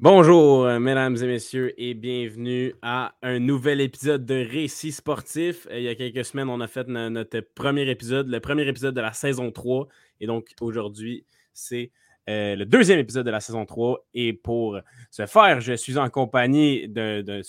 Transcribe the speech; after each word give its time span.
Bonjour, 0.00 0.64
euh, 0.64 0.78
mesdames 0.78 1.16
et 1.16 1.26
messieurs, 1.26 1.74
et 1.76 1.92
bienvenue 1.92 2.72
à 2.82 3.16
un 3.20 3.40
nouvel 3.40 3.80
épisode 3.80 4.24
de 4.24 4.46
Récit 4.48 4.92
sportif. 4.92 5.66
Euh, 5.72 5.78
il 5.80 5.82
y 5.82 5.88
a 5.88 5.96
quelques 5.96 6.24
semaines, 6.24 6.48
on 6.48 6.60
a 6.60 6.68
fait 6.68 6.86
notre 6.86 7.40
premier 7.40 7.90
épisode, 7.90 8.28
le 8.28 8.38
premier 8.38 8.68
épisode 8.68 8.94
de 8.94 9.00
la 9.00 9.12
saison 9.12 9.50
3. 9.50 9.88
Et 10.20 10.28
donc, 10.28 10.54
aujourd'hui, 10.60 11.26
c'est 11.52 11.90
euh, 12.30 12.54
le 12.54 12.64
deuxième 12.64 13.00
épisode 13.00 13.26
de 13.26 13.32
la 13.32 13.40
saison 13.40 13.66
3. 13.66 14.06
Et 14.14 14.32
pour 14.34 14.78
ce 15.10 15.26
faire, 15.26 15.60
je 15.60 15.72
suis 15.72 15.98
en 15.98 16.08
compagnie 16.10 16.86
de, 16.86 17.42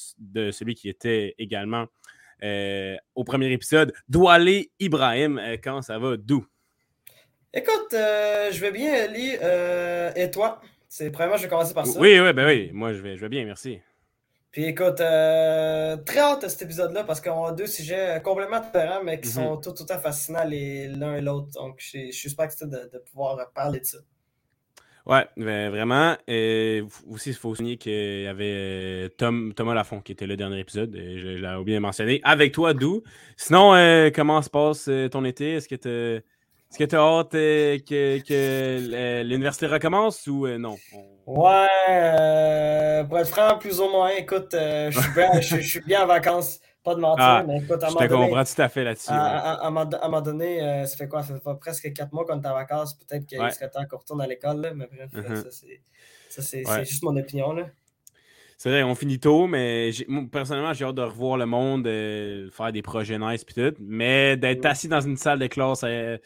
celui 0.52 0.74
qui 0.74 0.90
était 0.90 1.36
également 1.38 1.86
au 3.14 3.24
premier 3.26 3.52
épisode, 3.52 3.94
Douale 4.08 4.64
Ibrahim. 4.80 5.40
comment 5.64 5.84
ça 5.84 6.00
va, 6.00 6.18
Dou? 6.18 6.48
Écoute, 7.54 7.92
je 7.92 8.60
vais 8.60 8.72
bien, 8.72 9.04
Ali. 9.04 9.36
et 10.16 10.32
toi? 10.32 10.60
C'est 10.90 11.12
premièrement, 11.12 11.38
je 11.38 11.44
vais 11.44 11.50
commencer 11.50 11.74
par 11.76 11.86
ça. 11.86 12.00
Oui, 12.00 12.20
oui, 12.20 12.34
ben 12.34 12.48
oui. 12.48 12.72
Moi, 12.74 12.94
je 12.94 13.02
vais, 13.02 13.16
je 13.16 13.22
vais 13.22 13.30
bien, 13.30 13.46
merci. 13.46 13.80
Puis 14.52 14.66
écoute, 14.66 15.00
euh, 15.00 15.96
très 15.98 16.20
hâte 16.20 16.44
à 16.44 16.50
cet 16.50 16.64
épisode-là 16.64 17.04
parce 17.04 17.22
qu'on 17.22 17.46
a 17.46 17.52
deux 17.52 17.68
sujets 17.68 18.20
complètement 18.24 18.60
différents, 18.60 19.04
mais 19.04 19.20
qui 19.20 19.28
mhm. 19.28 19.34
sont 19.34 19.58
tout, 19.58 19.74
tout 19.74 19.86
à 19.88 19.98
fait 19.98 20.04
fascinants 20.04 20.44
l'un 20.46 21.16
et 21.16 21.22
l'autre. 21.22 21.52
Donc, 21.54 21.76
je, 21.78 22.10
suis 22.12 22.30
super 22.30 22.46
excité 22.46 22.66
de, 22.66 22.98
pouvoir 23.12 23.38
parler 23.54 23.82
de 23.82 23.86
ça. 23.86 24.00
Ouais, 25.06 25.28
ben, 25.38 25.70
vraiment. 25.70 26.18
Et 26.28 26.84
aussi, 27.08 27.30
il 27.30 27.36
faut 27.36 27.54
souligner 27.54 27.78
qu'il 27.78 28.24
y 28.24 28.28
avait 28.28 28.54
euh, 28.56 29.10
Tom, 29.10 29.54
Thomas 29.56 29.76
Lafont 29.76 30.02
qui 30.02 30.14
était 30.14 30.28
le 30.28 30.38
dernier 30.38 30.60
épisode. 30.60 30.96
Et 30.96 31.20
je, 31.20 31.28
l'ai 31.28 31.56
oublié 31.56 31.78
de 31.78 31.84
mentionner. 31.84 32.20
Avec 32.24 32.52
toi, 32.52 32.74
Dou. 32.74 33.04
Sinon, 33.38 33.76
euh, 33.76 34.10
comment 34.14 34.42
se 34.42 34.50
passe 34.50 34.90
ton 35.12 35.24
été? 35.24 35.54
Est-ce 35.54 35.68
que 35.68 35.76
tu 35.76 36.24
est-ce 36.70 36.78
que 36.78 36.84
tu 36.84 36.96
as 36.96 37.00
hâte 37.00 37.34
euh, 37.34 37.80
que, 37.80 39.24
l'université 39.24 39.66
recommence 39.66 40.28
ou 40.28 40.46
euh, 40.46 40.60
non? 40.60 40.78
Ouais, 41.26 41.68
euh, 41.90 43.04
pour 43.06 43.18
être 43.18 43.28
franc, 43.28 43.58
plus 43.58 43.80
ou 43.80 43.90
moins, 43.90 44.10
écoute, 44.10 44.50
je, 44.52 45.62
suis 45.62 45.82
bien, 45.82 46.04
en 46.04 46.06
vacances, 46.06 46.60
pas 46.84 46.94
de 46.94 47.00
mentir, 47.00 47.26
ah, 47.26 47.44
mais 47.48 47.58
écoute, 47.58 47.84
à 47.84 47.90
Je 47.90 47.96
te 47.96 48.06
comprends 48.06 48.44
tout 48.44 48.62
à 48.62 48.70
fait 48.70 48.84
là-dessus. 48.84 49.10
À, 49.10 49.66
un 49.66 49.72
moment 49.72 50.22
donné, 50.22 50.86
ça 50.86 50.96
fait 50.96 51.08
quoi? 51.08 51.24
Ça 51.24 51.34
fait 51.40 51.60
presque 51.60 51.92
quatre 51.92 52.14
mois 52.14 52.24
qu'on 52.26 52.40
est 52.40 52.48
en 52.48 52.54
vacances, 52.54 52.94
peut-être 52.94 53.26
qu'il 53.26 53.40
serait 53.52 53.70
temps 53.70 53.86
qu'on 53.90 53.98
retourne 53.98 54.22
à 54.22 54.28
l'école, 54.28 54.72
mais 54.76 54.86
bref, 54.86 55.12
uh-huh. 55.12 55.50
ça, 56.30 56.42
c'est 56.44 56.86
juste 56.86 57.02
mon 57.02 57.18
opinion. 57.18 57.54
Là. 57.54 57.66
C'est 58.62 58.72
vrai, 58.72 58.84
on 58.84 58.94
finit 58.94 59.20
tôt, 59.22 59.48
mais 59.48 59.90
personnellement, 60.34 60.74
j'ai 60.74 60.84
hâte 60.84 60.96
de 60.96 61.02
revoir 61.02 61.38
le 61.38 61.46
monde, 61.46 61.88
euh, 61.88 62.50
faire 62.52 62.74
des 62.74 62.82
projets 62.82 63.18
nice 63.18 63.46
et 63.48 63.54
tout. 63.54 63.78
Mais 63.80 64.36
d'être 64.36 64.66
assis 64.66 64.90
dans 64.90 65.00
une 65.00 65.16
salle 65.16 65.40
de 65.40 65.48
classe, 65.48 65.86
euh, 65.86 66.18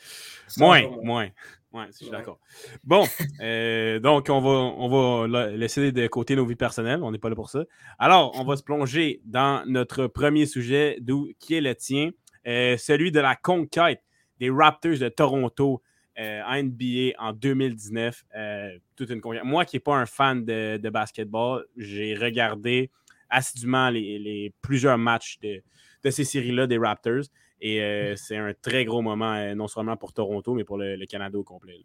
moins, 0.58 0.82
moins. 1.04 1.28
Ouais, 1.74 1.86
je 1.92 1.98
suis 1.98 2.10
d'accord. 2.10 2.40
Bon, 2.84 3.06
euh, 3.40 4.00
donc 4.00 4.30
on 4.30 4.42
va, 4.42 4.50
on 4.50 5.28
va 5.28 5.52
laisser 5.52 5.92
de 5.92 6.08
côté 6.08 6.36
nos 6.36 6.44
vies 6.44 6.56
personnelles. 6.56 7.04
On 7.04 7.12
n'est 7.12 7.20
pas 7.20 7.30
là 7.30 7.36
pour 7.36 7.52
ça. 7.52 7.66
Alors, 8.00 8.32
on 8.40 8.44
va 8.44 8.58
se 8.58 8.64
plonger 8.64 9.22
dans 9.26 9.64
notre 9.68 10.08
premier 10.08 10.48
sujet, 10.48 10.98
qui 11.38 11.54
est 11.54 11.62
le 11.62 11.76
tien, 11.76 12.10
celui 12.46 13.12
de 13.12 13.20
la 13.20 13.36
conquête 13.36 14.02
des 14.40 14.50
Raptors 14.50 14.98
de 14.98 15.10
Toronto 15.10 15.84
euh, 15.84 15.88
en 16.18 16.64
NBA 16.64 17.14
en 17.18 17.34
2019. 17.34 18.26
Euh, 18.36 18.78
toute 18.96 19.10
une 19.10 19.22
Moi 19.44 19.66
qui 19.66 19.76
n'ai 19.76 19.80
pas 19.80 19.96
un 19.96 20.06
fan 20.06 20.46
de, 20.46 20.90
basketball, 20.90 21.66
j'ai 21.78 22.16
regardé 22.16 22.92
assidûment 23.30 23.90
les, 23.90 24.54
plusieurs 24.62 24.98
matchs 24.98 25.40
de, 25.42 25.62
ces 26.10 26.24
séries-là 26.24 26.68
des 26.68 26.78
Raptors. 26.78 27.24
Et 27.62 27.82
euh, 27.82 28.16
c'est 28.16 28.38
un 28.38 28.54
très 28.62 28.84
gros 28.84 29.02
moment, 29.02 29.56
non 29.56 29.68
seulement 29.68 29.96
pour 29.96 30.12
Toronto, 30.12 30.54
mais 30.54 30.64
pour 30.64 30.78
le, 30.78 31.06
Canada 31.06 31.38
au 31.38 31.44
complet. 31.44 31.80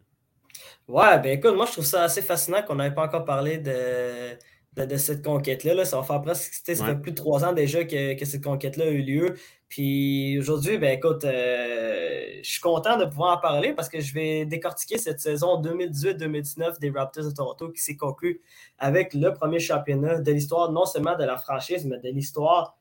Ouais, 0.87 1.19
ben 1.19 1.37
écoute, 1.37 1.55
moi 1.55 1.65
je 1.65 1.71
trouve 1.71 1.85
ça 1.85 2.03
assez 2.03 2.21
fascinant 2.21 2.61
qu'on 2.63 2.75
n'avait 2.75 2.93
pas 2.93 3.05
encore 3.05 3.23
parlé 3.23 3.59
de, 3.59 4.35
de, 4.75 4.97
cette 4.97 5.23
conquête-là. 5.23 5.85
Ça 5.85 5.97
va 5.97 6.03
faire 6.03 6.21
presque, 6.21 6.53
ça 6.53 6.85
fait 6.85 6.95
plus 6.95 7.11
de 7.11 7.17
trois 7.17 7.43
ans 7.43 7.53
déjà 7.53 7.83
que, 7.83 8.25
cette 8.25 8.43
conquête-là 8.43 8.85
a 8.85 8.89
eu 8.89 9.01
lieu. 9.01 9.35
Puis 9.67 10.39
aujourd'hui, 10.39 10.77
ben 10.77 10.97
écoute, 10.97 11.25
euh, 11.25 12.39
je 12.41 12.49
suis 12.49 12.61
content 12.61 12.97
de 12.97 13.05
pouvoir 13.05 13.37
en 13.37 13.41
parler 13.41 13.73
parce 13.73 13.87
que 13.87 13.99
je 13.99 14.13
vais 14.13 14.45
décortiquer 14.45 14.97
cette 14.97 15.19
saison 15.19 15.61
2018-2019 15.61 16.79
des 16.79 16.89
Raptors 16.89 17.25
de 17.25 17.31
Toronto 17.31 17.69
qui 17.69 17.81
s'est 17.81 17.95
conclue 17.95 18.41
avec 18.79 19.13
le 19.13 19.31
premier 19.33 19.59
championnat 19.59 20.19
de 20.19 20.31
l'histoire, 20.31 20.71
non 20.71 20.85
seulement 20.85 21.15
de 21.15 21.23
la 21.23 21.37
franchise, 21.37 21.85
mais 21.85 21.99
de 21.99 22.09
l'histoire 22.09 22.79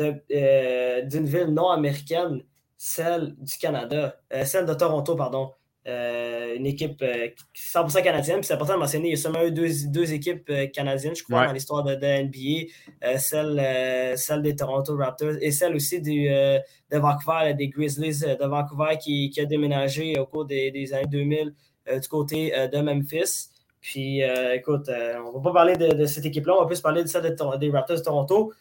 euh, 0.00 1.02
d'une 1.02 1.26
ville 1.26 1.48
non 1.48 1.70
américaine, 1.70 2.42
celle 2.76 3.34
du 3.38 3.56
Canada, 3.58 4.16
euh, 4.32 4.44
celle 4.44 4.66
de 4.66 4.74
Toronto, 4.74 5.14
pardon. 5.14 5.52
Euh, 5.86 6.56
une 6.56 6.64
équipe 6.64 7.02
100% 7.02 7.98
euh, 7.98 8.00
canadienne. 8.00 8.38
Puis 8.38 8.46
c'est 8.46 8.54
important 8.54 8.72
de 8.74 8.78
mentionner, 8.78 9.08
il 9.08 9.10
y 9.10 9.14
a 9.14 9.18
seulement 9.18 9.44
eu 9.44 9.50
deux, 9.50 9.68
deux 9.88 10.14
équipes 10.14 10.48
euh, 10.48 10.66
canadiennes, 10.66 11.14
je 11.14 11.22
crois, 11.22 11.46
dans 11.46 11.52
l'histoire 11.52 11.84
de, 11.84 11.92
la 11.92 12.22
NBA. 12.22 13.18
celle, 13.18 14.16
celle 14.16 14.40
des 14.40 14.56
Toronto 14.56 14.96
Raptors 14.96 15.34
et 15.42 15.50
celle 15.50 15.74
aussi 15.74 16.00
du, 16.00 16.28
de 16.28 16.98
Vancouver, 16.98 17.52
des 17.52 17.68
Grizzlies 17.68 18.20
de 18.20 18.46
Vancouver 18.46 18.96
qui, 18.98 19.28
qui, 19.28 19.42
a 19.42 19.44
déménagé 19.44 20.18
au 20.18 20.24
cours 20.24 20.46
des, 20.46 20.70
des 20.70 20.94
années 20.94 21.06
2000 21.06 21.54
du 22.00 22.08
côté 22.08 22.52
de 22.72 22.80
Memphis. 22.80 23.50
Puis 23.82 24.22
écoute, 24.54 24.88
on 24.88 25.28
ne 25.28 25.34
va 25.34 25.40
pas 25.42 25.52
parler 25.52 25.76
de, 25.76 25.88
de 25.88 26.06
cette 26.06 26.24
équipe-là, 26.24 26.54
on 26.56 26.60
va 26.60 26.66
plus 26.66 26.80
parler 26.80 27.02
de 27.02 27.08
celle 27.08 27.22
des 27.22 27.70
Raptors 27.70 27.98
de 27.98 28.02
Toronto. 28.02 28.52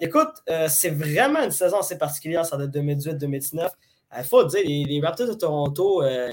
écoute, 0.00 0.42
c'est 0.68 0.90
vraiment 0.90 1.42
une 1.42 1.50
saison 1.50 1.80
assez 1.80 1.98
particulière, 1.98 2.46
ça 2.46 2.56
de 2.56 2.66
2018-2019. 2.66 3.68
Il 4.16 4.24
faut 4.24 4.44
dire, 4.44 4.62
les, 4.64 4.84
les, 4.84 5.00
Raptors 5.00 5.28
de 5.28 5.34
Toronto 5.34 6.02
euh, 6.02 6.30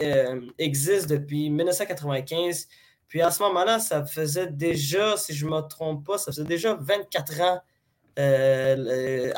euh, 0.00 0.40
existent 0.58 1.14
depuis 1.14 1.50
1995. 1.50 2.68
Puis 3.08 3.20
à 3.22 3.30
ce 3.30 3.42
moment-là, 3.44 3.78
ça 3.78 4.04
faisait 4.04 4.48
déjà, 4.48 5.16
si 5.16 5.32
je 5.34 5.46
ne 5.46 5.52
me 5.52 5.60
trompe 5.60 6.04
pas, 6.06 6.18
ça 6.18 6.32
faisait 6.32 6.44
déjà 6.44 6.74
24 6.74 7.40
ans 7.42 7.60
euh, 8.18 9.32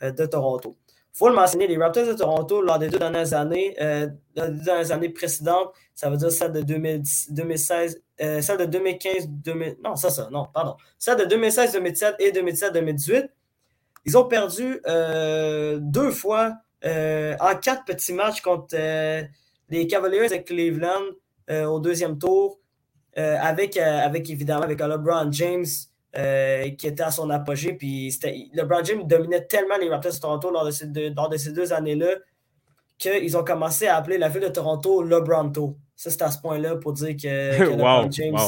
de 0.00 0.26
Toronto. 0.26 0.76
Il 1.14 1.18
faut 1.18 1.28
le 1.28 1.34
mentionner, 1.34 1.66
les 1.66 1.76
Raptors 1.76 2.06
de 2.06 2.14
Toronto, 2.14 2.62
lors 2.62 2.78
des 2.78 2.88
deux 2.88 2.98
dernières 2.98 3.34
années, 3.34 3.76
deux 3.78 4.48
dernières 4.50 4.90
années 4.90 5.10
précédentes, 5.10 5.72
ça 5.94 6.10
veut 6.10 6.16
dire 6.16 6.32
celle 6.32 6.52
de 6.52 6.62
2016, 6.62 8.02
celle 8.18 8.58
de 8.58 8.64
2015, 8.64 9.28
2000, 9.28 9.76
non, 9.84 9.94
ça, 9.94 10.10
ça, 10.10 10.28
non, 10.32 10.46
pardon, 10.52 10.76
celle 10.98 11.18
de 11.18 11.24
2016, 11.26 11.72
2017 11.74 12.14
et 12.18 12.32
2017, 12.32 12.72
2018, 12.72 13.30
ils 14.06 14.18
ont 14.18 14.24
perdu 14.24 14.80
deux 15.78 16.10
fois 16.10 16.54
en 16.82 17.56
quatre 17.62 17.84
petits 17.84 18.14
matchs 18.14 18.40
contre 18.40 18.74
les 19.68 19.86
Cavaliers 19.86 20.26
avec 20.26 20.46
Cleveland 20.46 21.02
euh, 21.50 21.64
au 21.66 21.78
deuxième 21.78 22.18
tour, 22.18 22.58
euh, 23.18 23.36
avec, 23.40 23.76
euh, 23.76 23.98
avec 24.00 24.30
évidemment 24.30 24.62
avec 24.62 24.80
LeBron 24.80 25.30
James 25.32 25.66
qui 26.78 26.86
était 26.86 27.02
à 27.02 27.10
son 27.10 27.28
apogée. 27.30 27.72
Puis 27.72 28.16
LeBron 28.52 28.84
James 28.84 29.04
dominait 29.04 29.44
tellement 29.46 29.76
les 29.76 29.88
Raptors 29.88 30.12
de 30.12 30.18
Toronto 30.18 30.50
lors 30.52 30.64
de 30.64 30.70
ces 30.70 30.86
deux, 30.86 31.12
lors 31.12 31.28
de 31.28 31.36
ces 31.36 31.50
deux 31.50 31.72
années-là 31.72 32.18
qu'ils 32.96 33.36
ont 33.36 33.42
commencé 33.42 33.88
à 33.88 33.96
appeler 33.96 34.16
la 34.16 34.28
ville 34.28 34.42
de 34.42 34.48
Toronto 34.48 35.02
LeBronto. 35.02 35.76
Ça, 35.96 36.10
c'est 36.10 36.22
à 36.22 36.30
ce 36.30 36.40
point-là 36.40 36.76
pour 36.76 36.92
dire 36.92 37.16
que, 37.16 37.70
LeBron 37.70 38.08
James 38.12 38.38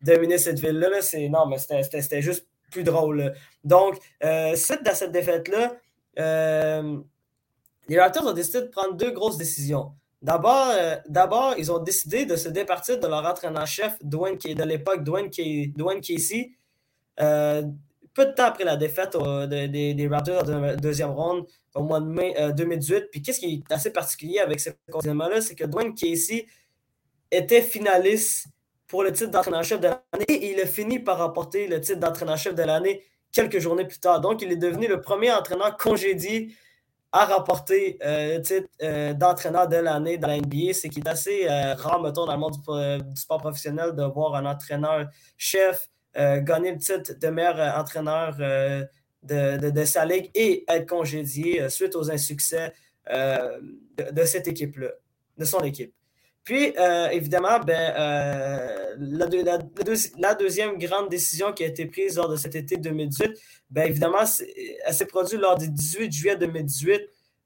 dominait 0.00 0.38
cette 0.38 0.60
ville-là. 0.60 0.88
non, 1.28 1.46
mais 1.46 1.58
c'était 1.58 2.22
juste 2.22 2.46
plus 2.70 2.84
drôle. 2.84 3.34
Donc, 3.64 3.96
suite 4.54 4.86
à 4.86 4.94
cette 4.94 5.12
défaite-là, 5.12 5.74
les 7.86 8.00
Raptors 8.00 8.26
ont 8.26 8.32
décidé 8.32 8.62
de 8.62 8.68
prendre 8.68 8.94
deux 8.94 9.10
grosses 9.10 9.36
décisions. 9.36 9.92
Euh, 10.28 10.96
d'abord, 11.08 11.54
ils 11.58 11.72
ont 11.72 11.78
décidé 11.78 12.26
de 12.26 12.36
se 12.36 12.48
départir 12.48 12.98
de 12.98 13.06
leur 13.06 13.24
entraîneur-chef, 13.24 13.96
de 14.02 14.64
l'époque, 14.64 15.02
Dwayne, 15.02 15.30
Casey. 16.00 16.52
Euh, 17.20 17.62
peu 18.12 18.26
de 18.26 18.32
temps 18.32 18.46
après 18.46 18.64
la 18.64 18.76
défaite 18.76 19.16
des 19.16 20.08
Raptors 20.10 20.42
dans 20.42 20.60
la 20.60 20.76
deuxième 20.76 21.10
ronde 21.10 21.46
au 21.74 21.82
mois 21.82 22.00
de 22.00 22.06
mai 22.06 22.34
2018. 22.56 23.04
Puis 23.10 23.22
qu'est-ce 23.22 23.38
qui 23.40 23.64
est 23.68 23.72
assez 23.72 23.92
particulier 23.92 24.40
avec 24.40 24.60
ce 24.60 24.70
continent-là, 24.90 25.40
c'est 25.40 25.54
que 25.54 25.64
Dwayne 25.64 25.94
Casey 25.94 26.46
était 27.30 27.62
finaliste 27.62 28.48
pour 28.88 29.04
le 29.04 29.12
titre 29.12 29.30
d'entraîneur-chef 29.30 29.80
de 29.80 29.86
l'année 29.86 30.24
et 30.28 30.52
il 30.52 30.60
a 30.60 30.66
fini 30.66 30.98
par 30.98 31.18
remporter 31.18 31.68
le 31.68 31.80
titre 31.80 32.00
d'entraîneur-chef 32.00 32.54
de 32.56 32.62
l'année 32.64 33.04
quelques 33.32 33.60
journées 33.60 33.86
plus 33.86 34.00
tard. 34.00 34.20
Donc, 34.20 34.42
il 34.42 34.50
est 34.50 34.56
devenu 34.56 34.88
le 34.88 35.00
premier 35.00 35.32
entraîneur 35.32 35.76
congédié 35.76 36.52
à 37.12 37.24
remporter 37.26 37.98
euh, 38.04 38.36
le 38.36 38.42
titre 38.42 38.68
euh, 38.82 39.14
d'entraîneur 39.14 39.68
de 39.68 39.76
l'année 39.76 40.16
dans 40.16 40.28
la 40.28 40.38
NBA. 40.38 40.72
C'est 40.72 40.88
qui 40.88 41.00
est 41.00 41.08
assez 41.08 41.46
euh, 41.48 41.74
rare, 41.74 42.00
mettons, 42.00 42.26
dans 42.26 42.32
le 42.32 42.38
monde 42.38 42.52
du, 42.52 43.20
sport 43.20 43.38
professionnel 43.38 43.94
de 43.94 44.04
voir 44.04 44.34
un 44.34 44.46
entraîneur-chef 44.46 45.88
gagner 46.14 46.72
le 46.72 46.78
titre 46.78 47.12
de 47.20 47.28
meilleur 47.28 47.78
entraîneur 47.78 48.36
de, 49.22 49.84
sa 49.84 50.04
ligue 50.04 50.28
et 50.34 50.64
être 50.66 50.88
congédié 50.88 51.68
suite 51.68 51.94
aux 51.94 52.10
insuccès 52.10 52.72
de 53.08 54.24
cette 54.24 54.48
équipe-là, 54.48 54.88
de 55.38 55.44
son 55.44 55.60
équipe. 55.60 55.94
Puis, 56.50 56.74
euh, 56.76 57.08
évidemment, 57.10 57.60
ben, 57.60 57.94
euh, 57.96 58.96
la, 60.18 60.34
deuxième 60.34 60.78
grande 60.78 61.08
décision 61.08 61.52
qui 61.52 61.62
a 61.62 61.68
été 61.68 61.86
prise 61.86 62.16
lors 62.16 62.28
de 62.28 62.34
cet 62.34 62.56
été 62.56 62.76
2018, 62.76 63.40
ben, 63.70 63.86
évidemment, 63.86 64.24
elle 64.84 64.92
s'est 64.92 65.06
produite 65.06 65.40
lors 65.40 65.56
du 65.56 65.70
18 65.70 66.10
juillet 66.10 66.34
2018. 66.34 67.02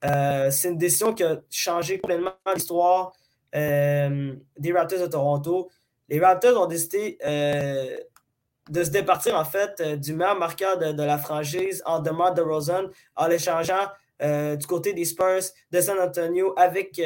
Euh, 0.06 0.50
c'est 0.50 0.68
une 0.68 0.78
décision 0.78 1.12
qui 1.12 1.22
a 1.22 1.38
changé 1.50 1.98
complètement 1.98 2.32
l'histoire 2.54 3.12
des 3.52 4.72
Raptors 4.74 5.00
de 5.00 5.06
Toronto. 5.06 5.68
Les 6.08 6.18
Raptors 6.18 6.62
ont 6.62 6.66
décidé 6.66 7.18
de 7.22 8.84
se 8.84 8.88
départir, 8.88 9.38
en 9.38 9.44
fait, 9.44 9.82
du 10.00 10.14
meilleur 10.14 10.38
marqueur 10.38 10.78
de, 10.78 11.02
la 11.02 11.18
franchise 11.18 11.82
en 11.84 12.00
demande 12.00 12.38
de 12.38 12.40
Rosen 12.40 12.88
en 13.16 13.26
l'échangeant 13.26 13.86
du 14.18 14.66
côté 14.66 14.94
des 14.94 15.04
Spurs 15.04 15.42
de 15.70 15.80
San 15.82 15.98
Antonio 15.98 16.54
avec, 16.56 16.98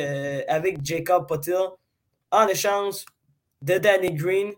avec 0.46 0.78
Jacob 0.84 1.26
Potil 1.26 1.56
en 2.30 2.46
échange 2.48 3.04
de 3.62 3.78
Danny 3.78 4.12
Green 4.12 4.52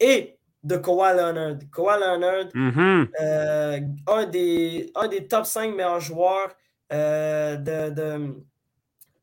et 0.00 0.36
de 0.62 0.76
Kawhi 0.76 1.16
Leonard. 1.16 1.58
Kawhi 1.74 1.98
Leonard, 2.00 2.48
mm-hmm. 2.54 3.08
euh, 3.20 3.80
un, 4.06 4.26
des, 4.26 4.90
un 4.94 5.08
des 5.08 5.26
top 5.26 5.46
5 5.46 5.74
meilleurs 5.74 6.00
joueurs 6.00 6.48
de, 6.90 7.90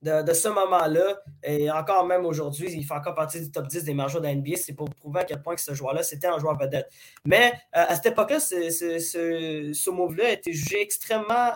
de, 0.02 0.34
ce 0.34 0.48
moment-là. 0.50 1.22
Et 1.44 1.70
encore 1.70 2.06
même 2.06 2.26
aujourd'hui, 2.26 2.70
il 2.72 2.84
fait 2.84 2.94
encore 2.94 3.16
partie 3.16 3.40
du 3.42 3.52
top 3.52 3.68
10 3.68 3.84
des 3.84 3.94
meilleurs 3.94 4.10
joueurs 4.10 4.24
de 4.24 4.28
la 4.28 4.36
NBA. 4.36 4.56
C'est 4.56 4.74
pour 4.74 4.90
prouver 4.90 5.22
à 5.22 5.24
quel 5.24 5.42
point 5.42 5.56
que 5.56 5.62
ce 5.62 5.74
joueur-là, 5.74 6.04
c'était 6.04 6.28
un 6.28 6.40
joueur 6.40 6.58
vedette. 6.58 6.90
Mais 7.26 7.54
à 7.72 7.96
cette 7.96 8.08
époque-là, 8.08 8.40
ce, 8.40 8.70
ce, 8.70 9.72
ce 9.74 9.90
move-là 9.90 10.26
a 10.26 10.32
été 10.32 10.52
jugé 10.52 10.82
extrêmement 10.82 11.54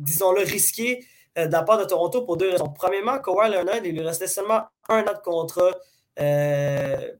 disons-le, 0.00 0.42
risqué 0.42 1.04
euh, 1.40 1.46
de 1.46 1.64
part 1.64 1.78
de 1.78 1.84
Toronto 1.84 2.22
pour 2.22 2.36
deux 2.36 2.50
raisons. 2.50 2.68
Premièrement, 2.68 3.18
Kawhi 3.18 3.50
Leonard, 3.50 3.84
il 3.84 3.92
lui 3.92 4.02
restait 4.02 4.26
seulement 4.26 4.62
un 4.88 5.02
an 5.02 5.12
de 5.12 5.22
contrat, 5.22 5.70
euh, 6.18 7.12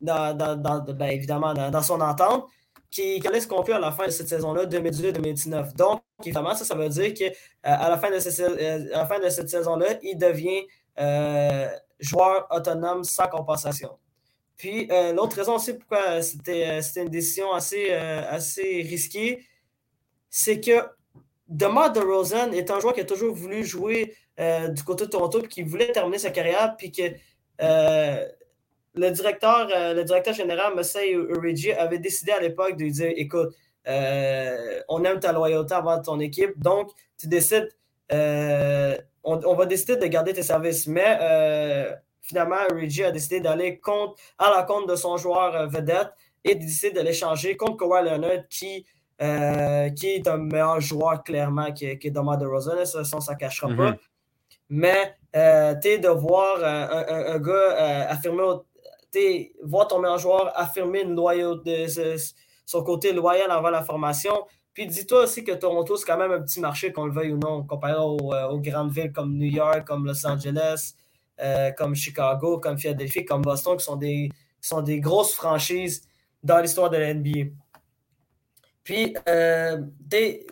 ben, 0.00 1.08
évidemment, 1.10 1.54
dans, 1.54 1.82
son 1.82 2.00
entente, 2.00 2.46
qui, 2.90 3.20
allait 3.26 3.40
se 3.40 3.48
conclure 3.48 3.76
à 3.76 3.80
la 3.80 3.92
fin 3.92 4.06
de 4.06 4.10
cette 4.10 4.28
saison-là, 4.28 4.66
2018-2019. 4.66 5.74
Donc, 5.74 6.02
évidemment, 6.22 6.54
ça, 6.54 6.64
ça 6.64 6.74
veut 6.74 6.88
dire 6.88 7.14
qu'à 7.14 7.24
euh, 7.26 7.88
la 7.88 7.98
fin 7.98 8.10
de 8.10 8.18
cette, 8.18 8.60
la 8.90 9.06
fin 9.06 9.18
de 9.18 9.28
cette 9.28 9.48
saison-là, 9.48 9.98
il 10.02 10.16
devient 10.16 10.62
joueur 11.98 12.46
autonome 12.50 13.02
sans 13.04 13.26
compensation. 13.28 13.90
Puis, 14.56 14.88
l'autre 15.14 15.36
raison 15.36 15.56
aussi 15.56 15.74
pourquoi 15.74 16.22
c'était 16.22 16.80
une 16.96 17.08
décision 17.08 17.52
assez, 17.52 17.90
assez 17.92 18.82
risquée, 18.82 19.44
c'est 20.30 20.60
que 20.60 20.84
DeMar 21.48 21.92
DeRozan 21.92 22.52
est 22.52 22.70
un 22.70 22.80
joueur 22.80 22.94
qui 22.94 23.00
a 23.00 23.04
toujours 23.04 23.34
voulu 23.34 23.64
jouer 23.64 24.16
euh, 24.40 24.68
du 24.68 24.82
côté 24.82 25.04
de 25.04 25.10
Toronto 25.10 25.42
et 25.42 25.48
qui 25.48 25.62
voulait 25.62 25.92
terminer 25.92 26.18
sa 26.18 26.30
carrière, 26.30 26.74
puis 26.76 26.90
que 26.90 27.02
euh, 27.60 28.26
le, 28.94 29.10
directeur, 29.10 29.68
euh, 29.74 29.94
le 29.94 30.04
directeur 30.04 30.34
général, 30.34 30.74
Masai 30.74 31.12
Urigi, 31.12 31.72
avait 31.72 31.98
décidé 31.98 32.32
à 32.32 32.40
l'époque 32.40 32.76
de 32.76 32.84
lui 32.84 32.92
dire 32.92 33.12
Écoute, 33.16 33.54
on 33.86 35.04
aime 35.04 35.20
ta 35.20 35.32
loyauté 35.32 35.74
avant 35.74 36.00
ton 36.00 36.18
équipe, 36.18 36.58
donc 36.58 36.90
tu 37.18 37.28
décides, 37.28 37.68
on, 38.10 39.54
va 39.54 39.66
décider 39.66 39.96
de 39.96 40.06
garder 40.06 40.32
tes 40.32 40.42
services. 40.42 40.86
Mais 40.86 41.18
finalement, 42.22 42.56
Urigi 42.72 43.04
a 43.04 43.10
décidé 43.10 43.40
d'aller 43.40 43.80
à 44.38 44.50
la 44.50 44.62
compte 44.62 44.88
de 44.88 44.96
son 44.96 45.18
joueur 45.18 45.68
vedette 45.68 46.08
et 46.42 46.54
de 46.54 46.60
décider 46.60 46.92
de 46.92 47.00
l'échanger 47.00 47.56
contre 47.56 47.76
Kawhi 47.76 48.04
Leonard 48.04 48.48
qui 48.48 48.86
euh, 49.24 49.88
qui 49.90 50.08
est 50.08 50.28
un 50.28 50.36
meilleur 50.36 50.80
joueur 50.80 51.22
clairement 51.22 51.72
que, 51.72 51.94
que 51.94 52.08
Demar 52.08 52.36
DeRozan, 52.36 52.84
ça, 52.84 53.04
ça, 53.04 53.18
ne 53.32 53.38
cachera 53.38 53.68
pas. 53.68 53.90
Mhm. 53.92 53.96
Mais 54.68 55.14
euh, 55.36 55.74
de 55.74 56.08
voir 56.08 56.56
euh, 56.58 57.34
un, 57.34 57.38
gars 57.38 57.52
euh, 57.52 58.06
affirmer, 58.08 59.52
voir 59.62 59.88
ton 59.88 59.98
meilleur 59.98 60.18
joueur 60.18 60.52
affirmer 60.54 61.02
une 61.02 61.14
loyauté, 61.14 61.86
son 62.66 62.82
côté 62.82 63.12
loyal 63.12 63.50
avant 63.50 63.70
la 63.70 63.82
formation. 63.82 64.46
Puis 64.72 64.86
dis-toi 64.86 65.24
aussi 65.24 65.44
que 65.44 65.52
Toronto, 65.52 65.96
c'est 65.96 66.04
quand 66.06 66.18
même 66.18 66.32
un 66.32 66.40
petit 66.40 66.60
marché, 66.60 66.92
qu'on 66.92 67.06
le 67.06 67.12
veuille 67.12 67.32
ou 67.32 67.38
non, 67.38 67.64
comparé 67.64 67.94
aux, 67.96 68.58
grandes 68.60 68.90
villes 68.90 69.12
comme 69.12 69.36
New 69.36 69.50
York, 69.50 69.84
comme 69.84 70.06
Los 70.06 70.26
Angeles, 70.26 70.94
comme 71.76 71.94
Chicago, 71.94 72.58
comme 72.58 72.76
Philadelphie, 72.76 73.24
comme 73.24 73.42
Boston, 73.42 73.76
qui 73.76 73.84
sont 73.84 73.96
des, 73.96 74.30
qui 74.60 74.68
sont 74.68 74.82
des 74.82 74.98
grosses 74.98 75.34
franchises 75.34 76.02
dans 76.42 76.58
l'histoire 76.58 76.90
de 76.90 76.96
la 76.96 77.14
NBA. 77.14 77.50
Puis, 78.84 79.16
euh, 79.28 79.78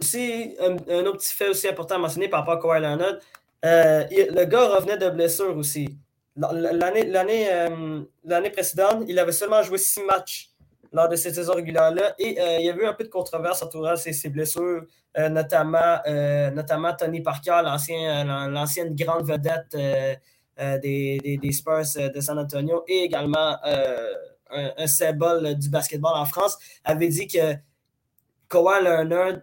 aussi, 0.01 0.57
un, 0.59 1.05
autre 1.05 1.19
petit 1.19 1.35
fait 1.35 1.49
aussi 1.49 1.69
important 1.69 1.97
à 1.97 1.99
mentionner 1.99 2.29
par 2.29 2.41
rapport 2.41 2.73
à 2.73 2.81
Kawhi 2.81 2.81
Leonard, 2.81 3.19
euh, 3.65 4.05
le 4.11 4.45
gars 4.45 4.69
revenait 4.69 4.97
de 4.97 5.11
blessure 5.11 5.57
aussi. 5.57 5.99
L'année 6.37 7.49
euh, 7.53 8.51
précédente, 8.51 9.05
il 9.07 9.19
avait 9.19 9.33
seulement 9.33 9.63
joué 9.63 9.77
six 9.79 10.03
matchs 10.03 10.51
lors 10.93 11.09
de 11.09 11.17
cette 11.17 11.35
saison 11.35 11.55
régulière-là 11.55 12.15
et 12.19 12.41
euh, 12.41 12.59
il 12.59 12.67
y 12.67 12.71
avait 12.71 12.83
eu 12.83 12.87
un 12.87 12.95
peu 12.95 13.05
de 13.05 13.09
controverse 13.09 13.63
entourant 13.63 13.97
ses, 13.97 14.13
ses 14.13 14.31
blessures, 14.31 14.85
notamment, 15.31 15.99
notamment 16.55 16.95
Tony 16.95 17.21
Parker, 17.21 17.61
l'ancienne 17.65 18.95
grande 18.95 19.27
vedette 19.27 19.77
des, 20.81 21.39
des, 21.43 21.53
Spurs 21.53 21.83
de 21.97 22.21
San 22.21 22.39
Antonio 22.39 22.83
et 22.89 23.05
également 23.05 23.57
un, 23.63 24.71
un 24.77 24.87
symbole 24.87 25.55
du 25.55 25.69
basketball 25.69 26.15
en 26.15 26.25
France, 26.25 26.57
avait 26.85 27.09
dit 27.09 27.27
que 27.27 27.57
Kawhi 28.53 28.85
Leonard 28.85 29.41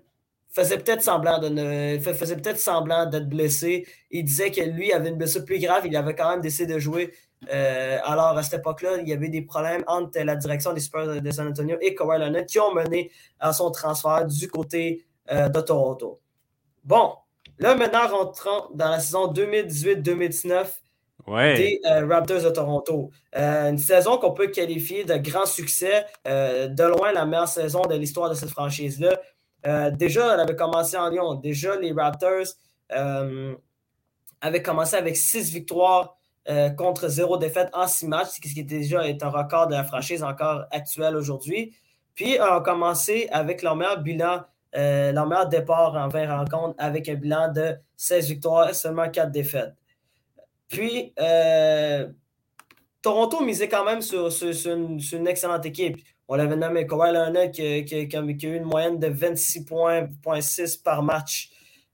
faisait 0.52 0.78
peut-être 0.78 1.02
semblant 1.02 1.40
de 1.40 1.50
ne, 1.50 2.00
faisait 2.00 2.36
peut-être 2.36 2.60
semblant 2.60 3.08
d'être 3.08 3.28
blessé. 3.28 3.88
Il 4.12 4.24
disait 4.24 4.52
que 4.52 4.62
lui 4.62 4.94
avait 4.94 5.10
une 5.10 5.18
blessure 5.18 5.44
plus 5.44 5.60
grave. 5.60 5.86
Il 5.86 5.96
avait 5.96 6.16
quand 6.16 6.30
même 6.30 6.42
décidé 6.42 6.74
de 6.74 6.80
jouer. 6.80 7.14
Euh, 7.52 7.98
alors, 8.04 8.38
à 8.38 8.44
cette 8.44 8.60
époque-là, 8.60 8.98
il 9.02 9.08
y 9.08 9.14
avait 9.14 9.30
des 9.30 9.42
problèmes 9.42 9.84
entre 9.88 10.20
la 10.20 10.36
direction 10.36 10.74
des 10.74 10.82
Spurs 10.82 11.22
de 11.22 11.32
San 11.32 11.48
Antonio 11.48 11.78
et 11.82 11.96
Kawhi 11.96 12.20
Leonard 12.20 12.46
qui 12.46 12.60
ont 12.60 12.74
mené 12.74 13.12
à 13.40 13.52
son 13.54 13.72
transfert 13.72 14.26
du 14.26 14.48
côté 14.48 15.06
euh, 15.32 15.50
de 15.50 15.62
Toronto. 15.62 16.20
Bon, 16.84 17.14
là, 17.58 17.76
maintenant, 17.76 18.08
rentrons 18.08 18.70
dans 18.74 18.90
la 18.90 19.00
saison 19.00 19.32
2018-2019 19.32 20.68
des 21.28 21.82
euh, 21.86 22.08
Raptors 22.08 22.42
de 22.44 22.50
Toronto. 22.50 23.12
une 23.34 23.78
saison 23.78 24.18
qu'on 24.18 24.32
peut 24.32 24.48
qualifier 24.48 25.04
de 25.04 25.18
grand 25.18 25.46
succès, 25.46 26.06
de 26.26 26.84
loin 26.84 27.12
la 27.12 27.26
meilleure 27.26 27.48
saison 27.48 27.82
de 27.82 27.96
l'histoire 27.96 28.30
de 28.30 28.36
cette 28.36 28.50
franchise-là. 28.50 29.20
Euh, 29.66 29.92
déjà, 29.92 30.34
elle 30.34 30.40
avait 30.40 30.56
commencé 30.56 30.98
en 30.98 31.10
Lyon. 31.10 31.36
Déjà, 31.36 31.76
les 31.76 31.92
Raptors 31.92 32.48
euh, 32.94 33.56
avaient 34.42 34.64
commencé 34.64 34.96
avec 34.96 35.18
six 35.18 35.52
victoires 35.52 36.18
euh, 36.48 36.70
contre 36.70 37.08
zéro 37.10 37.38
défaite 37.38 37.70
en 37.74 37.88
six 37.88 38.08
matchs, 38.08 38.30
ce 38.30 38.42
qui 38.42 38.64
déjà 38.64 39.08
est 39.08 39.22
un 39.24 39.30
record 39.30 39.68
de 39.68 39.74
la 39.74 39.84
franchise 39.84 40.24
encore 40.24 40.66
actuel 40.72 41.16
aujourd'hui. 41.16 41.76
Puis, 42.16 42.36
ils 42.36 42.42
ont 42.42 42.62
commencé 42.62 43.28
avec 43.32 43.62
leur 43.62 43.76
meilleur 43.76 44.02
bilan, 44.02 44.42
leur 44.74 45.28
meilleur 45.28 45.48
départ 45.48 45.96
en 45.96 46.08
20 46.08 46.38
rencontres 46.38 46.76
avec 46.78 47.08
un 47.10 47.16
bilan 47.16 47.52
de 47.52 47.76
16 47.98 48.28
victoires 48.30 48.70
et 48.70 48.74
seulement 48.74 49.10
4 49.10 49.32
défaites. 49.32 49.74
Puis, 50.70 51.14
Toronto 53.02 53.42
misait 53.44 53.70
quand 53.70 53.86
même 53.86 54.02
sur, 54.02 54.30
une, 54.66 55.28
excellente 55.28 55.66
équipe. 55.66 55.98
On 56.28 56.36
l'avait 56.36 56.56
nommé 56.56 56.86
Kawhi 56.86 57.12
Leonard 57.12 57.52
qui, 57.52 57.86
qui, 57.86 58.16
a 58.16 58.22
eu 58.22 58.56
une 58.56 58.66
moyenne 58.66 59.00
de 59.00 59.08
26 59.08 59.66
points, 59.66 60.08
par 60.84 61.02
match 61.02 61.52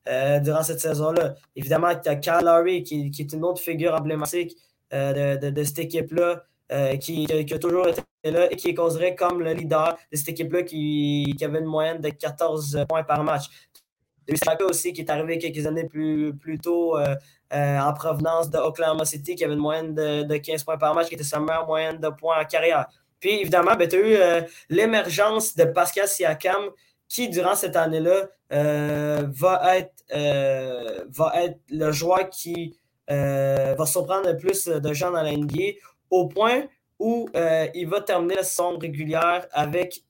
euh, 0.08 0.40
durant 0.40 0.64
cette 0.64 0.80
saison-là. 0.80 1.36
Évidemment, 1.56 1.94
tu 1.96 2.10
as 2.10 2.16
Kyle 2.16 2.44
Lowry 2.44 2.84
qui, 2.84 3.12
est 3.18 3.34
une 3.34 3.44
autre 3.44 3.62
figure 3.62 3.94
emblématique 3.94 4.56
euh, 4.94 5.38
de, 5.38 5.64
cette 5.64 5.80
équipe-là. 5.80 6.44
Euh, 6.72 6.98
qui, 6.98 7.28
a 7.32 7.60
toujours 7.60 7.88
été 7.88 8.02
là 8.24 8.52
et 8.52 8.56
qui 8.56 8.70
est 8.70 8.74
considéré 8.74 9.14
comme 9.14 9.40
le 9.40 9.54
leader 9.54 9.96
de 10.12 10.18
cette 10.18 10.30
équipe-là 10.30 10.64
qui, 10.64 11.38
avait 11.44 11.60
une 11.60 11.66
moyenne 11.66 12.02
de 12.02 12.10
14 12.10 12.86
points 12.90 13.04
par 13.04 13.24
match. 13.24 13.46
C'est 14.28 14.62
aussi 14.64 14.92
qui 14.92 15.02
est 15.02 15.10
arrivé 15.12 15.38
quelques 15.38 15.68
années 15.68 15.88
plus 15.88 16.60
tôt 16.60 16.98
en 17.52 17.94
provenance 17.94 18.50
de 18.50 18.58
Oklahoma 18.58 19.06
City 19.06 19.36
qui 19.36 19.44
avait 19.44 19.54
une 19.54 19.60
moyenne 19.60 19.94
de, 19.94 20.24
de, 20.24 20.38
15 20.38 20.64
points 20.64 20.78
par 20.78 20.94
match, 20.94 21.08
qui 21.08 21.16
était 21.16 21.24
sa 21.24 21.40
meilleure 21.40 21.66
moyenne 21.66 22.00
de 22.00 22.10
points 22.10 22.42
en 22.42 22.46
carrière. 22.46 22.88
Puis 23.20 23.42
évidemment, 23.42 23.76
ben, 23.76 23.88
tu 23.88 23.96
as 23.96 24.00
eu 24.00 24.46
l'émergence 24.70 25.56
de 25.56 25.66
Pascal 25.66 26.08
Siakam 26.08 26.70
qui, 27.08 27.30
durant 27.30 27.56
cette 27.56 27.76
année-là, 27.76 28.28
va, 28.50 29.78
être, 29.78 30.04
va 31.10 31.44
être 31.44 31.60
le 31.70 31.92
joueur 31.92 32.30
qui 32.30 32.78
va 33.08 33.86
surprendre 33.86 34.28
le 34.28 34.38
plus 34.38 34.68
de 34.68 34.94
gens 34.94 35.12
dans 35.12 35.22
la 35.22 35.32
au 36.10 36.28
point 36.28 36.64
où 37.00 37.30
il 37.74 37.88
va 37.88 38.02
terminer 38.02 38.36
la 38.36 38.44
saison 38.44 38.78
régulière 38.78 39.48
avec 39.52 40.04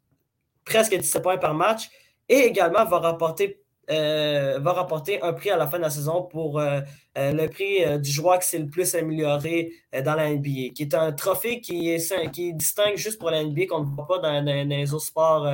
presque 0.65 0.95
17 0.95 1.21
points 1.21 1.37
par 1.37 1.53
match 1.53 1.89
et 2.27 2.39
également 2.39 2.85
va 2.85 2.99
rapporter 2.99 3.61
euh, 3.91 4.57
va 4.59 4.73
rapporter 4.73 5.21
un 5.21 5.33
prix 5.33 5.51
à 5.51 5.57
la 5.57 5.67
fin 5.67 5.77
de 5.77 5.83
la 5.83 5.91
saison 5.91 6.23
pour 6.23 6.59
euh, 6.59 6.81
euh, 7.19 7.31
le 7.31 7.47
prix 7.47 7.99
du 7.99 8.11
joueur 8.11 8.39
qui 8.39 8.47
s'est 8.47 8.57
le 8.57 8.67
plus 8.67 8.95
amélioré 8.95 9.71
dans 10.03 10.15
la 10.15 10.33
NBA, 10.33 10.73
qui 10.73 10.81
est 10.81 10.95
un 10.95 11.11
trophée 11.11 11.61
qui 11.61 11.91
est, 11.91 12.31
qui 12.31 12.53
distingue 12.53 12.97
juste 12.97 13.19
pour 13.19 13.29
la 13.29 13.43
NBA 13.43 13.67
qu'on 13.67 13.81
ne 13.81 13.85
voit 13.85 14.07
pas 14.07 14.19
dans, 14.19 14.43
les 14.43 14.93
autres 14.93 15.05
sports, 15.05 15.53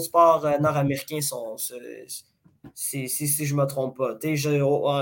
sports 0.00 0.46
nord-américains. 0.60 1.20
Si, 2.74 3.08
si, 3.08 3.46
je 3.46 3.54
ne 3.54 3.60
me 3.60 3.66
trompe 3.66 3.96
pas. 3.96 4.18
Je, 4.22 4.60
oh, 4.60 4.92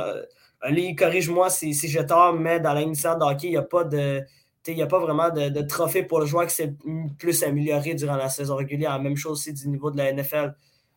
corrige-moi 0.97 1.51
si, 1.51 1.75
si 1.75 1.89
j'ai 1.89 2.07
tort, 2.07 2.33
mais 2.33 2.61
dans 2.61 2.75
la 2.75 2.85
de 2.85 3.25
hockey, 3.25 3.49
il 3.49 3.51
n'y 3.51 3.57
a 3.57 3.63
pas 3.63 3.85
de. 3.85 4.23
Il 4.69 4.83
a 4.83 4.87
pas 4.87 4.99
vraiment 4.99 5.31
de, 5.31 5.63
trophée 5.63 6.03
pour 6.03 6.19
le 6.19 6.27
joueur 6.27 6.47
qui 6.47 6.55
s'est 6.55 6.75
plus 7.19 7.45
amélioré 7.45 7.95
durant 7.95 8.17
la 8.17 8.29
saison 8.29 8.57
régulière. 8.57 9.01
Même 9.01 9.17
chose 9.17 9.33
aussi 9.33 9.53
du 9.53 9.69
niveau 9.69 9.93
de 9.93 9.97
la 9.97 10.13
NFL. 10.13 10.55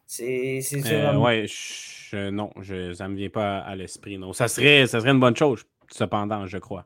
C'est 0.10 0.62
euh, 0.88 1.16
Ouais, 1.18 1.46
non, 2.32 2.50
je, 2.60 2.94
ça 2.94 3.08
ne 3.08 3.14
me 3.14 3.18
vient 3.18 3.30
pas 3.30 3.60
à 3.60 3.76
l'esprit. 3.76 4.18
Non. 4.18 4.34
Ça 4.34 4.48
serait, 4.48 4.88
ça 4.88 5.00
serait 5.00 5.12
une 5.12 5.20
bonne 5.20 5.36
chose, 5.36 5.64
cependant, 5.92 6.48
je 6.48 6.58
crois. 6.58 6.86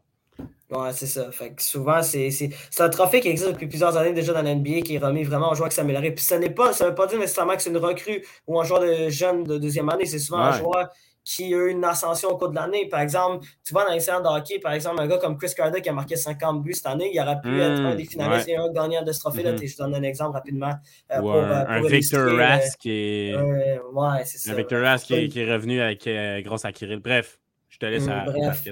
Ouais, 0.70 0.92
c'est 0.92 1.08
ça. 1.08 1.32
Fait 1.32 1.58
souvent, 1.62 2.01
c'est 2.03 2.51
un 2.80 2.89
trophée 2.89 3.22
qui 3.22 3.30
existe 3.30 3.51
depuis 3.51 3.68
plusieurs 3.68 3.96
années 3.96 4.12
déjà 4.12 4.34
dans 4.34 4.42
l'NBA 4.42 4.82
qui 4.82 4.96
est 4.96 5.00
remis 5.00 5.24
vraiment 5.24 5.51
aux 5.51 5.56
joueurs 5.56 5.70
qui 5.70 5.75
s'améliorent. 5.75 6.13
Puis 6.13 6.38
n'est 6.38 6.50
pas, 6.50 6.74
ça 6.74 6.84
ne 6.84 6.89
veut 6.89 6.96
pas 6.96 7.08
dire 7.08 7.18
nécessairement 7.18 7.56
que 7.56 7.62
c'est 7.62 7.70
une 7.70 7.77
recrue 7.77 8.25
ou 8.46 8.60
un 8.60 8.65
joueur 8.65 8.82
de 8.82 9.08
jeune 9.08 9.46
de 9.46 9.58
deuxième 9.58 9.88
année. 9.88 10.06
C'est 10.06 10.20
souvent 10.20 10.39
un 10.39 10.58
joueur 10.58 10.89
qui 11.24 11.53
a 11.53 11.58
eu 11.58 11.70
une 11.70 11.84
ascension 11.86 12.30
au 12.30 12.38
cours 12.38 12.50
de 12.50 12.56
l'année. 12.56 12.88
Par 12.88 13.00
exemple, 13.00 13.46
tu 13.63 13.74
vois 13.74 13.86
dans 13.86 13.94
les 13.94 14.00
séances 14.00 14.24
de 14.24 14.27
hockey, 14.27 14.60
par 14.60 14.74
exemple, 14.74 15.01
un 15.01 15.08
gars 15.08 15.18
comme 15.18 15.38
Chris 15.38 15.53
Carter 15.56 15.82
qui 15.82 15.89
a 15.89 15.94
marqué 15.94 16.15
50 16.15 16.62
buts 16.62 16.74
cette 16.74 16.86
année, 16.88 17.12
il 17.13 17.20
aurait 17.20 17.39
pu 17.42 17.62
être 17.62 17.80
un 17.80 17.96
des 17.96 18.06
finalistes 18.06 18.50
et 18.50 18.56
un 18.56 18.72
gagnant 18.72 19.03
de 19.03 19.12
ce 19.12 19.20
trophée. 19.20 19.44
là, 19.44 19.53
mmh. 19.53 19.65
je 19.65 19.77
donne 19.77 19.96
un 19.96 20.03
exemple 20.03 20.34
rapidement. 20.34 20.74
Euh, 21.12 21.20
pour, 21.20 21.36
euh, 21.36 21.63
un 21.68 21.82
Victor 21.82 22.27
euh, 22.27 22.38
Rask 22.38 22.80
qui 22.80 22.92
est. 22.92 23.36
ouais, 23.36 24.25
c'est 24.25 24.38
ça. 24.38 24.51
Un 24.51 24.56
Victor 24.56 24.82
Rask 24.82 25.06
qui, 25.06 25.39
est 25.39 25.53
revenu 25.53 25.82
avec, 25.82 26.06
à 26.08 26.72
Kirill. 26.72 27.00
Bref, 27.00 27.39
je 27.70 27.77
te 27.77 27.86
laisse 27.86 28.06
mmh, 28.06 28.12
à 28.12 28.25
bref. 28.25 28.68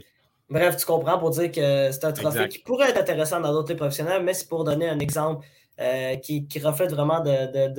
Bref, 0.50 0.75
tu 0.75 0.86
comprends 0.86 1.17
pour 1.17 1.29
dire 1.29 1.50
que 1.50 1.91
c'est 1.91 2.03
un 2.03 2.12
trophée 2.12 2.50
qui 2.50 2.60
pourrait 2.60 2.89
être 2.89 3.00
intéressant 3.00 3.39
dans 3.39 3.53
d'autres 3.53 3.74
professionnels, 3.74 4.22
mais 4.24 4.34
c'est 4.34 4.50
pour 4.50 4.65
donner 4.65 4.89
un 4.89 5.00
exemple 5.00 5.46
euh, 5.81 6.17
qui, 6.17 6.46
reflète 6.63 6.91
vraiment 6.91 7.22
de, 7.22 7.70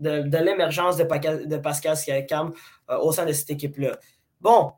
de, 0.00 0.38
l'émergence 0.38 0.96
de, 0.96 1.04
de, 1.44 1.56
Pascal 1.58 1.96
Siakam 1.96 2.52
euh, 2.90 2.98
au 2.98 3.12
sein 3.12 3.24
de 3.26 3.32
cette 3.32 3.50
équipe-là. 3.50 3.96
Bon, 4.40 4.72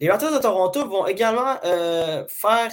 les 0.00 0.10
Raptors 0.10 0.32
de 0.32 0.38
Toronto 0.38 0.88
vont 0.88 1.06
également, 1.06 1.56
euh, 1.64 2.24
faire, 2.28 2.70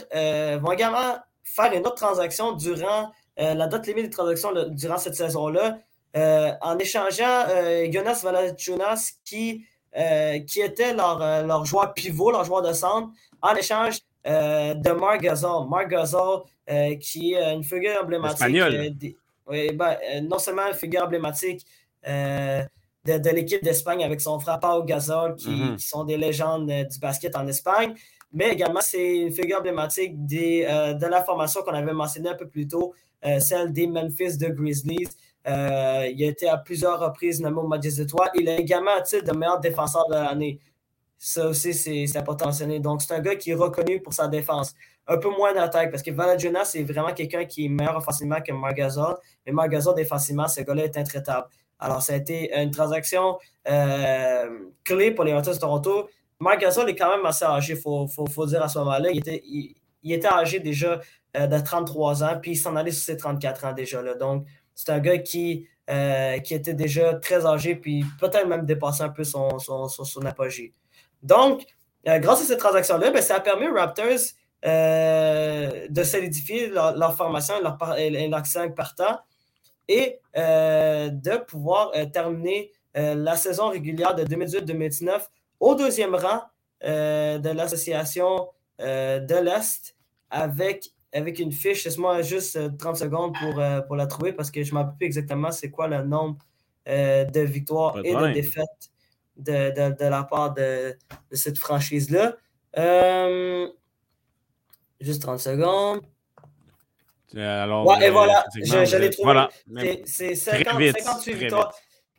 vont 0.60 0.72
également 0.72 1.18
faire 1.44 1.74
une 1.74 1.86
autre 1.88 1.96
transaction 1.96 2.52
durant 2.54 3.12
la 3.38 3.68
date 3.68 3.88
limite 3.88 4.06
des 4.06 4.10
transactions 4.12 4.52
durant 4.70 4.98
cette 4.98 5.16
saison-là, 5.16 5.80
en 6.62 6.78
échangeant 6.78 7.46
Jonas 7.92 8.22
Valanciunas 8.24 9.14
qui, 9.24 9.66
qui 10.48 10.62
était 10.62 10.94
leur, 10.94 11.20
leur, 11.46 11.66
joueur 11.66 11.94
pivot, 11.94 12.32
leur 12.32 12.44
joueur 12.44 12.62
de 12.62 12.74
centre, 12.74 13.10
en 13.42 13.56
échange 13.56 14.00
de 14.24 14.92
Marc 14.92 15.22
Gasol. 15.22 15.68
Marc 15.68 15.90
Gasol, 15.90 16.44
qui 17.02 17.34
est 17.34 17.54
une 17.54 17.64
figure 17.64 18.04
emblématique 18.04 19.18
oui, 19.48 19.72
ben, 19.74 19.98
euh, 20.04 20.22
non 20.22 20.40
seulement 20.40 20.68
une 20.68 20.74
figure 20.74 21.04
emblématique 21.04 21.66
euh, 22.08 22.64
de, 23.06 23.30
l'équipe 23.30 23.64
d'Espagne 23.64 24.04
avec 24.04 24.22
son 24.22 24.40
frère 24.40 24.60
Pau 24.60 24.84
Gasol, 24.84 25.36
mhm. 25.46 25.76
qui, 25.78 25.88
sont 25.88 26.04
des 26.04 26.18
légendes 26.18 26.70
euh, 26.70 26.84
du 26.84 27.00
basket 27.00 27.36
en 27.36 27.48
Espagne, 27.48 27.94
mais 28.32 28.52
également 28.52 28.82
c'est 28.82 29.18
une 29.18 29.32
figure 29.32 29.60
emblématique 29.60 30.26
des, 30.26 30.64
de 30.64 31.06
la 31.06 31.24
formation 31.24 31.62
qu'on 31.62 31.74
avait 31.74 31.94
mentionnée 31.94 32.30
un 32.30 32.36
peu 32.36 32.48
plus 32.48 32.68
tôt, 32.68 32.94
celle 33.40 33.72
des 33.72 33.88
Memphis 33.88 34.38
de 34.38 34.48
Grizzlies. 34.48 35.08
il 35.46 35.52
a 35.52 36.06
été 36.12 36.50
à 36.50 36.58
plusieurs 36.58 37.00
reprises 37.00 37.40
nommé 37.40 37.60
au 37.60 37.68
match 37.68 37.82
des 37.82 38.02
étoiles. 38.02 38.32
Il 38.36 38.50
a 38.50 38.58
également 38.60 38.92
un 38.98 39.02
titre 39.02 39.32
de 39.32 39.38
meilleur 39.38 39.62
défenseur 39.62 40.06
de 40.10 40.16
l'année. 40.16 40.60
Ça 41.18 41.48
aussi, 41.48 41.74
c'est 41.74 42.18
important 42.18 42.46
à 42.46 42.48
mentionner. 42.50 42.80
Donc, 42.80 43.02
c'est 43.02 43.14
un 43.14 43.20
gars 43.20 43.36
qui 43.36 43.52
est 43.52 43.56
reconnu 43.56 44.02
pour 44.02 44.14
sa 44.14 44.28
défense 44.28 44.74
un 45.08 45.18
peu 45.18 45.30
moins 45.30 45.54
d'attaque 45.54 45.92
parce 45.92 46.04
que 46.04 46.12
Valanciunas, 46.12 46.66
c'est 46.66 46.84
vraiment 46.84 47.14
quelqu'un 47.14 47.46
qui 47.46 47.66
est 47.66 47.70
meilleur 47.70 47.98
offensivement 47.98 48.42
que 48.42 48.52
Margazol. 48.52 49.16
Mais 49.46 49.52
Margazol, 49.52 49.96
défensivement, 49.96 50.48
ce 50.48 50.62
gars-là 50.62 50.86
est 50.86 50.98
intraitable. 50.98 51.48
Alors, 51.80 52.02
ça 52.02 52.14
a 52.14 52.16
été 52.16 52.56
une 52.58 52.72
transaction 52.72 53.38
euh, 53.68 54.60
clé 54.84 55.12
pour 55.12 55.24
les 55.26 55.34
Raptors 55.34 55.56
de 55.56 55.60
Toronto. 55.60 56.10
Margazol 56.40 56.90
est 56.90 56.96
quand 56.96 57.16
même 57.16 57.26
assez 57.26 57.46
âgé, 57.46 57.74
il 57.74 57.80
faut, 57.80 58.08
faut, 58.08 58.46
dire 58.46 58.62
à 58.62 58.70
ce 58.70 58.80
moment-là. 58.80 59.10
Il 59.12 59.20
était, 59.20 59.42
il, 59.46 60.12
était 60.12 60.28
âgé 60.28 60.60
déjà 60.60 61.00
euh, 61.38 61.48
de 61.48 61.60
33 61.60 62.24
ans, 62.24 62.40
puis 62.42 62.52
il 62.52 62.56
s'en 62.56 62.76
allait 62.76 62.92
sur 62.92 63.04
ses 63.04 63.18
34 63.18 63.66
ans 63.66 63.74
déjà. 63.74 64.02
Là. 64.02 64.16
Donc, 64.16 64.46
c'est 64.74 64.90
un 64.92 65.00
gars 65.00 65.18
qui, 65.18 65.68
euh, 65.90 66.40
qui 66.40 66.54
était 66.54 66.74
déjà 66.74 67.16
très 67.16 67.46
âgé, 67.46 67.76
puis 67.76 68.06
peut-être 68.20 68.48
même 68.48 68.66
dépassé 68.66 69.04
un 69.04 69.10
peu 69.10 69.24
son, 69.24 69.60
son, 69.60 69.88
son, 69.88 70.26
apogée. 70.26 70.74
Donc, 71.24 71.64
grâce 72.06 72.42
à 72.42 72.46
cette 72.46 72.60
transaction-là, 72.60 73.12
ben, 73.12 73.22
ça 73.22 73.36
a 73.36 73.40
permis 73.40 73.68
aux 73.68 73.74
Raptors 73.74 74.34
de 74.64 76.04
solidifier 76.04 76.68
leur, 76.68 77.16
formation 77.16 77.56
et 77.60 78.10
leur, 78.10 78.30
leur 78.30 78.46
5 78.46 78.76
partant 78.76 79.20
et 79.88 80.20
euh, 80.38 81.10
de 81.10 81.38
pouvoir 81.38 81.92
euh, 81.96 82.06
terminer 82.06 82.72
la 82.98 83.36
saison 83.36 83.68
régulière 83.68 84.16
de 84.16 84.24
2018-2019 84.24 85.20
au 85.60 85.76
deuxième 85.76 86.16
rang 86.16 86.44
de 86.82 87.50
l'association 87.50 88.48
de 88.80 89.44
l'Est 89.44 89.98
avec, 90.30 90.92
avec 91.12 91.40
une 91.40 91.52
fiche. 91.52 91.84
Laisse-moi 91.84 92.22
juste 92.22 92.78
30 92.78 92.96
secondes 92.96 93.36
pour, 93.38 93.62
pour 93.88 93.98
la 93.98 94.08
trouver 94.08 94.32
parce 94.32 94.50
que 94.50 94.64
je 94.64 94.72
ne 94.74 94.76
me 94.76 94.84
rappelle 94.84 94.96
plus 94.96 95.06
exactement 95.08 95.52
c'est 95.52 95.70
quoi 95.70 95.90
le 95.90 96.04
nombre 96.04 96.38
de 96.88 97.42
victoires 97.42 97.98
et 98.02 98.16
de 98.16 98.34
défaites 98.34 98.90
de, 99.36 99.72
de, 99.94 100.06
la 100.06 100.24
part 100.24 100.54
de, 100.54 100.96
de 101.32 101.36
cette 101.36 101.58
franchise-là. 101.58 102.38
Juste 105.02 105.22
30 105.22 105.40
secondes. 105.40 106.02
Euh, 107.36 107.64
alors, 107.64 107.86
ouais, 107.86 108.08
et 108.08 108.10
voilà, 108.10 108.46
je, 108.54 108.98
l'ai 108.98 109.10
trouvé. 109.10 109.48
C'est 110.06 110.36
58 110.36 111.34
victoires. 111.34 111.74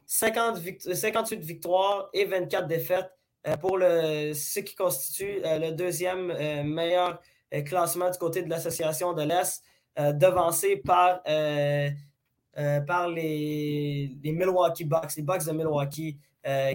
58 0.07 1.41
victoires 1.41 2.09
et 2.13 2.25
24 2.25 2.67
défaites 2.69 3.11
euh, 3.47 3.57
pour 3.57 3.77
le, 3.77 4.33
ce 4.35 4.61
qui 4.61 4.75
constitue 4.77 5.41
euh, 5.45 5.59
le 5.59 5.73
deuxième 5.73 6.33
meilleur 6.65 7.21
classement 7.65 8.11
du 8.11 8.19
côté 8.19 8.43
de 8.43 8.51
l'association 8.51 9.13
de 9.15 9.23
l'Est, 9.23 9.63
devancé 9.97 10.77
par, 10.77 11.23
par 11.25 13.09
les, 13.09 14.17
les, 14.23 14.33
Milwaukee 14.33 14.85
Bucks, 14.85 15.17
les 15.17 15.23
Bucks 15.23 15.47
de 15.47 15.53
Milwaukee, 15.53 16.19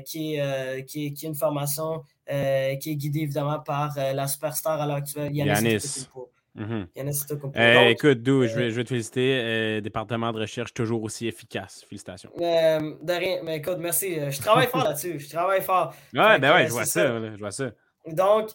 qui, 0.06 0.40
qui, 0.88 1.14
qui 1.14 1.24
est 1.24 1.24
une 1.24 1.36
formation 1.36 2.04
euh, 2.32 2.76
qui 2.78 2.92
est 2.92 2.96
guidé 2.96 3.22
évidemment 3.22 3.60
par 3.60 3.98
euh, 3.98 4.14
la 4.14 4.26
superstar 4.26 4.80
à 4.80 4.86
l'heure 4.86 4.98
actuelle, 4.98 5.36
Yanis. 5.36 6.08
Mm 6.54 6.88
-hmm. 6.94 7.88
écoute, 7.90 8.24
Dou, 8.24 8.46
je, 8.46 8.56
vais, 8.56 8.72
je 8.72 8.76
vais 8.76 8.84
te 8.84 8.90
féliciter. 8.90 9.42
Euh, 9.42 9.82
département 9.82 10.34
de 10.34 10.40
recherche 10.40 10.74
toujours 10.74 11.02
aussi 11.04 11.28
efficace. 11.28 11.86
Félicitations. 11.88 12.32
de 12.38 13.14
rien. 13.14 13.42
Mais 13.44 13.58
écoute, 13.58 13.78
merci. 13.80 14.16
Je 14.30 14.42
travaille 14.42 14.68
fort 14.68 14.84
là-dessus. 14.90 15.20
Je 15.20 15.30
travaille 15.30 15.62
fort. 15.62 15.94
Ouais, 16.14 16.40
ben 16.40 16.54
ouais, 16.54 16.68
je 16.68 16.72
vois 16.72 16.86
ça. 16.86 17.06
je 17.36 17.40
vois 17.40 17.52
ça. 17.52 17.72
Donc, 18.06 18.50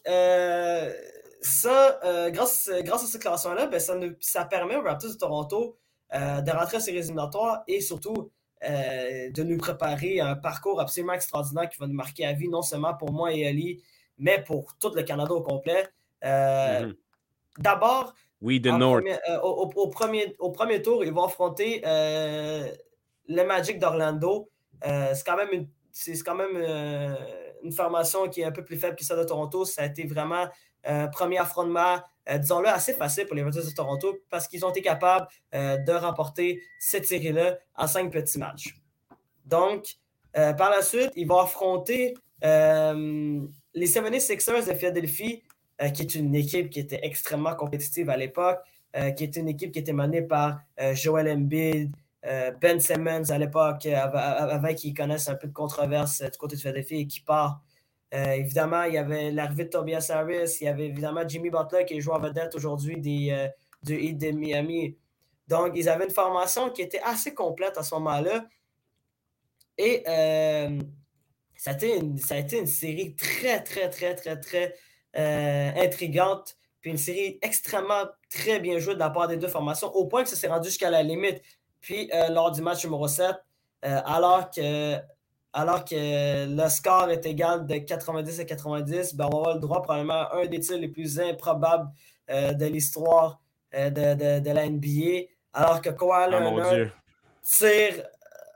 ça, 1.40 2.00
grâce, 2.30 2.70
grâce 2.82 3.04
à 3.04 3.06
ce 3.06 3.18
classement-là, 3.18 3.66
ben, 3.66 3.80
ça, 3.80 3.94
ça 4.20 4.44
permet 4.44 4.76
aux 4.76 4.82
Raptors 4.82 5.10
de 5.10 5.16
Toronto 5.16 5.78
de 6.12 6.50
rentrer 6.50 6.76
à 6.76 6.80
ces 6.80 6.90
éliminatoires 6.90 7.62
et 7.66 7.80
surtout 7.80 8.30
euh, 8.64 9.30
de 9.30 9.42
nous 9.42 9.58
préparer 9.58 10.18
un 10.20 10.34
parcours 10.34 10.80
absolument 10.80 11.12
extraordinaire 11.12 11.68
qui 11.68 11.78
va 11.78 11.86
nous 11.86 11.94
marquer 11.94 12.24
à 12.24 12.32
vie, 12.32 12.48
non 12.48 12.62
seulement 12.62 12.94
pour 12.94 13.12
moi 13.12 13.30
et 13.32 13.46
Ali, 13.46 13.82
mais 14.16 14.42
pour 14.42 14.78
tout 14.78 14.92
le 14.94 15.02
Canada 15.02 15.32
au 15.34 15.42
complet. 15.42 15.86
Euh, 16.24 16.86
mhm. 16.86 16.94
D'abord, 17.58 18.14
oui, 18.42 18.60
North. 18.60 19.04
Euh, 19.06 19.40
au, 19.40 19.88
premier, 19.88 20.36
au 20.38 20.50
premier 20.50 20.82
tour, 20.82 21.04
ils 21.04 21.12
vont 21.12 21.25
affronter 21.25 21.80
le 21.84 23.44
Magic 23.44 23.78
d'Orlando. 23.78 24.50
c'est 24.82 25.25
quand 25.25 25.36
même 25.36 25.48
une, 25.52 25.68
c'est 25.90 26.18
quand 26.22 26.34
même 26.34 26.56
une 27.62 27.72
formation 27.72 28.28
qui 28.28 28.42
est 28.42 28.44
un 28.44 28.52
peu 28.52 28.64
plus 28.64 28.76
faible 28.76 28.96
que 28.96 29.04
celle 29.04 29.18
de 29.18 29.25
Toronto. 29.25 29.64
Ça 29.64 29.82
a 29.82 29.86
été 29.86 30.06
vraiment 30.06 30.46
un 30.84 31.08
premier 31.08 31.38
affrontement 31.38 31.98
euh, 32.28 32.38
disons-le, 32.38 32.68
assez 32.68 32.92
facile 32.92 33.26
pour 33.26 33.36
les 33.36 33.42
Raptors 33.42 33.64
de 33.64 33.70
Toronto 33.70 34.18
parce 34.30 34.48
qu'ils 34.48 34.64
ont 34.64 34.70
été 34.70 34.82
capables 34.82 35.28
euh, 35.54 35.76
de 35.76 35.92
remporter 35.92 36.62
cette 36.78 37.06
série-là 37.06 37.58
en 37.76 37.86
cinq 37.86 38.10
petits 38.10 38.38
matchs. 38.38 38.76
Donc, 39.44 39.94
euh, 40.36 40.52
par 40.52 40.70
la 40.70 40.82
suite, 40.82 41.12
ils 41.14 41.26
vont 41.26 41.38
affronter 41.38 42.14
les 42.42 43.86
76ers 43.86 44.68
de 44.68 44.75
Philadelphie, 44.75 45.42
qui 45.95 46.02
est 46.02 46.14
une 46.14 46.35
équipe 46.35 46.71
qui 46.71 46.80
était 46.80 47.00
extrêmement 47.02 47.54
compétitive 47.54 48.11
à 48.11 48.16
l'époque. 48.16 48.61
qui 49.16 49.25
était 49.25 49.40
une 49.40 49.49
équipe 49.49 49.73
qui 49.73 49.78
était 49.80 49.92
menée 49.92 50.23
par 50.23 50.61
Joel 50.95 51.28
Embiid, 51.28 51.95
Ben 52.23 52.80
Simmons 52.80 53.30
à 53.30 53.38
l'époque, 53.38 53.87
avant, 53.87 54.75
qu'ils 54.75 54.95
connaissent 54.95 55.28
un 55.28 55.35
peu 55.35 55.49
de 55.49 55.52
controverse 55.52 56.23
du 56.23 56.38
côté 56.38 56.56
de 56.56 56.61
Philadelphie 56.61 57.00
et 57.00 57.06
qui 57.06 57.21
part. 57.21 57.61
évidemment, 58.12 58.85
il 58.85 58.95
y 58.95 58.99
avait 58.99 59.30
l'arrivée 59.30 59.64
de 59.64 59.71
Tobias 59.71 60.11
Harris, 60.11 60.59
il 60.61 60.64
y 60.64 60.68
avait 60.68 60.87
évidemment 60.87 61.28
Jimmy 61.28 61.50
Butler 61.50 61.85
qui 61.85 61.95
est 61.95 62.00
joueur 62.00 62.21
vedette 62.21 62.54
aujourd'hui 62.54 62.99
des, 62.99 63.49
du 63.83 63.95
Heat 64.00 64.18
de 64.18 64.30
Miami. 64.30 64.97
Donc, 65.49 65.73
ils 65.76 65.88
avaient 65.88 66.04
une 66.04 66.11
formation 66.11 66.71
qui 66.71 66.83
était 66.83 67.00
assez 67.04 67.35
complète 67.35 67.78
à 67.78 67.83
ce 67.83 67.95
moment-là. 67.97 68.47
Et 69.78 70.02
ça, 71.56 71.71
a 71.71 71.75
été 71.75 71.97
une, 71.97 72.18
ça 72.18 72.35
a 72.35 72.38
été 72.38 72.59
une 72.59 72.66
série 72.66 73.14
très, 73.14 73.62
très, 73.62 73.88
très, 73.88 74.14
très, 74.14 74.38
très 74.40 74.75
euh, 75.18 75.70
intrigante. 75.76 76.56
Puis 76.82 76.90
une 76.90 76.99
série 76.99 77.38
extrêmement 77.40 78.04
très 78.28 78.61
bien 78.61 78.78
jouée 78.78 78.94
de 78.94 78.99
la 78.99 79.08
part 79.08 79.28
des 79.28 79.38
deux 79.38 79.49
formations, 79.49 79.88
au 79.94 80.04
point 80.06 80.23
que 80.23 80.28
ça 80.28 80.37
s'est 80.37 80.49
rendu 80.49 80.68
jusqu'à 80.68 80.90
la 80.90 81.02
limite. 81.02 81.40
Puis 81.80 82.11
euh, 82.12 82.28
lors 82.28 82.50
du 82.50 82.61
match 82.61 82.85
numéro 82.85 83.08
7, 83.08 83.35
euh, 83.85 84.00
alors, 84.04 84.50
que, 84.50 84.96
alors 85.54 85.87
que 85.87 86.46
le 86.54 86.68
score 86.68 87.11
est 87.11 87.25
égal 87.25 87.66
de 87.66 87.78
90 87.78 88.40
à 88.40 88.44
90, 88.44 89.14
ben, 89.14 89.28
on 89.32 89.42
va 89.42 89.54
le 89.54 89.61
droit 89.61 89.80
probablement 89.82 90.28
à 90.28 90.37
un 90.37 90.46
des 90.46 90.61
tirs 90.61 90.78
les 90.78 90.88
plus 90.88 91.18
improbables 91.18 91.88
de 92.28 92.66
l'histoire 92.66 93.40
de, 93.73 94.40
de, 94.40 94.50
la 94.50 94.68
NBA. 94.68 95.28
Alors 95.54 95.80
que 95.80 95.90
Kawhi 95.90 96.28
oh, 96.35 96.88
tire 97.42 98.04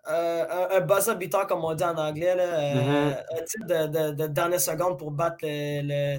un, 0.04 0.68
un 0.72 0.80
buzzer 0.80 1.14
beater, 1.14 1.46
comme 1.46 1.64
on 1.64 1.72
dit 1.72 1.84
en 1.84 1.96
anglais, 1.96 2.34
là, 2.34 2.74
mm-hmm. 2.74 3.16
un 3.38 3.44
tir 3.44 3.88
de, 3.88 4.10
de, 4.12 4.26
dernière 4.26 4.60
seconde 4.60 4.98
pour 4.98 5.12
battre 5.12 5.38
le 5.42 6.18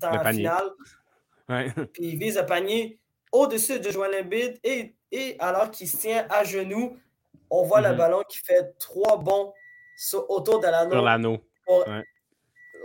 temps 0.00 0.24
final. 0.24 0.70
Puis 1.92 2.02
il 2.02 2.18
vise 2.18 2.36
le 2.36 2.46
panier 2.46 2.98
au-dessus 3.32 3.80
de 3.80 3.90
Joël 3.90 4.24
Embiid 4.24 4.58
et, 4.64 4.94
et 5.12 5.36
alors 5.38 5.70
qu'il 5.70 5.88
se 5.88 5.96
tient 5.96 6.26
à 6.30 6.44
genoux, 6.44 6.96
on 7.50 7.64
voit 7.64 7.80
le 7.80 7.90
mhm. 7.90 7.96
ballon 7.96 8.22
qui 8.28 8.38
fait 8.38 8.76
trois 8.78 9.16
bons 9.18 9.52
autour 10.28 10.60
de 10.60 10.66
l'anneau. 10.66 10.92
Sur 10.92 11.02
l'anneau. 11.02 11.38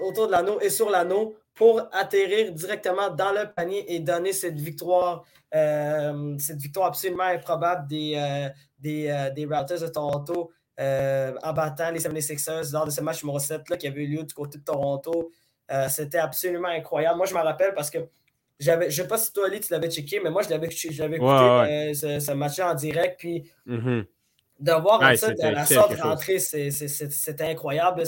Autour 0.01 0.27
de 0.27 0.31
l'anneau 0.31 0.59
et 0.59 0.69
sur 0.69 0.89
l'anneau 0.89 1.35
pour 1.53 1.81
atterrir 1.91 2.51
directement 2.51 3.09
dans 3.09 3.31
le 3.31 3.51
panier 3.53 3.93
et 3.93 3.99
donner 3.99 4.33
cette 4.33 4.59
victoire, 4.59 5.23
euh, 5.53 6.35
cette 6.39 6.59
victoire 6.59 6.87
absolument 6.87 7.23
improbable 7.23 7.87
des, 7.87 8.15
euh, 8.15 8.49
des, 8.79 9.07
euh, 9.07 9.29
des 9.29 9.45
Raptors 9.45 9.79
de 9.79 9.87
Toronto 9.87 10.51
en 10.79 11.53
battant 11.53 11.91
les 11.91 11.99
76ers 11.99 12.73
lors 12.73 12.85
de 12.85 12.91
ce 12.91 13.01
match 13.01 13.23
numéro 13.23 13.37
7 13.37 13.69
là, 13.69 13.77
qui 13.77 13.87
avait 13.87 14.03
eu 14.03 14.07
lieu 14.07 14.23
du 14.23 14.33
côté 14.33 14.57
de 14.57 14.63
Toronto. 14.63 15.31
Euh, 15.73 15.89
c'était 15.89 16.19
absolument 16.19 16.67
incroyable. 16.67 17.17
Moi, 17.17 17.25
je 17.25 17.33
me 17.33 17.39
rappelle 17.39 17.73
parce 17.73 17.89
que 17.89 17.97
j'avais, 18.59 18.91
je 18.91 19.01
ne 19.01 19.03
sais 19.03 19.07
pas 19.07 19.17
si 19.17 19.33
toi, 19.33 19.47
Ali, 19.47 19.59
tu 19.59 19.71
l'avais 19.73 19.89
checké, 19.89 20.19
mais 20.23 20.29
moi, 20.29 20.43
je 20.43 20.49
l'avais, 20.49 20.67
écouté 20.67 20.87
euh, 20.87 21.93
ce, 21.93 22.31
match-là 22.31 22.71
en 22.71 22.75
direct. 22.75 23.19
Puis 23.19 23.51
mm-hmm. 23.67 24.05
de 24.59 24.71
voir 24.73 25.17
ça, 25.17 25.33
la 25.33 25.65
sorte 25.65 25.99
rentrer, 25.99 26.37
c'était 26.37 27.43
incroyable. 27.43 28.03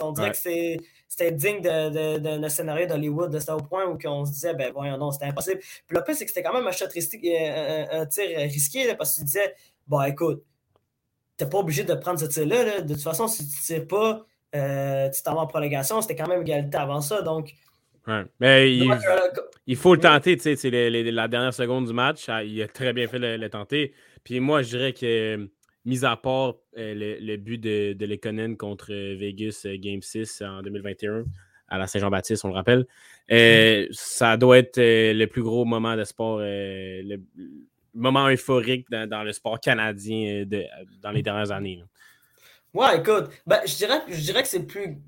on 0.00 0.12
dirait 0.12 0.30
que 0.30 0.36
c'était 0.36 1.32
digne 1.32 1.60
d'un 1.60 1.90
de, 1.90 2.48
scénario 2.48 2.86
d'Hollywood. 2.86 3.36
C'était 3.36 3.52
au 3.52 3.56
point 3.58 3.84
où 3.84 3.98
on 4.06 4.24
se 4.24 4.30
disait, 4.30 4.54
ben 4.54 4.72
voyons, 4.72 4.96
non, 4.96 5.10
c'était 5.10 5.26
impossible. 5.26 5.58
Puis 5.58 5.96
le 5.96 6.04
plus, 6.04 6.14
c'est 6.14 6.24
que 6.24 6.30
c'était 6.30 6.44
quand 6.44 6.54
même 6.54 6.68
un 6.68 6.72
shot 6.72 6.86
euh, 6.86 7.86
un, 7.90 8.06
tir 8.06 8.38
risqué 8.38 8.94
parce 8.94 9.14
que 9.14 9.20
tu 9.20 9.24
disais, 9.24 9.54
bon, 9.88 10.02
écoute, 10.02 10.44
tu 11.36 11.44
n'es 11.44 11.50
pas 11.50 11.58
obligé 11.58 11.82
de 11.82 11.94
prendre 11.94 12.20
ce 12.20 12.26
tir-là. 12.26 12.82
De 12.82 12.94
toute 12.94 13.02
façon, 13.02 13.26
si 13.26 13.48
tu 13.48 13.56
ne 13.56 13.78
tires 13.78 13.88
pas, 13.88 14.24
euh, 14.54 15.10
tu 15.10 15.22
t'en 15.22 15.34
vas 15.34 15.42
en 15.42 15.46
prolongation, 15.46 16.00
c'était 16.00 16.16
quand 16.16 16.28
même 16.28 16.42
égalité 16.42 16.76
avant 16.78 17.00
ça. 17.00 17.22
Donc, 17.22 17.54
Mais 18.40 18.74
il, 19.66 19.76
faut 19.76 19.94
le 19.94 20.00
tenter, 20.00 20.36
tu 20.36 20.56
sais, 20.56 20.70
la 20.70 21.28
dernière 21.28 21.54
seconde 21.54 21.86
du 21.86 21.92
match, 21.92 22.24
ah, 22.28 22.42
il 22.42 22.60
a 22.62 22.68
très 22.68 22.92
bien 22.92 23.06
fait 23.08 23.18
le, 23.18 23.48
tenter. 23.48 23.92
Puis 24.24 24.40
moi, 24.40 24.62
je 24.62 24.70
dirais 24.70 24.92
que, 24.92 25.48
mis 25.84 26.04
à 26.04 26.16
part 26.16 26.54
euh, 26.76 27.18
le, 27.20 27.36
but 27.36 27.58
de, 27.58 27.92
de 27.92 28.06
Lekonen 28.06 28.56
contre 28.56 28.92
Vegas 28.92 29.62
euh, 29.66 29.76
Game 29.78 30.02
6 30.02 30.42
en 30.42 30.62
2021, 30.62 31.24
à 31.68 31.76
la 31.76 31.86
Saint-Jean-Baptiste, 31.86 32.44
on 32.46 32.48
le 32.48 32.54
rappelle, 32.54 32.86
ça 33.90 34.38
doit 34.38 34.58
être 34.58 34.78
le 34.78 35.26
plus 35.26 35.42
gros 35.42 35.66
moment 35.66 35.96
de 35.96 36.04
sport, 36.04 36.38
le 36.40 37.16
moment 37.92 38.28
euphorique 38.30 38.86
dans, 38.90 39.22
le 39.22 39.32
sport 39.34 39.60
canadien 39.60 40.46
dans 41.02 41.10
les 41.10 41.20
dernières 41.20 41.52
années. 41.52 41.82
Ouais, 42.74 42.98
écoute, 42.98 43.30
ben, 43.46 43.60
je, 43.66 43.74
dirais, 43.76 44.00
je 44.08 44.20
dirais 44.20 44.42
que 44.42 44.48
c'est 44.48 44.66
plus. 44.66 44.98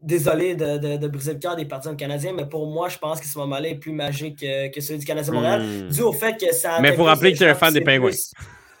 Désolé 0.00 0.54
de, 0.54 0.78
de, 0.78 0.96
de, 0.96 1.08
briser 1.08 1.32
le 1.32 1.40
cœur 1.40 1.56
des 1.56 1.64
partisans 1.64 1.96
canadiens, 1.96 2.32
mais 2.32 2.46
pour 2.46 2.68
moi, 2.68 2.88
je 2.88 2.98
pense 2.98 3.20
que 3.20 3.26
ce 3.26 3.36
moment-là 3.38 3.70
est 3.70 3.74
plus 3.74 3.90
magique 3.90 4.38
que, 4.38 4.68
que 4.72 4.80
celui 4.80 5.00
du 5.00 5.04
Canadien 5.04 5.32
Montréal, 5.32 5.60
hmm. 5.60 5.88
dû 5.88 6.02
au 6.02 6.12
fait 6.12 6.36
que 6.38 6.54
ça. 6.54 6.78
Mais 6.80 6.90
il 6.90 6.94
faut 6.94 7.02
rappeler 7.02 7.32
que 7.32 7.38
tu 7.38 7.42
es 7.42 7.48
un 7.48 7.56
fan 7.56 7.74
des 7.74 7.80
Penguins. 7.80 8.12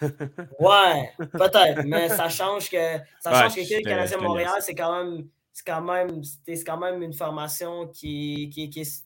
ouais, 0.00 1.10
peut-être, 1.18 1.82
mais 1.84 2.08
ça 2.08 2.28
change 2.28 2.70
que 2.70 2.98
ça 3.18 3.32
change 3.32 3.56
que 3.56 3.60
le 3.60 3.82
Canadien 3.82 4.18
Montréal, 4.18 4.58
c'est 4.60 4.76
quand 4.76 4.96
même 4.96 5.26
c'est 5.52 5.64
quand 5.64 5.80
même 5.80 6.22
c'est 6.46 6.64
quand 6.64 6.78
même 6.78 7.02
une 7.02 7.12
formation 7.12 7.88
qui, 7.88 8.48
qui, 8.54 8.70
qui, 8.70 8.82
est, 8.82 9.04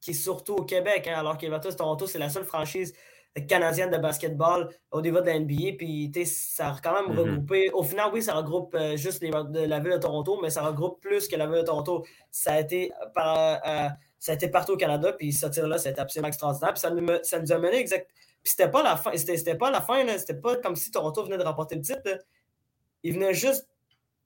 qui 0.00 0.12
est 0.12 0.14
surtout 0.14 0.54
au 0.54 0.64
Québec, 0.64 1.08
hein, 1.08 1.18
alors 1.18 1.36
que 1.36 1.74
Toronto, 1.74 2.06
c'est 2.06 2.20
la 2.20 2.28
seule 2.28 2.44
franchise 2.44 2.94
canadienne 3.48 3.90
de 3.90 3.98
basketball 3.98 4.68
au 4.90 5.00
niveau 5.00 5.20
de 5.20 5.26
la 5.26 5.38
NBA. 5.38 5.76
Puis 5.78 6.10
ça 6.26 6.70
a 6.70 6.76
quand 6.82 6.92
même 6.92 7.14
mm-hmm. 7.14 7.18
regroupé. 7.18 7.70
Au 7.70 7.82
final, 7.82 8.10
oui, 8.12 8.22
ça 8.22 8.34
regroupe 8.34 8.74
euh, 8.74 8.96
juste 8.96 9.22
de 9.22 9.60
la 9.66 9.78
ville 9.80 9.92
de 9.92 9.98
Toronto, 9.98 10.38
mais 10.42 10.50
ça 10.50 10.62
regroupe 10.62 11.00
plus 11.00 11.28
que 11.28 11.36
la 11.36 11.46
ville 11.46 11.60
de 11.60 11.62
Toronto. 11.62 12.04
Ça 12.30 12.54
a 12.54 12.60
été, 12.60 12.90
par, 13.14 13.60
euh, 13.66 13.88
ça 14.18 14.32
a 14.32 14.34
été 14.34 14.48
partout 14.48 14.72
au 14.72 14.76
Canada. 14.76 15.12
Puis 15.12 15.32
ce 15.32 15.46
tir-là, 15.46 15.78
c'était 15.78 16.00
absolument 16.00 16.28
extraordinaire. 16.28 16.72
Puis 16.72 16.80
ça 16.80 16.90
nous, 16.90 17.06
ça 17.22 17.38
nous 17.38 17.52
a 17.52 17.58
mené 17.58 17.76
exact. 17.76 18.10
Puis 18.42 18.52
c'était 18.52 18.70
pas 18.70 18.82
la 18.82 18.96
fin. 18.96 19.16
C'était 19.16 19.54
pas 19.54 19.70
la 19.70 19.80
fin. 19.80 20.06
C'était 20.18 20.34
pas 20.34 20.56
comme 20.56 20.76
si 20.76 20.90
Toronto 20.90 21.22
venait 21.24 21.38
de 21.38 21.44
remporter 21.44 21.76
le 21.76 21.82
titre. 21.82 22.02
Il 23.02 23.14
venait 23.14 23.34
juste 23.34 23.68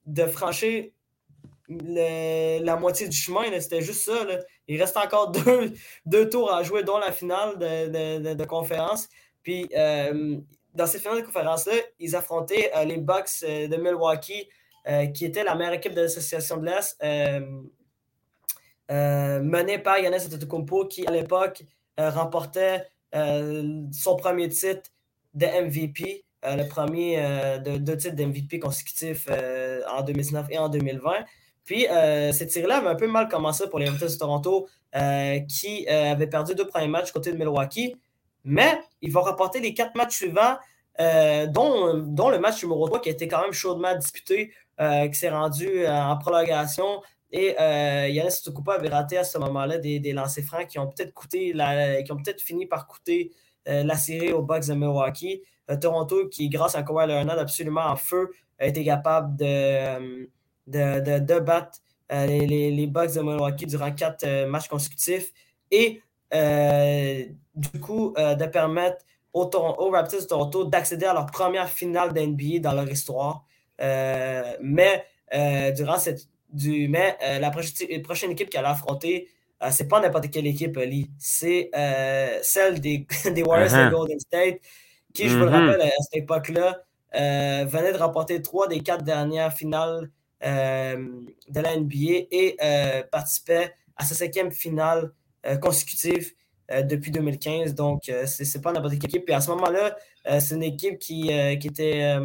de 0.05 0.25
franchir 0.25 0.85
la 1.67 2.75
moitié 2.75 3.07
du 3.07 3.15
chemin. 3.15 3.43
C'était 3.59 3.81
juste 3.81 4.01
ça. 4.01 4.25
Il 4.67 4.81
reste 4.81 4.97
encore 4.97 5.31
deux, 5.31 5.73
deux, 6.05 6.29
tours 6.29 6.53
à 6.53 6.63
jouer, 6.63 6.83
dont 6.83 6.97
la 6.97 7.11
finale 7.11 7.57
de, 7.57 8.45
conférence. 8.45 9.09
Puis, 9.43 9.69
euh, 9.75 10.37
dans 10.73 10.87
ces 10.87 10.99
finales 10.99 11.21
de 11.21 11.25
conférence-là, 11.25 11.73
ils 11.99 12.15
affrontaient 12.15 12.71
euh, 12.75 12.83
les 12.83 12.97
Bucks 12.97 13.43
euh, 13.43 13.67
de 13.67 13.75
Milwaukee, 13.77 14.49
qui 15.15 15.25
était 15.25 15.43
la 15.43 15.55
meilleure 15.55 15.73
équipe 15.73 15.95
de 15.95 16.01
l'association 16.01 16.57
de 16.57 16.65
l'Est, 16.67 17.01
menée 18.87 19.79
par 19.79 19.97
Yannis 19.97 20.27
Antetokounmpo, 20.27 20.85
qui, 20.85 21.07
à 21.07 21.11
l'époque, 21.11 21.63
remportait 21.97 22.85
son 23.11 24.15
premier 24.15 24.47
titre 24.49 24.91
de 25.33 25.47
MVP, 25.47 26.23
le 26.43 26.67
premier 26.69 27.17
de 27.65 27.77
deux 27.77 27.97
titres 27.97 28.15
d'MVP 28.15 28.59
consécutifs 28.59 29.27
en 29.89 30.03
2019 30.03 30.45
et 30.51 30.59
en 30.59 30.69
2020. 30.69 31.25
Puis, 31.65 31.87
euh, 31.89 32.31
cette 32.31 32.51
série-là 32.51 32.77
avait 32.77 32.89
un 32.89 32.95
peu 32.95 33.07
mal 33.07 33.27
commencé 33.27 33.67
pour 33.67 33.79
les 33.79 33.89
Raptors 33.89 34.09
de 34.09 34.15
Toronto, 34.15 34.67
euh, 34.95 35.39
qui 35.39 35.85
euh, 35.89 36.11
avaient 36.11 36.27
perdu 36.27 36.53
deux 36.53 36.67
premiers 36.67 36.87
matchs 36.87 37.11
côté 37.11 37.31
de 37.31 37.37
Milwaukee. 37.37 37.95
Mais 38.43 38.79
ils 39.01 39.11
vont 39.11 39.23
rapporter 39.23 39.59
les 39.59 39.73
quatre 39.73 39.95
matchs 39.95 40.17
suivants, 40.17 40.57
dont, 40.97 41.97
dont, 41.97 42.29
le 42.29 42.39
match 42.39 42.63
numéro 42.63 42.87
3 42.87 43.01
qui 43.01 43.09
a 43.09 43.11
été 43.11 43.27
quand 43.27 43.41
même 43.41 43.51
chaudement 43.51 43.93
disputé, 43.95 44.53
qui 44.79 45.13
s'est 45.13 45.31
rendu 45.31 45.85
en 45.87 46.15
prolongation. 46.17 47.01
Et 47.31 47.55
Yannis 48.13 48.41
Tukupa 48.43 48.73
avait 48.75 48.89
raté 48.89 49.17
à 49.17 49.23
ce 49.23 49.39
moment-là 49.39 49.79
des, 49.79 49.99
des 49.99 50.13
lancers 50.13 50.43
francs 50.43 50.67
qui 50.67 50.77
ont 50.77 50.87
peut-être 50.87 51.11
coûté 51.11 51.53
qui 52.05 52.11
ont 52.11 52.17
peut-être 52.17 52.39
fini 52.39 52.67
par 52.67 52.85
coûter 52.85 53.31
la 53.65 53.95
série 53.95 54.31
aux 54.31 54.43
Bucks 54.43 54.67
de 54.67 54.75
Milwaukee. 54.75 55.41
Toronto, 55.81 56.27
qui, 56.29 56.47
grâce 56.47 56.75
à 56.75 56.83
Kawhi 56.83 57.07
Leonard 57.07 57.39
absolument 57.39 57.87
en 57.87 57.95
feu, 57.95 58.29
a 58.59 58.67
été 58.67 58.85
capable 58.85 59.35
de 59.35 60.29
de, 60.67 61.19
de, 61.19 61.39
battre 61.39 61.79
euh, 62.11 62.25
les, 62.25 62.71
les, 62.71 62.87
Bucks 62.87 63.15
de 63.15 63.21
Milwaukee 63.21 63.65
durant 63.65 63.91
quatre 63.91 64.23
euh, 64.25 64.47
matchs 64.47 64.67
consécutifs 64.67 65.31
et 65.71 66.01
euh, 66.33 67.23
du 67.55 67.79
coup 67.79 68.13
de 68.17 68.45
permettre 68.45 69.03
aux, 69.33 69.89
Raptors 69.89 70.21
de 70.21 70.25
Toronto 70.25 70.65
d'accéder 70.65 71.05
à 71.05 71.13
leur 71.13 71.25
première 71.25 71.69
finale 71.69 72.13
d'NBA 72.13 72.59
dans 72.59 72.73
leur 72.73 72.89
histoire. 72.89 73.45
mais 73.79 75.05
durant 75.75 75.97
cette 75.97 76.27
du, 76.49 76.87
mais 76.87 77.17
la 77.39 77.51
prochaine, 77.51 78.31
équipe 78.31 78.49
qu'elle 78.49 78.65
a 78.65 78.71
affrontée, 78.71 79.27
c'est 79.71 79.87
pas 79.87 79.99
n'importe 79.99 80.29
quelle 80.31 80.47
équipe, 80.47 80.77
Lee. 80.77 81.09
C'est 81.19 81.69
celle 82.43 82.79
des, 82.79 83.07
des 83.25 83.43
Warriors 83.43 83.71
de 83.71 83.75
uh-huh. 83.75 83.91
Golden 83.91 84.19
State, 84.19 84.59
qui, 85.13 85.29
je 85.29 85.37
vous 85.37 85.45
le 85.45 85.51
mm-hmm. 85.51 85.67
rappelle, 85.67 85.81
à 85.81 86.01
cette 86.01 86.23
époque-là, 86.23 86.81
venait 87.65 87.93
de 87.93 87.97
remporter 87.97 88.41
trois 88.41 88.67
des 88.67 88.79
quatre 88.81 89.03
dernières 89.03 89.53
finales 89.53 90.09
euh, 90.09 90.09
de 90.45 91.59
la 91.61 91.77
NBA 91.77 92.27
et 92.31 92.57
euh, 92.61 93.03
participait 93.11 93.73
à 93.95 94.05
sa 94.05 94.15
cinquième 94.15 94.51
finale 94.51 95.11
euh, 95.45 95.57
consécutive 95.57 96.33
depuis 96.83 97.11
2015. 97.11 97.75
Donc, 97.75 98.11
c'est 98.25 98.59
pas 98.59 98.71
n'importe 98.71 98.95
quelle 98.95 99.11
équipe. 99.11 99.29
Et 99.29 99.33
à 99.33 99.39
ce 99.39 99.51
moment-là, 99.51 99.95
c'est 100.39 100.55
une 100.55 100.63
équipe 100.63 100.97
qui, 100.97 101.29
qui 101.59 101.67
était 101.67 102.17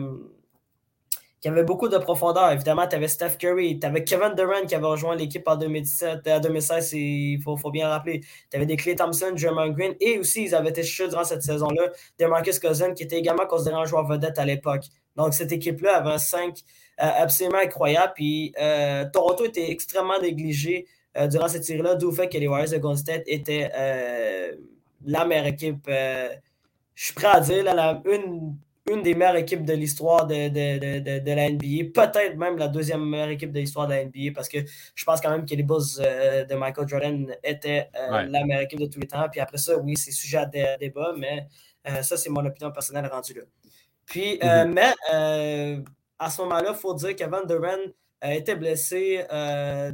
qui 1.41 1.49
avait 1.49 1.65
beaucoup 1.65 1.89
de 1.89 1.97
profondeur. 1.97 2.51
Évidemment, 2.53 2.87
tu 2.87 2.97
avais 2.97 3.09
Steph 3.09 3.37
Curry, 3.39 3.79
tu 3.81 3.87
avais 3.87 4.05
Kevin 4.05 4.35
Durant 4.37 4.67
qui 4.67 4.75
avait 4.75 4.87
rejoint 4.87 5.17
l'équipe 5.17 5.47
en 5.49 5.57
2017, 5.57 6.27
à 6.27 6.39
2016, 6.39 6.93
il 6.93 7.41
faut, 7.43 7.57
bien 7.71 7.89
rappeler. 7.89 8.21
Tu 8.51 8.57
avais 8.57 8.67
des 8.67 8.77
Clay 8.77 8.95
Thompson, 8.95 9.33
Jermaine 9.35 9.73
Green, 9.73 9.95
et 10.01 10.19
aussi, 10.19 10.45
ils 10.45 10.55
avaient 10.55 10.71
été 10.71 10.83
chauds 10.83 11.09
durant 11.09 11.25
cette 11.25 11.43
saison-là, 11.43 11.91
des 12.19 12.27
Marcus 12.27 12.59
Cousins, 12.59 12.93
qui 12.93 13.05
était 13.05 13.19
également 13.19 13.47
considéré 13.47 13.81
un 13.81 13.87
joueur 13.87 14.07
vedette 14.07 14.39
à 14.39 14.45
l'époque. 14.45 14.85
Donc, 15.17 15.35
cette 15.35 15.53
équipe-là 15.53 15.97
avait 15.97 16.11
un 16.11 16.19
5 16.19 16.59
euh, 17.03 17.11
absolument 17.23 17.59
incroyable. 17.59 18.13
Puis, 18.15 18.53
euh, 18.61 19.07
Toronto 19.11 19.45
était 19.47 19.71
extrêmement 19.71 20.21
négligé 20.21 20.87
euh, 21.17 21.27
durant 21.27 21.49
cette 21.49 21.65
série-là, 21.65 21.95
d'où 21.95 22.11
le 22.11 22.17
fait 22.17 22.29
que 22.29 22.37
les 22.37 22.49
Warriors 22.49 22.71
de 22.71 22.77
Golden 22.77 22.99
State 22.99 23.23
étaient 23.27 23.71
la 25.07 25.25
meilleure 25.25 25.47
équipe. 25.47 25.89
je 25.89 27.05
suis 27.05 27.15
prêt 27.15 27.29
à 27.29 27.41
dire, 27.41 27.65
la, 27.65 28.03
une 28.05 28.55
une 28.91 29.03
des 29.03 29.15
meilleures 29.15 29.37
équipes 29.37 29.65
de 29.65 29.73
l'histoire 29.73 30.27
de, 30.27 30.49
de, 30.49 31.33
la 31.33 31.51
NBA, 31.51 31.93
peut-être 31.95 32.37
même 32.37 32.59
la 32.59 32.67
deuxième 32.67 33.09
meilleure 33.09 33.29
équipe 33.29 33.53
de 33.53 33.61
l'histoire 33.61 33.87
de 33.87 33.95
la 33.95 34.05
NBA, 34.05 34.33
parce 34.35 34.49
que 34.49 34.59
je 34.95 35.05
pense 35.05 35.21
quand 35.21 35.31
même 35.31 35.47
que 35.47 35.55
les 35.55 35.63
Bulls 35.63 35.81
euh, 36.01 36.45
de 36.45 36.55
Michael 36.57 36.89
Jordan 36.89 37.37
étaient 37.45 37.89
euh, 37.97 38.23
la 38.23 38.45
meilleure 38.45 38.63
équipe 38.63 38.81
de 38.81 38.87
tous 38.87 38.99
les 38.99 39.07
temps. 39.07 39.29
Puis 39.31 39.41
après 39.41 39.59
ça, 39.59 39.79
oui, 39.79 39.97
c'est 39.97 40.11
sujet 40.11 40.39
à 40.39 40.47
débat, 40.47 41.15
mais 41.17 41.47
euh, 41.89 42.03
ça, 42.03 42.17
c'est 42.17 42.31
mon 42.31 42.45
opinion 42.45 42.73
personnelle 42.73 43.07
rendue 43.07 43.35
là. 43.35 43.43
Puis, 44.07 44.39
mm-hmm. 44.39 44.73
mais 44.73 45.85
à 46.19 46.31
ce 46.31 46.43
moment-là, 46.43 46.71
il 46.71 46.77
faut 46.77 46.95
dire 46.95 47.15
qu'Evan 47.15 47.47
Durant 47.47 47.93
a 48.21 48.35
été 48.35 48.57
blessé 48.57 49.25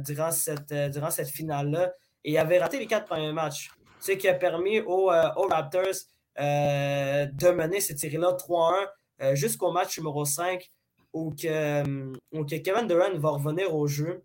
durant 0.03 0.31
cette, 0.31 0.73
durant 0.91 1.11
cette 1.11 1.29
finale-là 1.29 1.93
et 2.23 2.31
il 2.31 2.37
avait 2.37 2.57
raté 2.57 2.79
les 2.79 2.87
quatre 2.87 3.05
premiers 3.05 3.31
matchs. 3.31 3.69
Ce 3.99 4.13
qui 4.13 4.27
a 4.27 4.33
permis 4.33 4.79
aux, 4.81 5.11
aux 5.11 5.47
Raptors 5.47 5.93
de 6.37 7.51
mener 7.51 7.81
cette 7.81 7.99
série-là 7.99 8.33
3-1 8.33 8.87
euh, 9.21 9.35
jusqu'au 9.35 9.71
match 9.71 9.97
numéro 9.97 10.25
5 10.25 10.69
où, 11.13 11.31
que, 11.31 11.47
euh, 11.47 12.13
où 12.31 12.45
Kevin 12.45 12.87
Durant 12.87 13.17
va 13.17 13.29
revenir 13.29 13.73
au 13.73 13.87
jeu. 13.87 14.23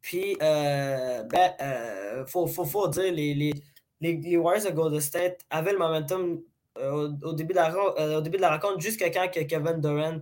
Puis, 0.00 0.36
ben, 0.40 2.24
faut, 2.26 2.46
faut, 2.46 2.88
dire, 2.88 3.12
les, 3.12 3.34
les, 3.34 3.52
les, 4.00 4.36
Warriors 4.36 4.70
de 4.70 4.74
Golden 4.74 5.00
State 5.00 5.44
avaient 5.50 5.72
le 5.72 5.78
momentum 5.78 6.40
au, 6.80 7.32
début 7.32 7.52
de 7.52 7.58
la, 7.58 8.16
au 8.16 8.20
début 8.20 8.36
de 8.36 8.42
la 8.42 8.56
rencontre 8.56 8.80
jusqu'à 8.80 9.10
quand 9.10 9.28
que 9.28 9.40
Kevin 9.40 9.80
Durant 9.80 10.20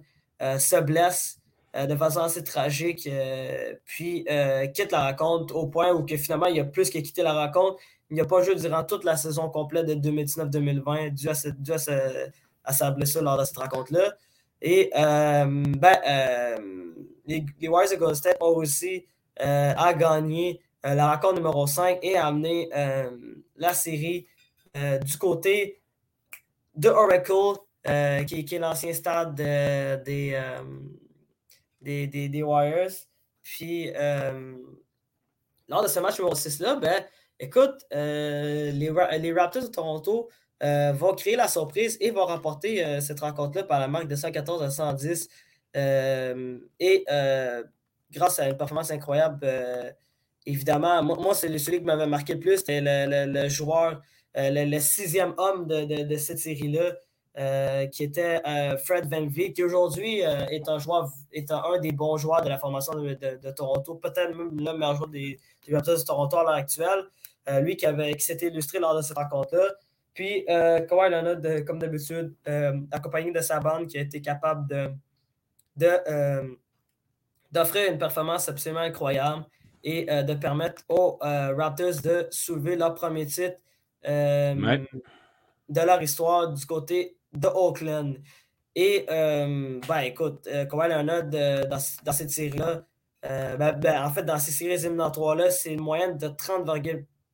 se 0.59 0.81
blesse 0.81 1.39
de 1.75 1.95
façon 1.95 2.21
assez 2.21 2.43
tragique, 2.43 3.09
puis 3.85 4.27
quitte 4.75 4.91
la 4.91 5.11
rencontre 5.11 5.55
au 5.55 5.67
point 5.67 5.93
où 5.93 6.05
que 6.05 6.17
finalement 6.17 6.47
il 6.47 6.59
a 6.59 6.65
plus 6.65 6.91
que 6.91 6.99
quitté 6.99 7.23
la 7.23 7.35
rencontre. 7.35 7.79
Il 8.11 8.17
n'a 8.17 8.25
pas 8.25 8.43
joué 8.43 8.55
durant 8.55 8.85
toute 8.85 9.05
la 9.05 9.17
saison 9.17 9.49
complète 9.49 9.87
de 9.87 9.95
2019-2020 9.95 11.13
dû, 11.13 11.29
à, 11.29 11.35
à, 12.65 12.73
sa 12.73 12.91
blessure 12.91 13.23
lors 13.23 13.39
de 13.39 13.45
cette 13.45 13.59
rencontre-là. 13.59 14.15
Et 14.63 14.91
euh, 14.97 15.45
ben, 15.79 15.97
euh, 16.09 16.95
les, 17.27 17.45
Warriors 17.69 17.93
de 17.93 17.97
Golden 17.99 18.15
State 18.15 18.37
ont 18.41 18.57
aussi 18.57 19.07
euh, 19.41 19.75
à 19.77 19.93
gagner 19.95 20.61
la 20.83 21.13
rencontre 21.13 21.35
numéro 21.35 21.67
5 21.67 21.99
et 22.03 22.17
à 22.17 22.27
amener 22.27 22.71
la 23.57 23.75
série 23.75 24.29
du 24.75 25.19
côté 25.19 25.81
de 26.77 26.89
Oracle, 26.89 27.59
qui, 28.27 28.55
est 28.55 28.59
l'ancien 28.61 28.93
stade 28.93 29.35
des, 29.35 30.39
des, 31.81 32.29
des, 32.29 32.43
Warriors. 32.45 32.93
Puis, 33.43 33.91
lors 35.67 35.83
de 35.83 35.89
ce 35.89 35.99
match 35.99 36.21
numéro 36.21 36.37
6-là, 36.37 36.77
ben, 36.77 37.05
Écoute, 37.39 37.85
euh, 37.93 38.71
les, 38.73 39.33
Raptors 39.33 39.63
de 39.65 39.69
Toronto 39.69 40.31
euh, 40.63 40.93
vont 40.93 41.15
créer 41.15 41.37
la 41.37 41.49
surprise 41.49 41.99
et 42.01 42.11
vont 42.11 42.25
remporter 42.25 42.83
euh, 42.83 43.01
cette 43.01 43.21
rencontre-là 43.21 43.65
par 43.65 43.79
la 43.79 43.89
marque 43.89 44.09
de 44.09 44.17
114 44.17 44.63
à 44.63 44.71
110. 44.71 45.29
et 45.75 47.05
grâce 48.11 48.39
à 48.39 48.49
une 48.49 48.57
performance 48.57 48.91
incroyable, 48.91 49.47
évidemment, 50.47 51.03
moi, 51.03 51.35
c'est 51.35 51.57
celui 51.59 51.79
qui 51.79 51.85
m'avait 51.85 52.07
marqué 52.07 52.35
le 52.35 52.41
plus, 52.41 52.59
c'était 52.59 52.81
le, 52.83 53.49
joueur, 53.49 54.01
le, 54.35 54.79
sixième 54.79 55.35
homme 55.37 55.67
de, 55.67 56.17
cette 56.17 56.39
série-là. 56.39 57.87
qui 57.89 58.05
était 58.05 58.41
Fred 58.79 59.11
Van 59.11 59.27
Vliet, 59.27 59.53
qui 59.53 59.63
aujourd'hui 59.63 60.21
est 60.21 60.69
un 60.69 60.79
joueur, 60.79 61.11
est 61.33 61.51
un, 61.51 61.79
des 61.81 61.93
bons 61.93 62.17
joueurs 62.17 62.41
de 62.41 62.49
la 62.49 62.57
formation 62.59 62.95
de, 62.95 63.51
Toronto, 63.51 63.97
peut-être 63.97 64.35
même 64.35 64.57
le 64.57 64.73
meilleur 64.73 64.95
joueur 64.97 65.11
des, 65.11 65.39
des 65.67 65.75
Raptors 65.75 65.99
de 65.99 66.03
Toronto 66.03 66.39
à 66.39 66.43
l'heure 66.45 66.53
actuelle. 66.55 67.05
Euh, 67.49 67.61
lui 67.61 67.77
qui, 67.77 67.87
avait, 67.87 68.19
s'était 68.19 68.49
illustré 68.49 68.81
lors 68.81 68.97
de 68.97 69.03
cette 69.03 69.17
rencontre-là. 69.17 69.75
Puis 70.15 70.45
euh, 70.49 70.81
Kawhi 70.81 71.11
Leonard, 71.11 71.65
comme 71.65 71.79
d'habitude, 71.79 72.35
euh, 72.49 72.81
accompagné 72.91 73.31
de 73.31 73.41
sa 73.41 73.61
bande, 73.61 73.87
qui 73.87 73.99
a 73.99 74.01
été 74.01 74.21
capable 74.21 74.67
de, 74.69 74.91
de 75.77 76.57
d'offrir 77.53 77.93
une 77.93 77.99
performance 77.99 78.49
absolument 78.49 78.81
incroyable 78.81 79.47
et 79.85 80.05
de 80.07 80.35
permettre 80.35 80.83
aux 80.89 81.19
Raptors 81.21 82.03
de 82.03 82.27
soulever 82.31 82.75
leur 82.77 82.95
premier 82.95 83.25
titre 83.27 83.57
de 84.05 85.81
leur 85.81 86.03
histoire 86.03 86.53
du 86.53 86.67
côté 86.67 87.17
de 87.33 87.47
Oakland. 87.47 88.17
Et, 88.75 89.07
ben, 89.09 90.01
écoute, 90.03 90.49
Kawhi 90.69 90.89
Leonard, 90.89 91.25
dans, 91.25 91.79
dans, 92.05 92.13
cette 92.13 92.31
série-là, 92.31 92.83
ben, 93.23 93.73
ben, 93.79 94.05
en 94.05 94.11
fait, 94.11 94.25
dans 94.25 94.39
ces 94.39 94.51
séries 94.51 94.75
éliminatoires-là, 94.75 95.51
c'est 95.51 95.73
une 95.73 95.83
moyenne 95.83 96.19
de 96.19 96.29
30, 96.29 96.67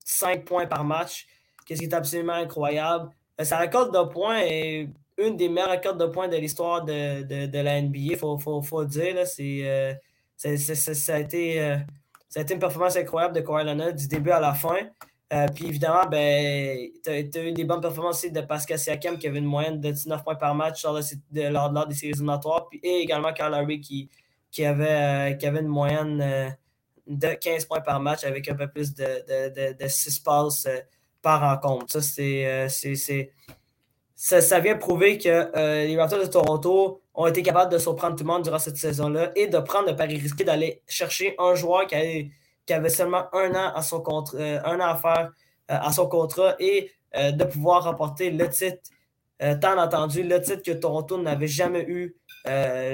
5 0.04 0.44
points 0.44 0.66
par 0.66 0.84
match, 0.84 1.26
ce 1.68 1.74
qui 1.74 1.84
est 1.84 1.94
absolument 1.94 2.34
incroyable. 2.34 3.10
Euh, 3.40 3.44
sa 3.44 3.58
record 3.58 3.90
de 3.90 4.08
points 4.08 4.40
est 4.40 4.88
une 5.18 5.36
des 5.36 5.48
meilleures 5.48 5.70
records 5.70 5.96
de 5.96 6.06
points 6.06 6.28
de 6.28 6.36
l'histoire 6.36 6.84
de, 6.84 7.22
de, 7.46 7.58
la 7.58 7.80
NBA, 7.80 7.98
il 7.98 8.16
faut, 8.16 8.38
faut, 8.38 8.80
le 8.80 8.86
dire. 8.86 9.14
Euh, 9.16 9.94
ça, 10.36 11.14
a 11.14 11.18
été, 11.18 11.60
euh, 11.60 11.76
une 12.36 12.58
performance 12.58 12.96
incroyable 12.96 13.34
de 13.34 13.40
Kawhi 13.40 13.64
Leonard 13.64 13.92
du 13.92 14.08
début 14.08 14.30
à 14.30 14.40
la 14.40 14.54
fin. 14.54 14.88
puis 15.54 15.66
évidemment, 15.66 16.06
ben, 16.10 16.88
tu 17.04 17.10
as, 17.10 17.44
eu 17.44 17.52
des 17.52 17.64
bonnes 17.64 17.80
performances 17.80 18.18
aussi 18.18 18.32
de 18.32 18.40
Pascal 18.40 18.78
Siakam 18.78 19.18
qui 19.18 19.28
avait 19.28 19.38
une 19.38 19.44
moyenne 19.44 19.80
de 19.80 19.90
19 19.90 20.24
points 20.24 20.34
par 20.34 20.54
match 20.54 20.82
lors, 20.84 20.94
de, 20.94 21.88
des 21.88 21.94
séries 21.94 22.12
éliminatoires. 22.12 22.68
Puis, 22.68 22.80
et 22.82 23.00
également 23.00 23.32
Carl 23.32 23.54
Harry 23.54 23.80
qui, 23.80 24.10
qui, 24.50 24.64
avait, 24.64 25.36
qui 25.38 25.46
avait 25.46 25.60
une 25.60 25.68
moyenne 25.68 26.56
de 27.18 27.35
15 27.35 27.66
points 27.66 27.81
par 27.81 28.01
match 28.01 28.25
avec 28.25 28.48
un 28.48 28.55
peu 28.55 28.68
plus 28.68 28.94
de, 28.94 29.72
de, 29.72 29.88
6 29.88 30.18
passes 30.20 30.66
euh, 30.66 30.79
par 31.20 31.40
rencontre. 31.40 31.92
Ça, 31.92 32.01
c'est, 32.01 32.46
euh, 32.46 32.68
ça, 34.14 34.61
vient 34.61 34.77
prouver 34.77 35.18
que 35.18 35.29
euh, 35.29 35.85
les 35.85 35.96
Raptors 35.98 36.20
de 36.20 36.27
Toronto 36.27 37.03
ont 37.14 37.27
été 37.27 37.42
capables 37.42 37.72
de 37.72 37.79
surprendre 37.79 38.16
tout 38.16 38.25
le 38.25 38.29
monde 38.29 38.42
durant 38.42 38.59
cette 38.59 38.77
saison-là 38.77 39.33
et 39.37 39.46
de 39.46 39.59
prendre 39.59 39.88
le 39.88 39.96
pari 39.96 40.16
risqué 40.16 40.44
d'aller 40.44 40.83
chercher 40.87 41.35
un 41.38 41.55
joueur 41.55 41.87
qui 41.87 41.94
avait, 41.94 42.31
qui 42.66 42.72
avait 42.72 42.88
seulement 42.88 43.25
un 43.35 43.51
an 43.55 43.72
à 43.75 43.83
son 43.83 44.03
un 44.07 44.81
an 44.81 44.87
à 44.87 44.96
faire 44.96 45.31
à 45.68 45.92
son 45.92 46.07
contrat 46.07 46.55
et 46.59 46.90
de 47.14 47.44
pouvoir 47.44 47.85
remporter 47.85 48.31
le 48.31 48.48
titre, 48.48 48.90
tant 49.61 49.79
entendu, 49.79 50.22
le 50.22 50.40
titre 50.40 50.62
que 50.62 50.72
Toronto 50.72 51.20
n'avait 51.20 51.46
jamais 51.46 51.85
eu 51.87 52.16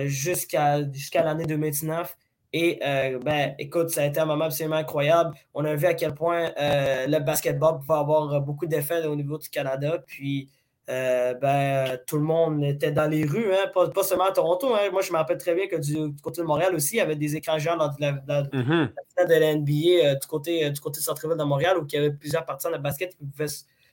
jusqu'à, 0.06 0.82
jusqu'à 0.90 1.22
l'année 1.22 1.44
2019. 1.44 2.16
Et 2.52 2.80
euh, 2.82 3.18
ben, 3.18 3.54
écoute, 3.58 3.90
ça 3.90 4.02
a 4.02 4.06
été 4.06 4.20
un 4.20 4.24
moment 4.24 4.46
absolument 4.46 4.76
incroyable. 4.76 5.34
On 5.52 5.64
a 5.64 5.74
vu 5.74 5.86
à 5.86 5.94
quel 5.94 6.14
point 6.14 6.50
euh, 6.58 7.06
le 7.06 7.18
basketball 7.18 7.78
pouvait 7.78 7.98
avoir 7.98 8.40
beaucoup 8.40 8.66
d'effets 8.66 9.04
au 9.06 9.16
niveau 9.16 9.36
du 9.36 9.50
Canada. 9.50 9.98
Puis, 10.06 10.48
euh, 10.88 11.34
ben, 11.34 11.98
tout 12.06 12.16
le 12.16 12.22
monde 12.22 12.64
était 12.64 12.90
dans 12.90 13.06
les 13.06 13.26
rues, 13.26 13.52
hein, 13.52 13.70
pas, 13.74 14.02
seulement 14.02 14.24
à 14.24 14.32
Toronto. 14.32 14.74
Hein. 14.74 14.90
Moi, 14.90 15.02
je 15.02 15.12
me 15.12 15.18
rappelle 15.18 15.36
très 15.36 15.54
bien 15.54 15.66
que 15.66 15.76
du, 15.76 16.16
côté 16.22 16.40
de 16.40 16.46
Montréal 16.46 16.74
aussi, 16.74 16.94
il 16.94 16.98
y 16.98 17.02
avait 17.02 17.16
des 17.16 17.36
écrans 17.36 17.58
géants 17.58 17.76
dans 17.76 17.90
la, 17.98 18.12
mm-hmm. 18.12 19.28
de 19.28 19.34
la 19.34 19.54
NBA 19.54 20.14
du 20.14 20.26
côté, 20.26 20.70
du 20.70 20.80
côté 20.80 21.00
centre-ville 21.00 21.36
de 21.36 21.44
Montréal 21.44 21.76
où 21.76 21.86
il 21.86 21.94
y 21.94 21.98
avait 21.98 22.12
plusieurs 22.12 22.46
partisans 22.46 22.72
de 22.72 22.78
basket 22.78 23.10
qui 23.10 23.26
pouvaient 23.26 23.48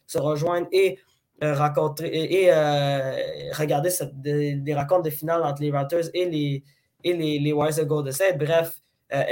se, 0.08 0.18
rejoindre 0.18 0.68
et 0.72 0.98
rencontrer 1.42 2.08
et, 2.14 2.50
regarder 3.52 3.90
des, 4.14 4.56
des, 4.56 4.74
rencontres 4.74 5.04
de 5.04 5.10
finale 5.10 5.44
entre 5.44 5.62
les 5.62 5.72
Raptors 5.72 6.06
et 6.14 6.30
les, 6.30 6.64
et 7.06 7.14
les, 7.14 7.40
les 7.40 7.54
Warriors 7.54 7.78
de 7.78 7.84
Golden 7.84 8.12
State. 8.12 8.38
Bref, 8.38 8.82
euh, 9.14 9.24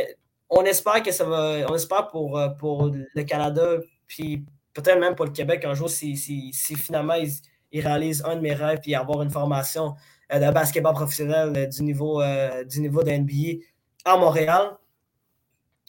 on 0.50 0.64
espère 0.64 1.02
que 1.02 1.12
ça 1.12 1.26
va. 1.26 1.66
On 1.68 1.76
espère 1.76 2.08
pour, 2.08 2.38
euh, 2.38 2.50
pour 2.50 2.90
le 2.90 3.24
Canada, 3.24 3.80
puis 4.08 4.46
peut-être 4.74 5.00
même 5.00 5.16
pour 5.16 5.26
le 5.26 5.32
Québec 5.32 5.66
un 5.66 5.74
jour, 5.74 5.90
si, 5.90 6.16
si, 6.16 6.54
si 6.54 6.76
finalement 6.76 7.16
ils, 7.16 7.82
réalisent 7.82 8.24
un 8.26 8.36
de 8.36 8.42
mes 8.42 8.54
rêves, 8.54 8.80
puis 8.82 8.94
avoir 8.94 9.24
une 9.24 9.32
formation 9.32 9.96
euh, 10.32 10.40
de 10.40 10.54
basketball 10.54 10.94
professionnel 10.94 11.68
du 11.68 11.84
niveau, 11.84 12.22
du 12.70 12.80
niveau 12.80 13.04
de 13.04 13.12
NBA 13.12 13.66
à 14.06 14.16
Montréal. 14.16 14.78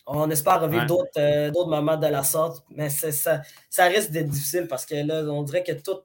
On 0.07 0.29
espère 0.31 0.61
revivre 0.61 0.87
d'autres 0.87 1.69
moments 1.69 1.97
de 1.97 2.07
la 2.07 2.23
sorte, 2.23 2.65
mais 2.71 2.89
ça, 2.89 3.43
ça 3.71 3.85
risque 3.85 4.11
d'être 4.11 4.29
difficile 4.29 4.67
parce 4.69 4.85
que 4.85 4.95
là, 4.95 5.23
on 5.31 5.43
dirait 5.43 5.63
que 5.63 5.73
tout, 5.73 6.01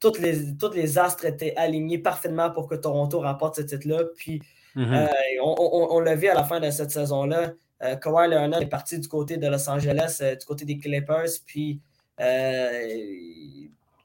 toutes, 0.00 0.18
les, 0.18 0.56
toutes 0.56 0.74
les 0.74 0.98
astres 0.98 1.26
étaient 1.26 1.54
alignés 1.56 1.98
parfaitement 1.98 2.50
pour 2.50 2.68
que 2.68 2.74
Toronto 2.74 3.20
remporte 3.20 3.56
ce 3.56 3.62
titre-là. 3.62 4.04
Puis 4.16 4.42
Mm-hmm. 4.76 4.94
Euh, 4.94 5.08
on, 5.42 6.00
l'a 6.00 6.14
vu 6.14 6.28
à 6.28 6.34
la 6.34 6.44
fin 6.44 6.60
de 6.60 6.70
cette 6.70 6.90
saison-là. 6.90 7.52
Euh, 7.82 7.96
Kawhi 7.96 8.28
Leonard 8.28 8.62
est 8.62 8.66
parti 8.66 8.98
du 8.98 9.08
côté 9.08 9.36
de 9.36 9.46
Los 9.46 9.68
Angeles, 9.68 10.18
euh, 10.20 10.34
du 10.34 10.44
côté 10.44 10.64
des 10.64 10.78
Clippers, 10.78 11.28
puis 11.46 11.80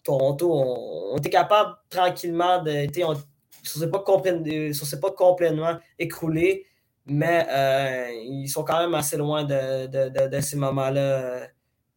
Toronto, 0.04 0.52
on, 0.54 1.17
était 1.17 1.30
capable 1.30 1.76
tranquillement 1.89 2.62
de. 2.62 2.71
ne 2.71 3.86
pas, 3.86 3.99
pas 3.99 5.12
complètement 5.12 5.78
écroulés, 5.97 6.65
mais 7.06 7.47
euh, 7.49 8.10
ils 8.26 8.47
sont 8.47 8.63
quand 8.63 8.80
même 8.80 8.93
assez 8.93 9.17
loin 9.17 9.43
de, 9.43 9.88
de, 9.88 10.28
de, 10.28 10.41
ces 10.41 10.58
moments-là 10.58 11.47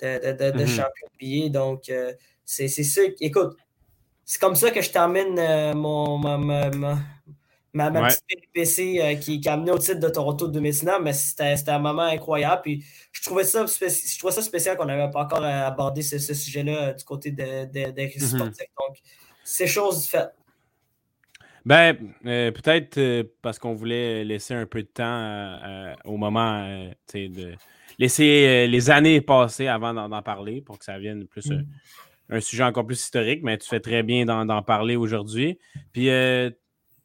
de, 0.01 0.33
de, 0.33 0.51
de, 0.53 0.65
mm-hmm. 0.65 0.67
champion. 0.67 1.49
Donc, 1.51 1.93
c'est 2.45 2.69
ça. 2.69 3.03
Écoute, 3.21 3.57
c'est 4.25 4.41
comme 4.41 4.57
ça 4.57 4.71
que 4.71 4.81
je 4.81 4.91
termine 4.91 5.75
mon, 5.75 6.17
ma, 6.17 6.39
ma, 6.39 6.99
petite 7.77 8.25
péripétie 8.27 9.01
euh, 9.01 9.15
qui, 9.15 9.41
qui, 9.41 9.49
a 9.49 9.55
amené 9.55 9.71
au 9.71 9.79
titre 9.79 10.01
de 10.01 10.09
Toronto 10.09 10.47
de 10.47 10.53
2019, 10.53 11.01
mais 11.03 11.13
c'était 11.13 11.55
un 11.69 11.79
moment 11.79 12.03
incroyable. 12.03 12.63
Puis 12.63 12.85
je 13.13 13.23
trouvais 13.23 13.45
ça, 13.45 13.65
je 13.67 14.19
trouvais 14.19 14.33
ça 14.33 14.43
spécial 14.43 14.77
qu'on 14.77 14.87
n'avait 14.87 15.11
pas 15.11 15.25
encore 15.25 15.43
euh, 15.43 15.67
abordé 15.67 16.03
ce, 16.03 16.19
sujet-là 16.19 16.89
euh, 16.89 16.93
du 16.95 17.05
côté 17.05 17.31
des 17.31 17.67
de, 17.67 17.91
de, 17.91 18.03
mm-hmm. 18.03 18.39
Donc, 18.39 18.55
c'est 19.45 19.67
chose 19.67 20.07
faite. 20.07 20.33
Ben, 21.65 21.97
peut-être 22.23 23.25
parce 23.43 23.59
qu'on 23.59 23.75
voulait 23.75 24.23
laisser 24.23 24.55
un 24.55 24.67
peu 24.67 24.83
de 24.83 24.89
temps 24.89 25.97
au 26.05 26.17
moment, 26.17 26.65
de 27.13 27.55
laisser 27.99 28.69
les 28.69 28.91
années 28.91 29.21
passer 29.21 29.67
avant 29.67 29.93
d'en 29.93 30.23
parler 30.23 30.61
pour 30.61 30.79
que 30.79 30.85
ça 30.85 30.97
vienne 30.97 31.27
plus 31.27 31.51
mm. 31.51 31.65
un 32.31 32.41
sujet 32.41 32.63
encore 32.63 32.87
plus 32.87 33.01
historique, 33.01 33.41
mais 33.43 33.59
tu 33.59 33.69
fais 33.69 33.81
très 33.81 34.05
bien 34.05 34.25
d'en 34.27 34.63
parler 34.63 34.95
aujourd'hui. 34.95 35.59
Puis, 35.93 36.09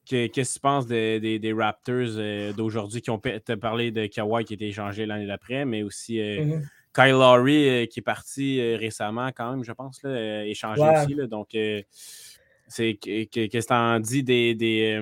Qu'est-ce 0.06 0.54
que 0.54 0.54
tu 0.54 0.60
penses 0.60 0.88
des, 0.88 1.54
Raptors 1.56 2.18
euh, 2.18 2.54
d'aujourd'hui 2.54 3.02
qui 3.02 3.10
ont 3.12 3.20
parlé 3.20 3.92
de 3.92 4.08
Kawhi 4.08 4.46
qui 4.46 4.54
a 4.54 4.56
été 4.56 4.68
échangé 4.68 5.06
l'année 5.06 5.28
d'après, 5.28 5.64
mais 5.66 5.84
aussi 5.84 6.20
euh, 6.20 6.44
mm-hmm. 6.44 6.64
Kyle 6.94 7.12
Lowry 7.12 7.70
euh, 7.70 7.86
qui 7.86 8.00
est 8.00 8.04
parti 8.04 8.76
récemment 8.76 9.28
quand 9.28 9.52
même, 9.52 9.64
je 9.64 9.72
pense, 9.72 10.02
là, 10.04 10.46
échangé 10.46 10.82
aussi. 10.82 11.16
donc, 11.28 11.50
c'est 12.68 12.94
qu'est-ce 12.96 13.48
que 13.48 13.68
tu 13.68 13.74
en 13.74 14.00
dis 14.00 14.24
des, 14.24 14.56
des, 14.56 15.00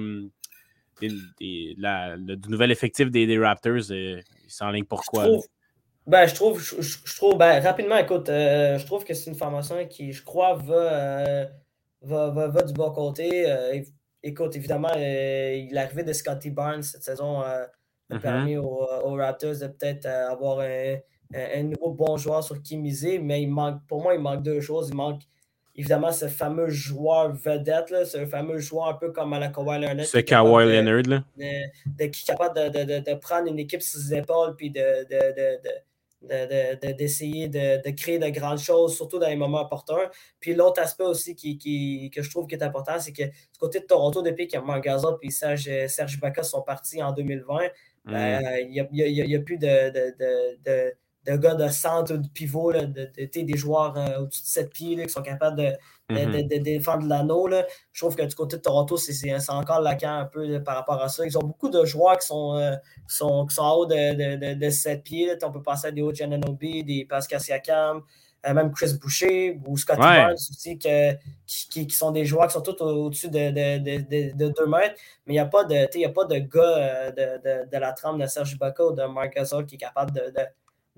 du 1.02 2.50
nouvel 2.50 2.72
effectif 2.72 3.10
des, 3.10 3.40
Raptors? 3.40 3.92
ils 3.92 4.24
s'enlignent 4.48 4.86
pourquoi? 4.86 5.24
Je 5.24 5.30
trouve, 5.30 5.48
ben, 6.08 6.28
je 6.28 6.36
trouve, 6.36 6.62
je, 6.62 7.16
trouve 7.16 7.38
ben, 7.38 7.64
rapidement, 7.64 7.98
écoute, 7.98 8.28
je 8.28 8.86
trouve 8.86 9.06
que 9.06 9.14
c'est 9.14 9.30
une 9.30 9.38
formation 9.38 9.76
qui, 9.88 10.12
je 10.12 10.24
crois, 10.24 10.56
va, 10.56 11.48
va, 12.02 12.48
va, 12.48 12.62
du 12.64 12.74
bon 12.74 12.92
côté 12.92 13.46
écoute, 14.24 14.56
évidemment, 14.56 14.92
euh, 14.96 15.68
arrivé 15.76 16.04
de 16.04 16.14
Scotty 16.14 16.50
Barnes 16.50 16.84
cette 16.84 17.04
saison 17.04 17.42
euh, 17.42 17.66
a 18.10 18.16
mm-hmm. 18.16 18.20
permis 18.20 18.58
aux, 18.58 19.14
Raptors 19.16 19.58
de 19.60 19.68
peut-être 19.68 20.06
euh, 20.06 20.30
avoir 20.30 20.60
un, 20.60 21.64
nouveau 21.64 21.92
bon 21.92 22.18
joueur 22.18 22.44
sur 22.44 22.62
qui 22.62 22.78
miser, 22.78 23.20
mais 23.20 23.42
il 23.42 23.50
manque, 23.50 23.82
pour 23.88 24.02
moi, 24.02 24.16
il 24.16 24.20
manque 24.20 24.44
deux 24.44 24.62
choses. 24.62 24.90
Il 24.90 24.96
manque 24.96 25.22
évidemment 25.76 26.12
ce 26.12 26.28
fameux 26.28 26.70
joueur 26.70 27.34
vedette, 27.34 28.06
ce 28.06 28.26
fameux 28.26 28.58
joueur 28.58 28.88
un 28.88 28.94
peu 28.96 29.12
comme 29.12 29.34
à 29.34 29.40
la 29.40 29.50
Kawhi 29.50 29.80
Leonard. 29.80 30.06
C'est 30.06 30.24
Kawhi 30.24 30.66
Leonard, 30.66 31.04
là. 31.08 31.24
qui 31.38 32.04
est 32.04 32.26
capable 32.26 32.56
de, 32.72 33.14
prendre 33.16 33.48
une 33.48 33.60
équipe 33.60 33.82
sur 33.82 34.00
ses 34.00 34.16
épaules 34.16 34.56
puis 34.56 34.72
de, 34.72 35.06
d'essayer 36.22 37.48
de, 37.48 37.82
de, 37.82 37.96
créer 37.96 38.20
de 38.20 38.30
grandes 38.30 38.60
choses, 38.60 38.96
surtout 38.96 39.20
dans 39.20 39.30
les 39.30 39.36
moments 39.36 39.62
opportuns. 39.62 40.10
Puis 40.40 40.54
l'autre 40.54 40.82
aspect 40.82 41.04
aussi 41.04 41.36
qui, 41.36 41.58
qui, 41.58 42.12
que 42.14 42.22
je 42.22 42.30
trouve 42.30 42.48
qui 42.48 42.56
est 42.56 42.64
important, 42.64 43.00
c'est 43.00 43.14
que 43.14 43.24
du 43.24 43.60
côté 43.60 43.80
de 43.80 43.86
Toronto, 43.86 44.22
depuis 44.22 44.48
que 44.48 44.58
Mangaza 44.58 45.18
et 45.22 45.32
Serge, 45.32 45.70
Serge 45.88 46.20
Baca 46.20 46.44
sont 46.44 46.62
partis 46.62 47.02
en 47.02 47.14
2020, 47.14 47.60
mm. 48.06 48.12
ben, 48.12 48.58
il 48.62 48.72
n'y 48.72 49.36
a, 49.36 49.40
plus 49.40 49.58
de, 49.58 50.94
de, 51.30 51.38
de, 51.38 51.38
gars 51.38 51.56
de 51.56 51.68
centre 51.70 52.13
ou 52.13 52.18
de 52.18 52.28
pivot, 52.28 52.72
là, 52.72 52.86
des 52.86 53.58
joueurs 53.58 53.98
euh, 53.98 54.22
au-dessus 54.22 54.44
de 54.44 54.48
7 54.48 54.74
pieds 54.74 55.06
qui 55.06 55.10
sont 55.10 55.22
capables 55.22 55.58
de, 55.58 55.74
Mm-hmm. 56.10 56.48
de, 56.48 56.58
défendre 56.58 57.08
l'anneau. 57.08 57.50
Je 57.92 58.02
trouve 58.02 58.15
que 58.15 58.24
du 58.24 58.34
côté 58.34 58.58
de 58.58 58.62
Toronto, 58.62 58.98
c'est 58.98 59.50
encore 59.50 59.82
laquant 59.82 60.20
un 60.20 60.26
peu 60.26 60.62
par 60.63 60.76
rapport 60.76 61.02
à 61.02 61.08
ça. 61.08 61.26
Ils 61.26 61.38
ont 61.38 61.44
beaucoup 61.44 61.70
de 61.70 61.86
joueurs 61.86 62.18
qui 62.18 62.28
sont, 62.28 62.56
euh, 62.56 62.76
sont, 63.08 63.46
qui 63.46 63.56
sont 63.56 63.62
en 63.62 63.76
haut 63.76 63.86
de, 63.86 64.54
de, 64.56 64.70
7 64.70 65.04
pieds. 65.04 65.38
On 65.44 65.52
peut 65.52 65.62
passer 65.62 65.88
à 65.88 65.92
des 65.92 66.02
Oji 66.02 66.24
Ananobi, 66.24 66.84
des 66.84 67.06
Pascal 67.06 67.39
Siakam, 67.39 68.02
euh, 68.48 68.54
même 68.54 68.72
Chris 68.72 68.94
Boucher 69.00 69.60
ou 69.68 69.78
Scotty 69.78 70.00
Barnes 70.00 70.34
aussi, 70.34 70.80
que, 70.80 71.13
qui, 71.46 71.86
qui, 71.86 71.96
sont 71.96 72.12
des 72.12 72.26
joueurs 72.26 72.48
qui 72.48 72.54
sont 72.54 72.62
tous 72.62 72.82
au-dessus 72.82 73.30
de, 73.30 73.52
de, 73.52 74.50
2 74.50 74.65
mètres. 74.65 74.96
Mais 75.28 75.34
il 75.34 75.38
n'y 75.38 75.39
a, 75.39 75.46
pas 75.46 75.63
de, 75.63 75.76
a 75.76 76.10
pas 76.10 76.26
de 76.26 76.39
gars 76.39 77.12
euh, 77.18 77.65
de, 77.72 77.78
la 77.78 77.94
trame 77.94 78.20
de 78.20 78.26
Serge 78.26 78.54
Ibaka 78.54 78.84
ou 78.84 78.94
de 78.94 79.04
Marc 79.04 79.36
Gasol 79.36 79.68
qui 79.68 79.76
est 79.76 79.80
capable 79.80 80.12
de, 80.12 80.34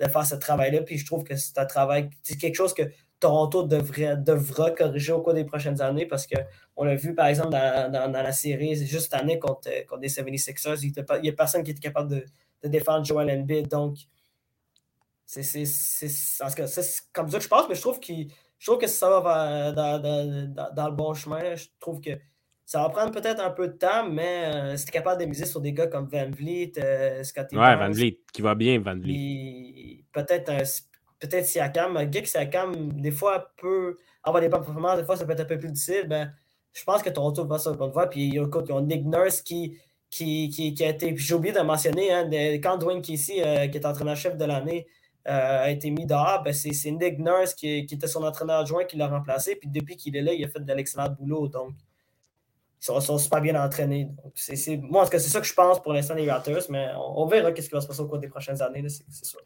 faire 0.08 0.26
ce 0.26 0.36
travail-là. 0.36 0.82
Puis 0.82 0.98
je 0.98 1.06
trouve 1.06 1.24
que 1.24 1.36
c'est 1.36 1.58
un 1.58 1.66
travail, 1.66 2.10
c'est 2.24 2.38
quelque 2.38 2.56
chose 2.56 2.74
que 2.74 2.84
Toronto 3.20 3.64
devrait, 3.64 4.18
devra 4.18 4.72
corriger 4.72 5.14
au 5.14 5.22
cours 5.22 5.34
des 5.34 5.46
prochaines 5.46 5.80
années 5.82 6.06
parce 6.06 6.28
qu'on 6.28 6.84
l'a 6.84 6.96
vu, 6.96 7.14
par 7.14 7.28
exemple, 7.28 7.52
dans, 7.52 8.12
la 8.12 8.32
série, 8.32 8.76
juste 8.76 9.12
cette 9.12 9.14
année 9.14 9.40
contre, 9.40 9.70
contre 9.88 10.02
les 10.02 10.10
76ers, 10.10 10.80
il 10.84 11.22
n'y 11.22 11.30
a 11.30 11.34
personne 11.34 11.64
qui 11.64 11.72
était 11.72 11.80
capable 11.80 12.10
de, 12.10 12.26
défendre 12.68 13.06
Joel 13.06 13.30
Embiid. 13.30 13.68
Donc, 13.68 13.98
c'est 15.26 15.64
comme 17.14 17.30
ça 17.30 17.38
que 17.38 17.44
je 17.44 17.48
pense, 17.48 17.70
mais 17.70 17.76
je 17.76 17.82
trouve, 17.82 18.00
je 18.04 18.66
trouve 18.66 18.80
que 18.80 18.88
ça 18.88 19.20
va 19.20 19.72
dans, 19.72 20.00
dans, 20.76 20.88
le 20.88 20.94
bon 20.94 21.14
chemin. 21.14 21.56
Je 21.56 21.68
trouve 21.80 22.02
que 22.02 22.12
ça 22.72 22.84
va 22.84 22.90
prendre 22.90 23.12
peut-être 23.12 23.42
un 23.42 23.50
peu 23.50 23.68
de 23.68 23.74
temps, 23.74 24.10
mais 24.10 24.46
euh, 24.46 24.78
si 24.78 24.86
tu 24.86 24.92
es 24.92 24.94
capable 24.94 25.20
de 25.20 25.26
miser 25.28 25.46
sur 25.46 25.60
des 25.60 25.74
gars 25.74 25.88
comme 25.88 26.08
Van 26.08 26.32
Vliet, 26.32 26.72
euh, 26.78 27.22
Scotty 27.22 27.58
Ouais, 27.58 27.76
Van 27.76 27.90
Vliet, 27.90 28.22
qui 28.32 28.42
va 28.42 28.56
bien, 28.56 28.80
Van 28.80 28.96
Vliet. 28.98 30.06
Peut-être 30.14 30.50
un 30.50 30.64
peut-être 31.20 31.46
Siakam, 31.46 32.10
que 32.10 32.26
Siakam, 32.26 32.94
des 32.94 33.12
fois, 33.12 33.52
peut 33.58 33.98
avoir 34.24 34.42
des 34.42 34.48
bonnes 34.48 34.64
performances, 34.64 35.00
des 35.00 35.04
fois, 35.04 35.18
ça 35.18 35.26
peut 35.26 35.34
être 35.34 35.42
un 35.42 35.46
peu 35.46 35.58
plus 35.58 35.70
difficile, 35.70 36.06
ben, 36.08 36.34
je 36.72 36.82
pense 36.86 37.04
que 37.04 37.10
Toronto 37.10 37.46
va 37.46 37.60
sur 37.60 37.72
la 37.72 37.78
bonne 37.78 37.92
voie. 37.92 38.10
Puis, 38.10 38.28
il 38.28 38.36
y 38.36 38.40
a 38.40 38.82
Nick 38.82 39.06
Nurse 39.06 39.42
qui, 39.42 39.78
qui, 40.10 40.50
qui, 40.50 40.82
a 40.86 40.92
été. 40.92 41.14
J'ai 41.18 41.34
oublié 41.34 41.54
de 41.54 41.60
mentionner, 41.60 42.14
hein, 42.14 42.30
quand 42.64 42.78
Dwayne 42.78 43.02
Casey, 43.02 43.46
euh, 43.46 43.68
qui 43.68 43.80
est 43.80 43.86
entraîneur-chef 43.86 44.38
de 44.38 44.46
l'année, 44.46 44.88
euh, 45.28 45.64
a 45.64 45.70
été 45.70 45.92
mis 45.92 46.06
dehors, 46.06 46.42
ben, 46.42 46.54
c'est 46.54 46.92
Nick 46.92 47.20
Nurse 47.20 47.54
qui, 47.54 47.86
qui, 47.86 47.96
était 47.96 48.08
son 48.08 48.24
entraîneur 48.24 48.60
adjoint 48.62 48.86
qui 48.86 48.96
l'a 48.96 49.10
remplacé. 49.10 49.58
Puis, 49.58 49.68
depuis 49.68 49.98
qu'il 49.98 50.16
est 50.16 50.22
là, 50.22 50.32
il 50.32 50.46
a 50.46 50.48
fait 50.48 50.64
de 50.64 50.74
l'excellent 50.74 51.10
boulot. 51.10 51.50
Donc, 51.50 51.74
ils 52.82 53.02
sont, 53.02 53.17
super 53.17 53.41
bien 53.41 53.63
entraînés. 53.63 54.06
Donc, 54.06 54.34
moi, 54.89 55.02
en 55.02 55.06
tout 55.06 55.12
cas, 55.12 55.20
c'est 55.20 55.30
ça 55.30 55.39
que 55.39 55.48
je 55.48 55.54
pense 55.54 55.82
pour 55.82 55.94
l'instant 55.94 56.15
des 56.15 56.30
Raptors, 56.30 56.63
mais 56.70 56.89
on, 56.98 57.28
verra 57.28 57.50
ce 57.56 57.62
qui 57.62 57.70
va 57.70 57.82
se 57.82 57.88
passer 57.88 58.02
au 58.02 58.08
cours 58.08 58.17
des 58.17 58.28
prochaines 58.28 58.62
années, 58.62 58.84
c'est 58.89 59.26
sûr. 59.26 59.39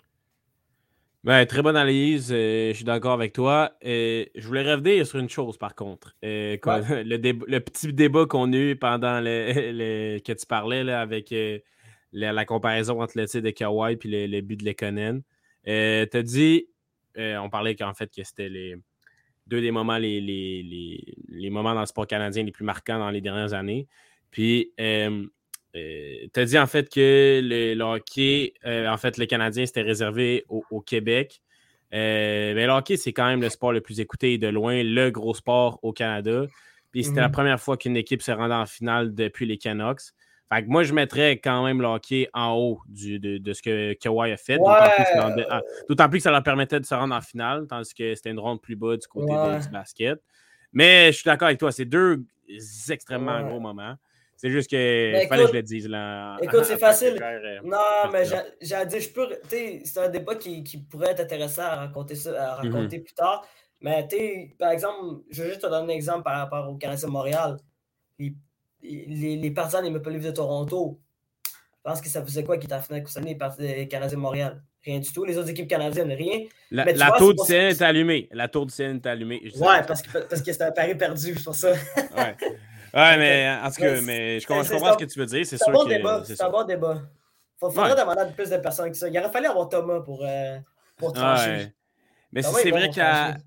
Ben, 1.25 1.43
très 1.47 1.63
bonne 1.63 1.75
analyse. 1.75 2.31
Euh, 2.31 2.69
je 2.69 2.73
suis 2.73 2.85
d'accord 2.85 3.13
avec 3.13 3.33
toi. 3.33 3.71
Euh, 3.83 4.25
je 4.35 4.47
voulais 4.47 4.61
revenir 4.61 5.07
sur 5.07 5.17
une 5.17 5.27
chose, 5.27 5.57
par 5.57 5.73
contre. 5.73 6.15
Euh, 6.23 6.55
le, 7.03 7.59
petit 7.59 7.91
débat 7.91 8.27
qu'on 8.27 8.53
a 8.53 8.55
eu 8.55 8.75
pendant 8.75 9.19
le, 9.19 10.19
que 10.25 10.33
tu 10.33 10.45
parlais 10.45 10.83
là, 10.83 11.01
avec 11.01 11.33
la, 12.13 12.45
comparaison 12.45 13.01
entre 13.01 13.17
le 13.17 13.27
tir 13.27 13.41
de 13.41 13.49
Kawhi 13.49 13.97
et 14.03 14.27
le, 14.27 14.41
but 14.41 14.57
de 14.57 14.65
Lekonen. 14.65 15.23
tu 15.65 15.71
as 16.17 16.23
dit, 16.23 16.67
on 17.17 17.49
parlait 17.49 17.75
qu'en 17.75 17.95
fait 17.95 18.11
que 18.15 18.23
c'était 18.23 18.49
les 18.49 18.77
deux 19.47 19.61
des 19.61 19.71
moments, 19.71 19.97
les, 19.97 20.21
les, 20.21 21.49
moments 21.49 21.73
dans 21.73 21.81
le 21.81 21.85
sport 21.85 22.07
canadien 22.07 22.43
les 22.43 22.51
plus 22.51 22.65
marquants 22.65 22.99
dans 22.99 23.09
les 23.09 23.21
dernières 23.21 23.53
années. 23.53 23.87
Puis 24.31 24.71
euh, 25.75 26.27
tu 26.33 26.39
as 26.39 26.45
dit 26.45 26.57
en 26.57 26.67
fait 26.67 26.89
que 26.89 27.41
le, 27.43 27.81
hockey, 27.83 28.53
euh, 28.65 28.87
en 28.87 28.97
fait, 28.97 29.17
le 29.17 29.25
Canadien, 29.25 29.65
c'était 29.65 29.81
réservé 29.81 30.45
au, 30.49 30.81
Québec. 30.81 31.41
Euh, 31.93 32.53
mais 32.55 32.65
le 32.65 32.71
hockey, 32.71 32.97
c'est 32.97 33.13
quand 33.13 33.27
même 33.27 33.41
le 33.41 33.49
sport 33.49 33.71
le 33.71 33.81
plus 33.81 33.99
écouté 33.99 34.37
de 34.37 34.47
loin, 34.47 34.81
le 34.83 35.09
gros 35.09 35.33
sport 35.33 35.79
au 35.83 35.93
Canada. 35.93 36.45
Puis 36.91 37.03
c'était 37.03 37.19
la 37.19 37.27
mhm. 37.27 37.33
première 37.33 37.59
fois 37.59 37.77
qu'une 37.77 37.97
équipe 37.97 38.21
se 38.21 38.31
rendait 38.31 38.55
en 38.55 38.65
finale 38.65 39.13
depuis 39.13 39.45
les 39.45 39.57
Canucks. 39.57 40.01
Fait 40.53 40.63
que 40.63 40.67
moi, 40.67 40.83
je 40.83 40.93
mettrais 40.93 41.33
quand 41.37 41.63
même 41.63 41.81
le 41.81 41.87
hockey 41.87 42.29
en 42.33 42.53
haut 42.53 42.79
de, 42.87 43.53
ce 43.53 43.61
que 43.61 43.93
Kawhi 43.93 44.31
a 44.31 44.37
fait. 44.37 44.59
Ah, 44.65 45.61
d'autant 45.89 46.07
plus, 46.07 46.19
que 46.19 46.23
ça 46.23 46.31
leur 46.31 46.43
permettait 46.43 46.79
de 46.79 46.85
se 46.85 46.93
rendre 46.93 47.15
en 47.15 47.21
finale, 47.21 47.65
tandis 47.67 47.93
que 47.93 48.13
c'était 48.13 48.29
une 48.29 48.39
ronde 48.39 48.61
plus 48.61 48.75
bas 48.75 48.95
du 48.95 49.07
côté 49.07 49.33
du 49.33 49.69
basket. 49.69 50.19
Mais 50.71 51.07
je 51.07 51.17
suis 51.17 51.25
d'accord 51.25 51.47
avec 51.47 51.59
toi, 51.59 51.71
c'est 51.71 51.85
deux 51.85 52.23
extrêmement 52.89 53.41
gros 53.41 53.59
moments. 53.59 53.95
C'est 54.37 54.51
juste 54.51 54.69
que 54.69 55.13
fallait 55.29 55.43
que 55.43 55.49
je 55.49 55.53
le 55.53 55.63
dise 55.63 55.87
là. 55.87 56.37
Écoute, 56.41 56.63
c'est 56.65 56.77
facile. 56.77 57.17
Euh, 57.21 57.61
non, 57.63 58.11
mais 58.11 58.25
j'ai 58.61 58.85
dit, 58.85 58.99
je 58.99 59.09
peux. 59.09 59.29
C'est 59.49 59.97
un 59.97 60.09
débat 60.09 60.35
qui, 60.35 60.63
qui, 60.63 60.77
pourrait 60.77 61.11
être 61.11 61.21
intéressant 61.21 61.63
à 61.63 61.75
raconter, 61.75 62.15
ça, 62.15 62.51
à 62.51 62.55
raconter 62.55 62.97
mhm. 62.97 63.03
plus 63.03 63.13
tard. 63.13 63.47
Mais 63.81 64.07
tu 64.07 64.53
par 64.59 64.71
exemple, 64.71 65.21
je 65.31 65.43
vais 65.43 65.49
juste 65.49 65.61
te 65.61 65.67
donner 65.67 65.93
un 65.93 65.95
exemple 65.95 66.23
par 66.23 66.37
rapport 66.37 66.69
au 66.69 66.75
Canadien 66.75 67.07
de 67.07 67.13
Montréal. 67.13 67.57
Les, 69.07 69.37
les 69.37 69.51
partisans 69.51 69.83
des 69.83 69.89
Maple 69.89 70.11
Leafs 70.11 70.23
de 70.23 70.31
Toronto, 70.31 70.99
je 71.45 71.51
pense 71.83 72.01
que 72.01 72.09
ça 72.09 72.23
faisait 72.23 72.43
quoi 72.43 72.57
qui 72.57 72.65
était 72.65 72.75
en 72.75 72.81
finale 72.81 73.03
cette 73.07 73.23
les 73.25 73.35
partisans 73.35 73.67
des 73.67 73.87
Canadiens 73.87 74.17
de 74.17 74.21
Montréal? 74.21 74.63
Rien 74.83 74.99
du 74.99 75.11
tout. 75.11 75.25
Les 75.25 75.35
autres 75.37 75.49
équipes 75.49 75.67
canadiennes, 75.67 76.11
rien. 76.11 76.41
La, 76.69 76.85
la 76.85 77.11
tour 77.17 77.33
du 77.33 77.43
ciel 77.43 77.71
est 77.71 77.81
allumée. 77.81 78.29
La 78.31 78.47
tour 78.47 78.67
du 78.67 78.73
ciel 78.73 78.95
est 78.97 79.05
allumée. 79.07 79.41
Ouais, 79.55 79.81
parce 79.87 80.03
que, 80.03 80.19
parce 80.19 80.43
que 80.43 80.51
c'était 80.51 80.63
un 80.63 80.71
pari 80.71 80.93
perdu, 80.93 81.33
c'est 81.35 81.43
pour 81.43 81.55
ça. 81.55 81.71
ouais. 81.71 82.35
Ouais, 82.93 83.17
mais 83.17 83.49
en 83.63 83.69
tout 83.71 83.81
cas, 83.81 84.01
mais 84.01 84.39
je 84.39 84.45
comprends, 84.45 84.63
ce 84.63 84.97
que 84.97 85.05
tu 85.05 85.19
veux 85.19 85.25
dire. 85.25 85.45
C'est 85.45 85.57
sûr 85.57 85.73
bon 85.73 85.85
que 85.85 86.23
c'est 86.25 86.41
un 86.41 86.49
bon 86.49 86.63
débat. 86.63 87.01
Il 87.63 87.71
faudrait 87.71 87.95
demander 87.95 88.21
à 88.21 88.25
plus 88.25 88.49
de 88.49 88.57
personnes 88.57 88.91
que 88.91 88.97
ça. 88.97 89.09
Il 89.09 89.17
aurait 89.17 89.31
fallu 89.31 89.47
avoir 89.47 89.69
Thomas 89.69 90.01
pour, 90.01 90.23
euh, 90.23 90.59
pour 90.97 91.13
trancher. 91.13 91.73
Mais 92.31 92.41
c'est 92.43 92.69
vrai 92.69 92.89
qu'à. 92.89 93.37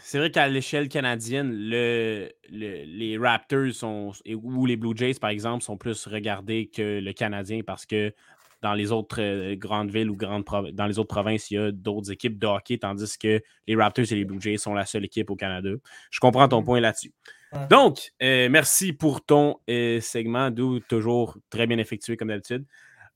C'est 0.00 0.18
vrai 0.18 0.30
qu'à 0.30 0.48
l'échelle 0.48 0.88
canadienne, 0.88 1.52
le, 1.52 2.28
les 2.50 3.18
Raptors 3.18 3.72
sont, 3.72 4.12
ou 4.32 4.66
les 4.66 4.76
Blue 4.76 4.96
Jays, 4.96 5.14
par 5.14 5.30
exemple, 5.30 5.62
sont 5.62 5.76
plus 5.76 6.06
regardés 6.06 6.70
que 6.74 7.00
le 7.00 7.12
Canadien 7.12 7.60
parce 7.66 7.86
que 7.86 8.14
dans 8.62 8.74
les 8.74 8.90
autres 8.90 9.20
euh, 9.20 9.54
grandes 9.56 9.90
villes 9.90 10.10
ou 10.10 10.16
grandes 10.16 10.44
dans 10.72 10.86
les 10.86 10.98
autres 10.98 11.08
provinces, 11.08 11.50
il 11.50 11.54
y 11.54 11.58
a 11.58 11.70
d'autres 11.70 12.10
équipes 12.10 12.38
de 12.38 12.46
hockey, 12.46 12.78
tandis 12.78 13.16
que 13.18 13.40
les 13.66 13.76
Raptors 13.76 14.10
et 14.10 14.16
les 14.16 14.24
Blue 14.24 14.40
Jays 14.40 14.58
sont 14.58 14.74
la 14.74 14.84
seule 14.84 15.04
équipe 15.04 15.30
au 15.30 15.36
Canada. 15.36 15.70
Je 16.10 16.20
comprends 16.20 16.48
ton 16.48 16.62
mm. 16.62 16.64
point 16.64 16.80
là-dessus. 16.80 17.12
Donc, 17.70 18.12
euh, 18.22 18.48
merci 18.50 18.92
pour 18.92 19.24
ton 19.24 19.56
euh, 19.70 20.00
segment, 20.00 20.50
d'où 20.50 20.80
toujours 20.80 21.38
très 21.48 21.66
bien 21.66 21.78
effectué 21.78 22.16
comme 22.16 22.28
d'habitude. 22.28 22.66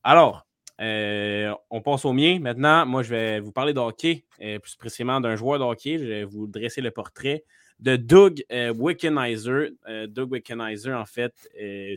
Alors, 0.03 0.47
on 0.79 1.81
passe 1.83 2.05
au 2.05 2.13
mien. 2.13 2.39
Maintenant, 2.41 2.87
moi, 2.87 3.03
je 3.03 3.11
vais 3.11 3.41
vous 3.41 3.53
parler 3.53 3.73
de 3.73 3.81
hockey, 3.81 4.25
plus 4.39 4.77
précisément 4.77 5.21
d'un 5.21 5.37
joueur 5.37 5.59
de 5.59 5.65
hockey. 5.65 5.99
Je 5.99 6.05
vais 6.05 6.25
vous 6.25 6.47
dresser 6.47 6.81
le 6.81 6.91
portrait 6.91 7.45
de 7.81 7.97
Doug 7.97 8.45
Wickenheiser. 8.51 9.71
Doug 10.09 10.33
Wickenheiser, 10.33 10.95
en 10.95 11.07
fait, 11.07 11.35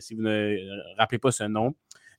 si 0.00 0.14
vous 0.14 0.22
ne 0.22 0.58
rappelez 0.96 1.18
pas 1.18 1.32
ce 1.32 1.44
nom, 1.44 1.74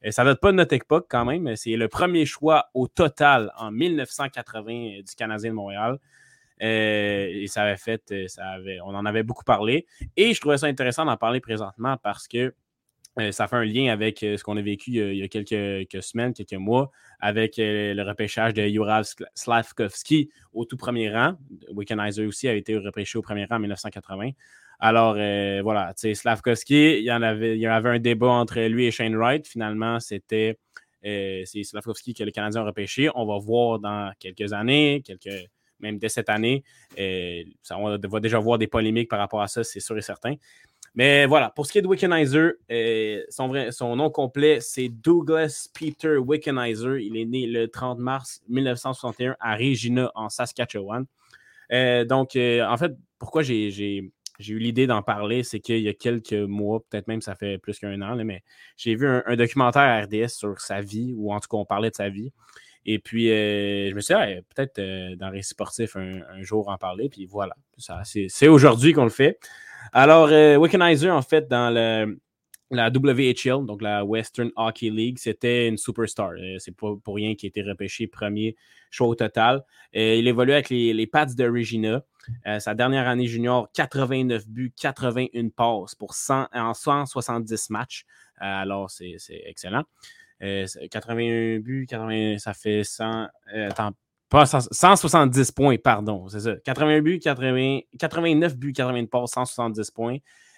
euh, 0.05 0.11
ça 0.11 0.23
ne 0.23 0.29
date 0.29 0.39
pas 0.39 0.51
de 0.51 0.57
notre 0.57 0.73
époque 0.73 1.07
quand 1.09 1.25
même. 1.25 1.55
C'est 1.55 1.75
le 1.75 1.87
premier 1.87 2.25
choix 2.25 2.69
au 2.73 2.87
total 2.87 3.51
en 3.57 3.71
1980 3.71 4.71
euh, 4.71 5.01
du 5.03 5.15
Canadien 5.15 5.51
de 5.51 5.55
Montréal. 5.55 5.97
Euh, 6.61 7.27
et 7.29 7.47
ça 7.47 7.63
avait 7.63 7.77
fait, 7.77 8.01
on 8.83 8.95
en 8.95 9.05
avait 9.05 9.23
beaucoup 9.23 9.43
parlé. 9.43 9.85
Et 10.15 10.33
je 10.33 10.39
trouvais 10.41 10.57
ça 10.57 10.67
intéressant 10.67 11.05
d'en 11.05 11.17
parler 11.17 11.39
présentement 11.39 11.97
parce 12.01 12.27
que 12.27 12.53
ça 13.31 13.47
fait 13.47 13.55
un 13.55 13.65
lien 13.65 13.91
avec 13.91 14.19
ce 14.19 14.43
qu'on 14.43 14.57
a 14.57 14.61
vécu 14.61 14.91
il 14.91 15.17
y 15.17 15.23
a, 15.23 15.27
quelques, 15.27 16.03
semaines, 16.03 16.33
quelques 16.33 16.53
mois, 16.53 16.91
avec 17.19 17.55
le 17.57 18.01
repêchage 18.03 18.53
de 18.53 18.67
Jurav 18.67 19.05
Slavkovski 19.33 20.29
au 20.53 20.65
tout 20.65 20.77
premier 20.77 21.11
rang. 21.11 21.33
Wickenheiser 21.71 22.25
aussi 22.25 22.47
a 22.47 22.53
été 22.53 22.77
repêché 22.77 23.17
au 23.17 23.21
premier 23.21 23.45
rang 23.45 23.55
en 23.55 23.59
1980. 23.59 24.31
Alors, 24.79 25.15
euh, 25.17 25.61
voilà, 25.63 25.93
Slavkovski, 25.95 26.99
il 26.99 27.03
y, 27.03 27.11
en 27.11 27.21
avait, 27.21 27.55
il 27.57 27.61
y 27.61 27.65
avait 27.65 27.89
un 27.89 27.99
débat 27.99 28.27
entre 28.27 28.59
lui 28.67 28.85
et 28.85 28.91
Shane 28.91 29.15
Wright. 29.15 29.47
Finalement, 29.47 29.99
c'était 29.99 30.59
euh, 31.05 31.41
c'est 31.45 31.63
Slavkovski 31.63 32.13
que 32.13 32.23
le 32.23 32.31
Canadien 32.31 32.61
a 32.61 32.65
repêché. 32.65 33.09
On 33.15 33.25
va 33.25 33.39
voir 33.39 33.79
dans 33.79 34.11
quelques 34.19 34.53
années, 34.53 35.01
quelques, 35.03 35.49
même 35.79 35.97
dès 35.97 36.09
cette 36.09 36.29
année. 36.29 36.63
Euh, 36.99 37.43
on 37.71 37.97
va 37.97 38.19
déjà 38.19 38.37
voir 38.37 38.59
des 38.59 38.67
polémiques 38.67 39.09
par 39.09 39.19
rapport 39.19 39.41
à 39.41 39.47
ça, 39.47 39.63
c'est 39.63 39.79
sûr 39.79 39.97
et 39.97 40.01
certain. 40.01 40.35
Mais 40.95 41.25
voilà, 41.25 41.51
pour 41.51 41.67
ce 41.67 41.71
qui 41.71 41.77
est 41.77 41.81
de 41.81 41.87
Wickenheiser, 41.87 42.53
son, 43.29 43.47
vrai, 43.47 43.71
son 43.71 43.95
nom 43.95 44.09
complet, 44.09 44.59
c'est 44.61 44.89
Douglas 44.89 45.69
Peter 45.73 46.17
Wickenheiser. 46.17 47.03
Il 47.03 47.17
est 47.17 47.25
né 47.25 47.45
le 47.45 47.67
30 47.67 47.99
mars 47.99 48.41
1961 48.49 49.35
à 49.39 49.55
Regina, 49.55 50.11
en 50.15 50.29
Saskatchewan. 50.29 51.05
donc, 51.71 52.35
en 52.35 52.77
fait, 52.77 52.93
pourquoi 53.19 53.43
j'ai 53.43 54.11
eu 54.39 54.57
l'idée 54.59 54.87
d'en 54.87 55.01
parler, 55.01 55.43
c'est 55.43 55.59
qu'il 55.59 55.79
y 55.81 55.89
a 55.89 55.93
quelques 55.93 56.33
mois, 56.33 56.81
peut-être 56.89 57.07
même 57.07 57.21
ça 57.21 57.35
fait 57.35 57.57
plus 57.57 57.79
qu'un 57.79 58.01
an, 58.01 58.15
mais 58.23 58.43
j'ai 58.75 58.95
vu 58.95 59.07
un, 59.07 59.35
documentaire 59.35 59.83
à 59.83 60.01
RDS 60.01 60.29
sur 60.29 60.59
sa 60.59 60.81
vie, 60.81 61.13
ou 61.15 61.33
en 61.33 61.39
tout 61.39 61.47
cas 61.49 61.57
on 61.57 61.65
parlait 61.65 61.89
de 61.89 61.95
sa 61.95 62.09
vie. 62.09 62.31
Et 62.85 62.99
puis 62.99 63.29
euh, 63.29 63.89
je 63.89 63.95
me 63.95 63.99
suis 63.99 64.15
dit, 64.15 64.41
peut-être 64.55 64.79
euh, 64.79 65.15
dans 65.17 65.29
Récit 65.29 65.49
Sportif 65.49 65.97
un, 65.97 66.41
jour 66.41 66.69
en 66.69 66.77
parler, 66.77 67.09
puis 67.09 67.25
voilà. 67.25 67.55
C'est 67.77 68.47
aujourd'hui 68.47 68.93
qu'on 68.93 69.03
le 69.03 69.09
fait. 69.09 69.37
Alors, 69.93 70.29
euh, 70.31 70.57
en 70.57 71.21
fait, 71.21 71.47
dans 71.47 71.69
la 72.71 72.89
WHL, 72.89 73.65
donc 73.65 73.81
la 73.81 74.03
Western 74.03 74.51
Hockey 74.55 74.89
League, 74.89 75.17
c'était 75.19 75.67
une 75.67 75.77
superstar. 75.77 76.31
C'est 76.59 76.75
pas 76.75 76.95
pour 77.03 77.15
rien 77.15 77.35
qu'il 77.35 77.47
a 77.47 77.49
été 77.49 77.63
repêché 77.63 78.07
premier 78.07 78.55
choix 78.89 79.07
au 79.07 79.15
total. 79.15 79.63
il 79.93 80.27
évolue 80.27 80.53
avec 80.53 80.69
les, 80.69 81.07
Pats 81.07 81.25
de 81.25 81.49
Regina. 81.49 82.03
Euh, 82.45 82.59
sa 82.59 82.75
dernière 82.75 83.07
année 83.07 83.27
junior, 83.27 83.69
89 83.73 84.47
buts, 84.47 84.73
81 84.79 85.49
passes 85.49 85.95
pour 85.95 86.13
100, 86.13 86.47
en 86.53 86.73
170 86.73 87.69
matchs. 87.69 88.05
Euh, 88.41 88.45
alors, 88.45 88.89
c'est 88.89 89.17
excellent. 89.45 89.83
81 90.39 91.31
euh, 91.31 91.59
buts, 91.59 91.87
80, 91.89 92.37
ça 92.37 92.53
fait 92.53 92.83
100, 92.83 93.27
pas 94.29 94.45
170 94.45 95.51
points, 95.51 95.77
pardon, 95.77 96.27
c'est 96.27 96.41
ça. 96.41 96.55
81 96.65 97.01
buts, 97.01 97.19
80, 97.19 97.79
89 97.97 98.57
buts, 98.57 98.73
80 98.73 99.05
passes, 99.05 99.31
170 99.31 99.91
points. 99.91 100.17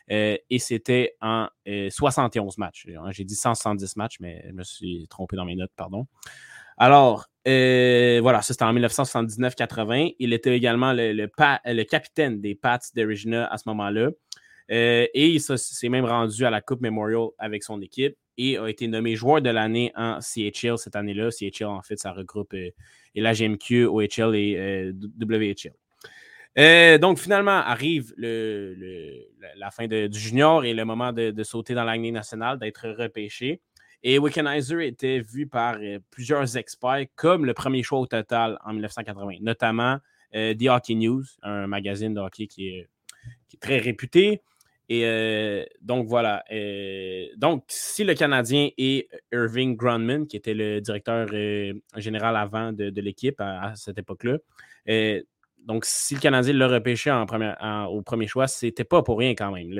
et 0.09 0.59
c'était 0.59 1.15
en 1.21 1.47
71 1.65 2.57
matchs. 2.57 2.87
J'ai 3.11 3.23
dit 3.23 3.35
170 3.35 3.95
matchs, 3.95 4.17
mais 4.19 4.43
je 4.47 4.53
me 4.53 4.63
suis 4.63 5.07
trompé 5.09 5.35
dans 5.35 5.45
mes 5.45 5.55
notes, 5.55 5.71
pardon. 5.75 6.07
Alors, 6.79 7.29
euh, 7.45 8.19
voilà, 8.21 8.41
c'était 8.41 8.63
en 8.63 8.73
1979-80. 8.73 10.15
Il 10.17 10.31
était 10.31 10.55
également 10.55 10.93
le, 10.93 11.83
capitaine 11.83 12.39
des 12.39 12.55
Pats 12.55 12.79
d'Origina 12.95 13.47
à 13.47 13.57
ce 13.57 13.63
moment-là. 13.67 14.09
Euh, 14.71 15.07
et 15.13 15.27
il 15.29 15.41
s'est 15.41 15.89
même 15.89 16.05
rendu 16.05 16.45
à 16.45 16.49
la 16.49 16.61
Coupe 16.61 16.81
Memorial 16.81 17.29
avec 17.37 17.63
son 17.63 17.81
équipe 17.81 18.15
et 18.37 18.57
a 18.57 18.67
été 18.67 18.87
nommé 18.87 19.15
joueur 19.15 19.41
de 19.41 19.49
l'année 19.49 19.91
en 19.95 20.19
CHL 20.21 20.77
cette 20.77 20.95
année-là. 20.95 21.31
CHL, 21.31 21.67
en 21.67 21.81
fait, 21.81 21.97
ça 21.97 22.13
regroupe 22.13 22.55
euh, 23.17 23.21
la 23.21 23.33
GMQ, 23.33 23.85
OHL 23.85 24.35
et 24.35 24.91
WHL. 25.19 25.73
donc, 26.99 27.19
finalement, 27.19 27.51
arrive 27.51 28.13
la 28.17 29.71
fin 29.71 29.87
du 29.87 30.19
junior 30.19 30.65
et 30.65 30.73
le 30.73 30.85
moment 30.85 31.11
de, 31.13 31.43
sauter 31.43 31.73
dans 31.73 31.83
l'année 31.83 32.11
nationale, 32.11 32.59
d'être 32.59 32.89
repêché. 32.89 33.61
Et 34.01 34.17
Wickenheiser 34.17 34.87
était 34.87 35.19
vu 35.19 35.47
par 35.47 35.75
euh, 35.81 35.99
plusieurs 36.09 36.55
experts 36.55 37.05
comme 37.15 37.45
le 37.45 37.53
premier 37.53 37.83
choix 37.83 37.99
au 37.99 38.07
total 38.07 38.57
en 38.63 38.71
1980, 38.71 39.39
notamment 39.41 39.97
euh, 40.35 40.53
The 40.53 40.67
Hockey 40.69 40.95
News, 40.95 41.23
un 41.43 41.67
magazine 41.67 42.13
de 42.13 42.21
hockey 42.21 42.47
qui 42.47 42.69
est, 42.69 42.87
très 43.59 43.79
réputé. 43.79 44.41
Et 44.89 45.05
euh, 45.05 45.63
donc 45.81 46.07
voilà. 46.07 46.43
donc, 47.37 47.63
si 47.67 48.03
le 48.03 48.15
Canadien 48.15 48.69
et 48.77 49.07
Irving 49.31 49.75
Grunman, 49.75 50.25
qui 50.25 50.35
était 50.35 50.55
le 50.55 50.81
directeur 50.81 51.27
général 51.95 52.35
avant 52.35 52.73
de, 52.73 53.01
l'équipe 53.01 53.39
à, 53.39 53.73
cette 53.75 53.99
époque-là, 53.99 54.37
donc 55.65 55.85
si 55.85 56.15
le 56.15 56.19
Canadien 56.19 56.53
l'a 56.53 56.67
repêché 56.67 57.11
au 57.11 58.01
premier 58.01 58.27
choix, 58.27 58.47
c'était 58.47 58.83
pas 58.83 59.03
pour 59.03 59.19
rien 59.19 59.35
quand 59.35 59.51
même. 59.51 59.71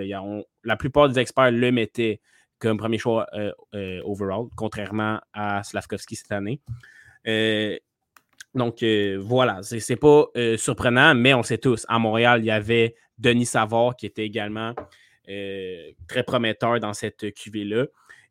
la 0.63 0.77
plupart 0.77 1.09
des 1.09 1.19
experts 1.19 1.51
le 1.51 1.71
mettaient 1.71 2.21
comme 2.59 2.77
premier 2.77 2.97
choix 2.97 3.25
euh, 3.33 3.51
euh, 3.73 4.01
overall, 4.03 4.47
contrairement 4.55 5.19
à 5.33 5.63
Slavkovski 5.63 6.15
cette 6.15 6.31
année. 6.31 6.61
Euh, 7.27 7.77
donc 8.53 8.83
voilà, 9.19 9.61
c'est 9.61 9.95
pas 9.95 10.25
surprenant, 10.57 11.15
mais 11.15 11.33
on 11.33 11.43
sait 11.43 11.59
tous, 11.59 11.85
à 11.87 11.99
Montréal, 11.99 12.41
il 12.41 12.45
y 12.45 12.51
avait 12.51 12.95
Denis 13.19 13.45
Savard 13.45 13.95
qui 13.95 14.05
était 14.05 14.25
également 14.25 14.73
très 16.07 16.23
prometteur 16.25 16.79
dans 16.79 16.93
cette 16.93 17.33
cuvée-là. 17.33 17.85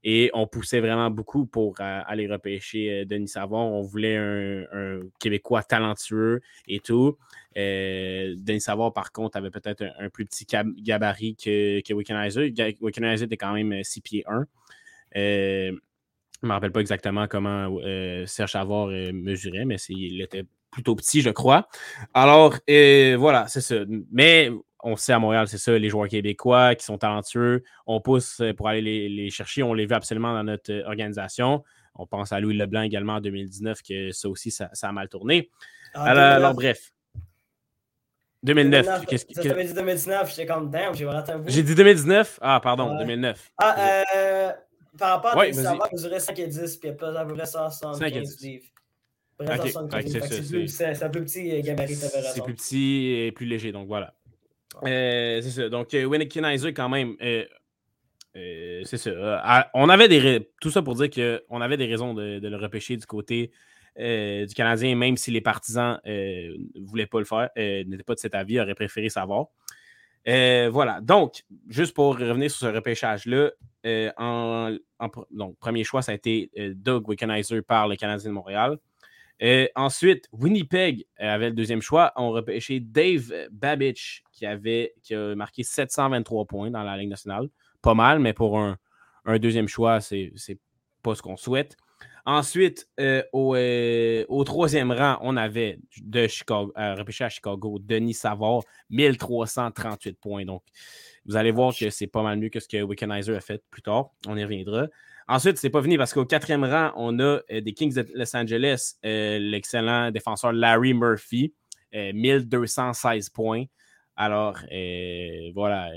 Et 0.05 0.31
on 0.33 0.47
poussait 0.47 0.81
vraiment 0.81 1.11
beaucoup 1.11 1.47
pour 1.47 1.75
aller 1.81 2.29
repêcher 2.29 3.05
Denis 3.05 3.29
Savard. 3.29 3.67
On 3.67 3.83
voulait 3.83 4.17
un, 4.17 5.01
Québécois 5.19 5.63
talentueux 5.63 6.41
et 6.67 6.81
tout. 6.81 7.19
Denis 7.55 8.61
Savard, 8.61 8.93
par 8.93 9.13
contre, 9.13 9.37
avait 9.37 9.51
peut-être 9.51 9.85
un, 9.99 10.09
plus 10.09 10.25
petit 10.25 10.47
gabarit 10.79 11.37
que, 11.37 11.81
que 11.81 11.95
Wickenheiser. 11.95 12.55
Wickenheiser 12.81 13.25
était 13.25 13.37
quand 13.37 13.53
même 13.53 13.83
6 13.83 14.01
pieds 14.01 14.25
1. 14.27 14.47
je 15.15 15.71
ne 15.71 16.49
me 16.49 16.53
rappelle 16.53 16.73
pas 16.73 16.81
exactement 16.81 17.27
comment 17.27 17.79
Serge 18.27 18.53
Savard 18.53 18.89
mesurait, 19.13 19.65
mais 19.65 19.77
il 19.89 20.23
était 20.23 20.45
plutôt 20.71 20.95
petit, 20.95 21.23
je 21.23 21.31
crois. 21.31 21.69
Alors, 22.15 22.55
voilà, 22.67 23.47
c'est 23.49 23.61
ça. 23.61 23.77
Mais 24.13 24.51
on 24.83 24.97
sait 24.97 25.13
à 25.13 25.19
Montréal, 25.19 25.49
c'est 25.49 25.59
ça, 25.59 25.77
les 25.77 25.89
joueurs 25.89 26.09
québécois 26.09 26.75
qui 26.75 26.85
sont 26.85 26.99
talentueux, 26.99 27.65
on 27.87 28.01
pousse 28.01 28.43
pour 28.57 28.69
aller 28.69 29.09
les, 29.09 29.31
chercher. 29.31 29.63
On 29.63 29.75
les 29.75 29.87
veut 29.87 29.97
absolument 29.97 30.33
dans 30.33 30.45
notre 30.45 30.73
organisation. 30.87 31.65
On 31.95 32.07
pense 32.07 32.33
à 32.33 32.41
Louis 32.41 32.57
Leblanc 32.57 32.83
également 32.83 33.15
en 33.15 33.21
2019, 33.21 33.83
que 33.83 34.13
ça 34.13 34.29
aussi, 34.29 34.51
ça, 34.51 34.71
a 34.81 34.93
mal 34.93 35.09
tourné. 35.09 35.51
Ah, 35.95 36.35
alors, 36.35 36.55
bref. 36.55 36.93
2009. 38.45 38.87
2009 38.87 39.07
qu'est-ce 39.07 39.27
que... 39.27 39.41
dit 39.41 39.75
2019, 39.75 40.31
j'étais 40.31 40.47
comme 40.47 40.71
damn, 40.71 40.95
j'ai 40.95 41.05
raté 41.07 41.33
un 41.33 41.39
bout. 41.39 41.51
J'ai 41.51 41.65
dit 41.65 41.75
2019? 41.75 42.39
Ah, 42.41 42.61
pardon, 42.63 42.97
2009. 42.97 43.51
Ah, 43.59 44.05
euh, 44.17 44.53
par 44.97 45.17
rapport 45.17 45.33
à 45.33 45.39
ouais, 45.39 45.53
ça 45.53 45.75
va 45.75 45.89
mesurer 45.93 46.21
5 46.21 46.39
et 46.39 46.47
10, 46.47 46.77
puis 46.77 46.89
il 46.89 46.97
y 47.03 47.17
a 47.17 47.21
à 47.21 47.25
peu 47.25 47.35
près 47.35 47.47
175 47.47 48.41
livres. 48.41 48.67
c'est 50.69 51.03
un 51.03 51.09
plus 51.09 51.25
petit 51.25 51.53
euh, 51.53 51.63
gabarit, 51.63 51.97
C'est 51.97 52.45
plus 52.45 52.55
petit 52.55 53.07
et 53.11 53.33
plus 53.33 53.47
léger, 53.47 53.73
donc 53.73 53.89
voilà. 53.89 54.15
Euh, 54.85 55.41
c'est 55.43 55.51
ça. 55.51 55.69
Donc, 55.69 55.95
euh, 55.95 56.25
Kenizer, 56.27 56.69
quand 56.69 56.89
même, 56.89 57.17
euh, 57.23 57.45
c'est 58.85 58.97
ça. 58.97 59.71
on 59.75 59.89
avait 59.89 60.09
des. 60.09 60.51
Tout 60.61 60.71
ça 60.71 60.83
pour 60.83 60.95
dire 60.95 61.11
qu'on 61.11 61.61
avait 61.61 61.77
des 61.77 61.87
raisons 61.87 62.15
de, 62.15 62.41
le 62.43 62.57
repêcher 62.57 62.97
du 62.97 63.07
côté 63.07 63.51
du 63.97 64.55
Canadien, 64.55 64.95
même 64.95 65.17
si 65.17 65.33
les 65.33 65.41
partisans 65.41 65.99
ne 66.05 66.87
voulaient 66.87 67.07
pas 67.07 67.19
le 67.19 67.25
faire, 67.25 67.49
n'étaient 67.57 68.05
pas 68.05 68.15
de 68.15 68.21
cet 68.21 68.35
avis, 68.35 68.61
auraient 68.61 68.75
préféré 68.75 69.09
savoir. 69.09 69.47
voilà. 70.25 71.01
Donc, 71.03 71.43
juste 71.69 71.95
pour 71.95 72.17
revenir 72.17 72.51
sur 72.51 72.69
ce 72.69 72.73
repêchage-là, 72.73 73.51
donc, 75.31 75.59
premier 75.59 75.83
choix, 75.83 76.03
ça 76.03 76.13
a 76.13 76.15
été 76.15 76.51
Doug 76.77 77.09
Wickenheiser 77.09 77.63
par 77.63 77.89
le 77.89 77.97
Canadien 77.97 78.31
de 78.31 78.35
Montréal. 78.35 78.79
Ensuite, 79.75 80.29
Winnipeg 80.33 81.05
avait 81.17 81.49
le 81.49 81.55
deuxième 81.55 81.83
choix. 81.83 82.13
On 82.17 82.31
repêché 82.31 82.81
Dave 82.81 83.33
Babich, 83.51 84.25
qui, 84.33 84.47
avait, 84.47 84.95
qui 85.03 85.15
a 85.15 85.35
marqué 85.35 85.63
723 85.63 86.47
points 86.47 86.71
dans 86.71 86.83
la 86.83 86.97
Ligue 86.97 87.11
nationale. 87.11 87.49
Pas 87.83 87.95
mal, 87.95 88.19
mais 88.19 88.33
pour 88.33 88.59
un, 88.59 88.77
deuxième 89.39 89.69
choix, 89.69 90.01
c'est 90.01 90.33
pas 91.03 91.15
ce 91.15 91.23
qu'on 91.23 91.37
souhaite. 91.37 91.77
Ensuite, 92.27 92.89
au, 93.33 93.57
au, 93.57 94.45
troisième 94.45 94.93
rang, 94.93 95.19
on 95.23 95.37
avait 95.37 95.79
de 96.03 96.27
Chicago, 96.27 96.73
repêché 96.77 97.25
à 97.25 97.29
Chicago, 97.29 97.79
Denis 97.81 98.15
Savard, 98.15 98.61
1338 98.91 100.19
points. 100.21 100.45
Donc, 100.45 100.63
vous 101.25 101.37
allez 101.37 101.53
voir 101.53 101.75
que 101.75 101.91
c'est 101.91 102.07
pas 102.07 102.23
mal 102.23 102.39
mieux 102.39 102.49
que 102.49 102.61
ce 102.61 102.69
que 102.69 102.83
Wickenheiser 102.83 103.37
a 103.37 103.41
fait 103.41 103.63
plus 103.71 103.83
tard. 103.83 104.11
On 104.27 104.37
y 104.37 104.43
reviendra. 104.43 104.89
Ensuite, 105.31 105.59
c'est 105.59 105.69
pas 105.69 105.83
fini 105.83 105.99
parce 105.99 106.15
qu'au 106.15 106.25
quatrième 106.25 106.65
rang, 106.65 106.91
on 106.97 107.19
a 107.19 107.41
euh, 107.53 107.61
des 107.61 107.75
Kings 107.75 107.93
de 107.93 108.07
Los 108.15 108.35
Angeles, 108.35 108.95
euh, 109.05 109.39
l'excellent 109.39 110.11
défenseur 110.11 110.55
Larry 110.55 110.95
Murphy, 110.95 111.55
1216 111.93 113.27
euh, 113.27 113.35
points. 113.35 113.65
Alors, 114.17 114.57
voilà, 115.55 115.91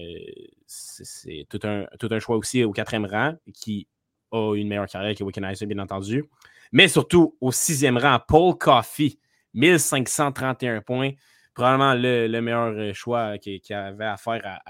c'est 0.68 1.48
tout 1.50 1.60
un, 1.64 2.20
choix 2.20 2.38
aussi 2.38 2.64
au 2.64 2.72
quatrième 2.72 3.06
rang 3.06 3.34
qui 3.54 3.88
a 4.32 4.54
une 4.54 4.68
meilleure 4.68 4.88
carrière 4.88 5.16
que 5.16 5.24
Wickenheiser, 5.24 5.66
bien 5.66 5.80
entendu. 5.80 6.26
Mais 6.72 6.88
surtout, 6.88 7.36
au 7.42 7.52
sixième 7.52 7.98
rang, 7.98 8.20
Paul 8.28 8.58
Coffey, 8.58 9.18
1531 9.54 10.82
points 10.82 11.12
probablement 11.54 11.94
le, 11.96 12.40
meilleur 12.42 12.96
choix 12.96 13.38
qu'il 13.38 13.62
avait 13.74 14.06
à 14.06 14.18
faire 14.18 14.62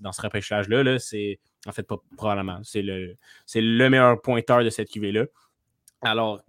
dans 0.00 0.12
ce 0.12 0.22
repêchage-là. 0.22 0.98
c'est 0.98 1.38
en 1.66 1.72
fait 1.72 1.84
pas 1.84 1.96
probablement. 2.16 2.60
C'est 2.62 2.82
le, 2.82 3.16
le 3.54 3.88
meilleur 3.88 4.20
pointeur 4.20 4.64
de 4.64 4.70
cette 4.70 4.90
QV-là. 4.90 5.26
Alors, 6.02 6.42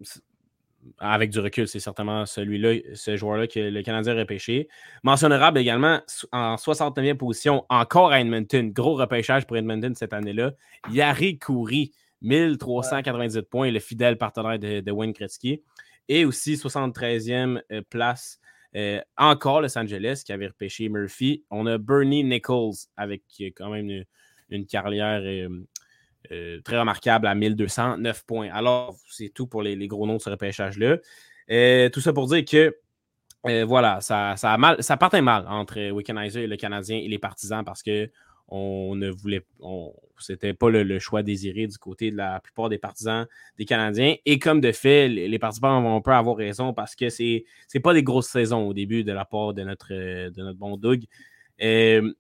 avec 1.00 1.32
du 1.32 1.40
recul, 1.40 1.68
c'est 1.68 1.80
certainement 1.80 2.26
celui-là, 2.26 2.80
ce 2.94 3.18
joueur-là 3.18 3.48
que 3.48 3.60
le 3.60 3.82
Canadien 3.82 4.16
a 4.16 4.20
repêché. 4.20 4.68
Mentionnable 5.04 5.58
également 5.58 6.02
en 6.32 6.56
69e 6.56 7.16
position, 7.16 7.66
encore 7.70 8.12
à 8.12 8.22
Edmonton. 8.22 8.72
Gros 8.72 8.96
repêchage 8.96 9.46
pour 9.46 9.58
Edmonton 9.58 9.96
cette 9.96 10.14
année-là. 10.14 10.54
Yari 10.92 11.40
Kouri, 11.40 11.92
1398 12.22 13.42
points, 13.44 13.72
le 13.72 13.80
fidèle 13.80 14.18
partenaire 14.18 14.60
de, 14.60 14.92
Wayne 14.92 15.14
Kretzky. 15.14 15.62
Et 16.08 16.24
aussi 16.26 16.56
73e 16.56 17.62
euh, 17.72 17.82
place 17.90 18.40
euh, 18.76 19.02
encore 19.18 19.62
Los 19.62 19.76
Angeles 19.78 20.22
qui 20.24 20.34
avait 20.34 20.48
repêché 20.48 20.88
Murphy. 20.88 21.44
On 21.50 21.66
a 21.66 21.80
Bernie 21.80 22.24
Nichols 22.24 22.76
avec 22.96 23.24
euh, 23.42 23.50
quand 23.56 23.70
même 23.70 23.90
une, 23.90 24.06
carrière 24.70 25.22
euh, 26.32 26.62
très 26.64 26.80
remarquable 26.80 27.28
à 27.28 27.36
1209 27.36 28.26
points. 28.26 28.50
Alors, 28.52 28.96
c'est 29.10 29.30
tout 29.30 29.48
pour 29.48 29.62
les, 29.62 29.88
gros 29.88 30.08
noms 30.08 30.18
de 30.18 30.22
ce 30.22 30.30
repêchage-là. 30.30 30.98
tout 31.90 32.02
ça 32.02 32.14
pour 32.14 32.28
dire 32.28 32.44
que 32.46 32.76
voilà, 33.66 34.02
ça, 34.02 34.36
ça, 34.38 34.58
mal, 34.58 34.78
partait 35.00 35.22
mal 35.22 35.46
entre 35.48 35.92
Wickenheiser 35.92 36.44
et 36.44 36.48
le 36.48 36.58
Canadien 36.58 36.98
et 36.98 37.08
les 37.08 37.20
partisans 37.20 37.64
parce 37.64 37.84
que 37.84 38.10
on 38.48 38.96
ne 38.96 39.10
voulait, 39.10 39.46
c'était 40.20 40.54
pas 40.54 40.70
le, 40.70 41.00
choix 41.00 41.24
désiré 41.24 41.68
du 41.68 41.78
côté 41.78 42.12
de 42.12 42.18
la 42.18 42.40
plupart 42.40 42.70
des 42.70 42.78
partisans 42.78 43.26
des 43.58 43.66
Canadiens. 43.66 44.16
Et 44.26 44.40
comme 44.40 44.62
de 44.62 44.72
fait, 44.72 45.08
les, 45.08 45.40
partisans 45.40 45.82
vont 45.82 45.98
un 45.98 46.02
peu 46.02 46.12
avoir 46.12 46.38
raison 46.38 46.74
parce 46.74 46.96
que 46.96 47.10
c'est 47.10 47.46
n'est 47.74 47.82
pas 47.82 47.94
des 47.94 48.04
grosses 48.04 48.30
saisons 48.30 48.68
au 48.68 48.74
début 48.74 49.04
de 49.04 49.12
la 49.12 49.26
part 49.26 49.54
de 49.54 49.64
notre, 49.64 49.90
de 49.90 50.44
notre 50.44 50.60
bon 50.60 50.78
Doug. 50.78 51.06
Euh, 51.62 52.14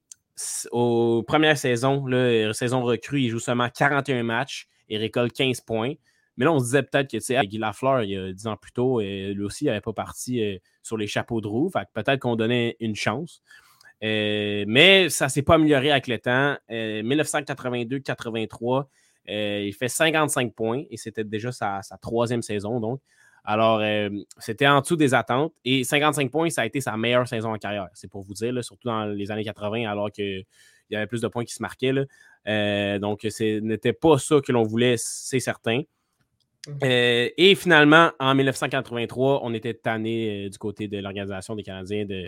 aux 0.71 1.23
premières 1.23 1.57
saisons, 1.57 2.05
la 2.07 2.53
saison 2.53 2.83
recrue, 2.83 3.21
il 3.21 3.29
joue 3.29 3.39
seulement 3.39 3.69
41 3.69 4.23
matchs 4.23 4.67
et 4.89 4.97
récolte 4.97 5.33
15 5.33 5.61
points. 5.61 5.93
Mais 6.37 6.45
là, 6.45 6.51
on 6.51 6.59
se 6.59 6.65
disait 6.65 6.83
peut-être 6.83 7.09
que, 7.09 7.17
tu 7.17 7.23
sais, 7.23 7.39
Guy 7.45 7.57
Lafleur, 7.57 8.03
il 8.03 8.09
y 8.09 8.17
a 8.17 8.33
10 8.33 8.47
ans 8.47 8.57
plus 8.57 8.73
tôt, 8.73 8.99
euh, 8.99 9.33
lui 9.33 9.43
aussi, 9.43 9.65
il 9.65 9.67
n'avait 9.67 9.79
pas 9.79 9.93
parti 9.93 10.43
euh, 10.43 10.57
sur 10.83 10.97
les 10.97 11.07
chapeaux 11.07 11.39
de 11.39 11.47
roue. 11.47 11.71
peut-être 11.93 12.19
qu'on 12.19 12.35
donnait 12.35 12.75
une 12.81 12.95
chance. 12.95 13.41
Euh, 14.03 14.65
mais 14.67 15.09
ça 15.09 15.25
ne 15.25 15.29
s'est 15.29 15.41
pas 15.41 15.55
amélioré 15.55 15.91
avec 15.91 16.07
le 16.07 16.19
temps. 16.19 16.57
1982-83, 16.69 18.79
euh, 18.79 18.83
euh, 19.29 19.63
il 19.65 19.73
fait 19.73 19.87
55 19.87 20.53
points 20.53 20.83
et 20.89 20.97
c'était 20.97 21.23
déjà 21.23 21.51
sa, 21.51 21.81
troisième 22.01 22.41
saison. 22.41 22.79
Donc. 22.79 23.01
Alors, 23.45 23.81
c'était 24.37 24.67
en 24.67 24.81
dessous 24.81 24.95
des 24.95 25.13
attentes. 25.13 25.53
Et 25.63 25.83
55 25.83 26.31
points, 26.31 26.49
ça 26.49 26.61
a 26.61 26.65
été 26.65 26.81
sa 26.81 26.97
meilleure 26.97 27.27
saison 27.27 27.53
en 27.53 27.57
carrière. 27.57 27.87
C'est 27.93 28.09
pour 28.09 28.23
vous 28.23 28.33
dire, 28.33 28.63
surtout 28.63 28.87
dans 28.87 29.05
les 29.05 29.31
années 29.31 29.43
80, 29.43 29.89
alors 29.89 30.11
qu'il 30.11 30.45
y 30.89 30.95
avait 30.95 31.07
plus 31.07 31.21
de 31.21 31.27
points 31.27 31.45
qui 31.45 31.53
se 31.53 31.61
marquaient. 31.61 31.93
donc, 32.99 33.19
ce 33.29 33.59
n'était 33.59 33.93
pas 33.93 34.17
ça 34.17 34.41
que 34.41 34.51
l'on 34.51 34.63
voulait, 34.63 34.95
c'est 34.97 35.39
certain. 35.39 35.81
Mmh. 36.67 36.79
et 36.81 37.53
finalement, 37.55 38.09
en 38.19 38.33
1983, 38.33 39.41
on 39.43 39.53
était 39.53 39.75
tanné 39.75 40.49
du 40.49 40.57
côté 40.57 40.87
de 40.87 40.97
l'Organisation 40.97 41.53
des 41.55 41.61
Canadiens 41.61 42.05
de, 42.05 42.27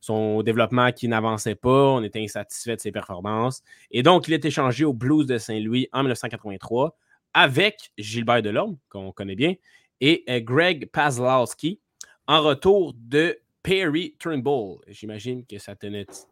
son 0.00 0.42
développement 0.42 0.92
qui 0.92 1.08
n'avançait 1.08 1.54
pas, 1.54 1.90
on 1.90 2.02
était 2.02 2.22
insatisfait 2.22 2.76
de 2.76 2.80
ses 2.80 2.92
performances. 2.92 3.62
Et 3.90 4.02
donc, 4.02 4.28
il 4.28 4.34
est 4.34 4.44
échangé 4.44 4.84
au 4.84 4.92
Blues 4.92 5.26
de 5.26 5.38
Saint-Louis 5.38 5.88
en 5.92 6.00
1983 6.00 6.96
avec 7.34 7.92
Gilbert 7.98 8.42
Delorme, 8.42 8.78
qu'on 8.88 9.12
connaît 9.12 9.34
bien, 9.34 9.54
et 10.00 10.24
euh, 10.28 10.40
Greg 10.40 10.90
Pazlowski 10.90 11.80
en 12.26 12.42
retour 12.42 12.94
de 12.96 13.38
Perry 13.62 14.14
Turnbull. 14.18 14.78
J'imagine 14.88 15.44
que 15.46 15.58
ça, 15.58 15.74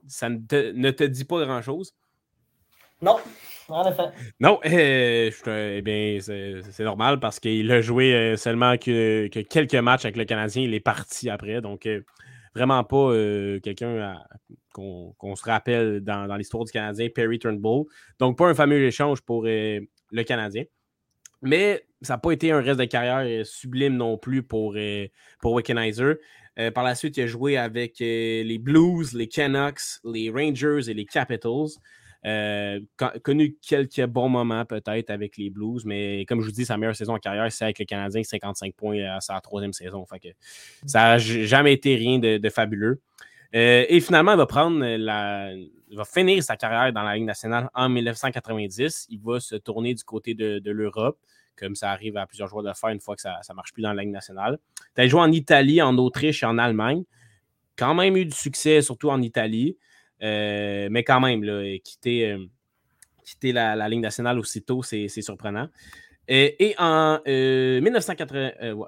ça 0.07 0.29
ne, 0.29 0.91
te, 0.91 1.05
dit 1.05 1.25
pas 1.25 1.45
grand-chose. 1.45 1.95
Non, 3.03 3.17
en 3.69 3.91
effet. 3.91 4.11
Non, 4.41 4.59
euh, 4.67 5.31
eh 5.47 5.83
bien, 5.83 6.19
c'est 6.21 6.85
normal 6.85 7.21
parce 7.21 7.41
qu'il 7.41 7.71
a 7.71 7.81
joué 7.83 8.14
euh, 8.14 8.37
seulement 8.37 8.79
que, 8.79 9.27
quelques 9.27 9.75
matchs 9.75 10.07
avec 10.07 10.17
le 10.17 10.25
Canadien. 10.25 10.62
Il 10.62 10.75
est 10.75 10.81
parti 10.81 11.29
après. 11.29 11.61
Donc, 11.61 11.87
vraiment 12.57 12.83
pas 12.85 13.11
euh, 13.11 13.61
quelqu'un 13.61 14.19
qu'on 14.73 15.37
se 15.37 15.45
rappelle 15.45 16.01
dans, 16.01 16.35
l'histoire 16.37 16.64
du 16.64 16.73
Canadien, 16.73 17.09
Perry 17.14 17.39
Turnbull. 17.39 17.85
Donc, 18.19 18.39
pas 18.39 18.49
un 18.49 18.55
fameux 18.55 18.83
échange 18.83 19.21
pour 19.21 19.45
euh, 19.47 19.81
le 20.11 20.23
Canadien. 20.25 20.64
Mais 21.43 21.84
ça 22.03 22.14
n'a 22.14 22.18
pas 22.18 22.32
été 22.32 22.51
un 22.51 22.61
reste 22.61 22.80
de 22.80 22.84
carrière 22.84 23.18
euh, 23.18 23.45
sublime 23.45 23.97
non 23.97 24.18
plus 24.18 24.43
pour, 24.43 24.76
pour 25.41 25.53
Wickenheiser. 25.53 26.14
par 26.74 26.84
la 26.84 26.95
suite, 26.95 27.16
il 27.16 27.24
a 27.24 27.26
joué 27.26 27.57
avec 27.57 27.99
les 27.99 28.59
Blues, 28.59 29.12
les 29.12 29.28
Canucks, 29.28 30.01
les 30.05 30.30
Rangers 30.30 30.89
et 30.89 30.95
les 30.95 31.05
Capitals. 31.05 31.78
Euh, 32.26 32.80
connu 33.22 33.57
quelques 33.62 34.05
bons 34.07 34.28
moments 34.28 34.64
peut-être 34.64 35.11
avec 35.11 35.37
les 35.37 35.49
Blues, 35.49 35.84
mais 35.84 36.24
comme 36.26 36.41
je 36.41 36.47
vous 36.47 36.53
dis, 36.53 36.64
sa 36.64 36.76
meilleure 36.76 36.97
saison 36.97 37.14
en 37.14 37.18
carrière, 37.18 37.51
c'est 37.53 37.64
avec 37.64 37.78
le 37.78 37.84
Canadien, 37.84 38.22
55 38.22 38.74
points 38.74 39.05
à 39.05 39.20
sa 39.20 39.41
troisième 39.41 39.72
saison. 39.72 40.05
que 40.05 40.28
ça 40.87 41.01
n'a 41.01 41.18
jamais 41.18 41.72
été 41.72 41.95
rien 41.95 42.18
de, 42.18 42.49
fabuleux. 42.49 43.01
Euh, 43.57 43.86
et 43.88 44.00
finalement, 44.00 44.32
il 44.32 44.38
va 44.38 44.46
prendre 44.46 44.84
la. 44.84 45.50
va 45.92 46.04
finir 46.04 46.42
sa 46.42 46.57
carrière 46.57 46.92
dans 46.92 47.02
la 47.02 47.14
Ligue 47.14 47.24
nationale 47.24 47.70
en 47.74 47.88
1990. 47.88 49.07
Il 49.09 49.20
va 49.20 49.40
se 49.40 49.57
tourner 49.57 49.94
du 49.94 50.04
côté 50.04 50.34
de, 50.34 50.70
l'Europe, 50.70 51.18
comme 51.57 51.74
ça 51.74 51.90
arrive 51.90 52.16
à 52.18 52.26
plusieurs 52.26 52.48
joueurs 52.48 52.64
de 52.64 52.72
faire 52.74 52.90
une 52.90 53.00
fois 53.00 53.16
que 53.16 53.22
ça 53.22 53.40
ne 53.48 53.54
marche 53.54 53.72
plus 53.72 53.82
dans 53.82 53.92
la 53.94 54.02
Ligue 54.02 54.12
nationale. 54.12 54.59
Il 54.96 55.00
a 55.00 55.09
joué 55.09 55.20
en 55.20 55.32
Italie, 55.32 55.80
en 55.80 55.96
Autriche 55.96 56.42
et 56.42 56.46
en 56.46 56.59
Allemagne. 56.59 57.04
Quand 57.76 57.94
même 57.94 58.16
eu 58.16 58.26
du 58.26 58.36
succès, 58.36 58.82
surtout 58.82 59.11
en 59.11 59.22
Italie. 59.22 59.76
Euh, 60.22 60.88
mais 60.90 61.04
quand 61.04 61.20
même, 61.20 61.42
quitter, 61.80 62.32
euh, 62.32 62.46
quitter 63.24 63.52
la, 63.52 63.88
ligne 63.88 64.00
nationale 64.00 64.38
aussitôt, 64.38 64.82
c'est 64.82 65.09
surprenant. 65.09 65.68
Et, 66.28 66.74
en 66.78 67.20
1980, 67.26 68.52
euh, 68.62 68.84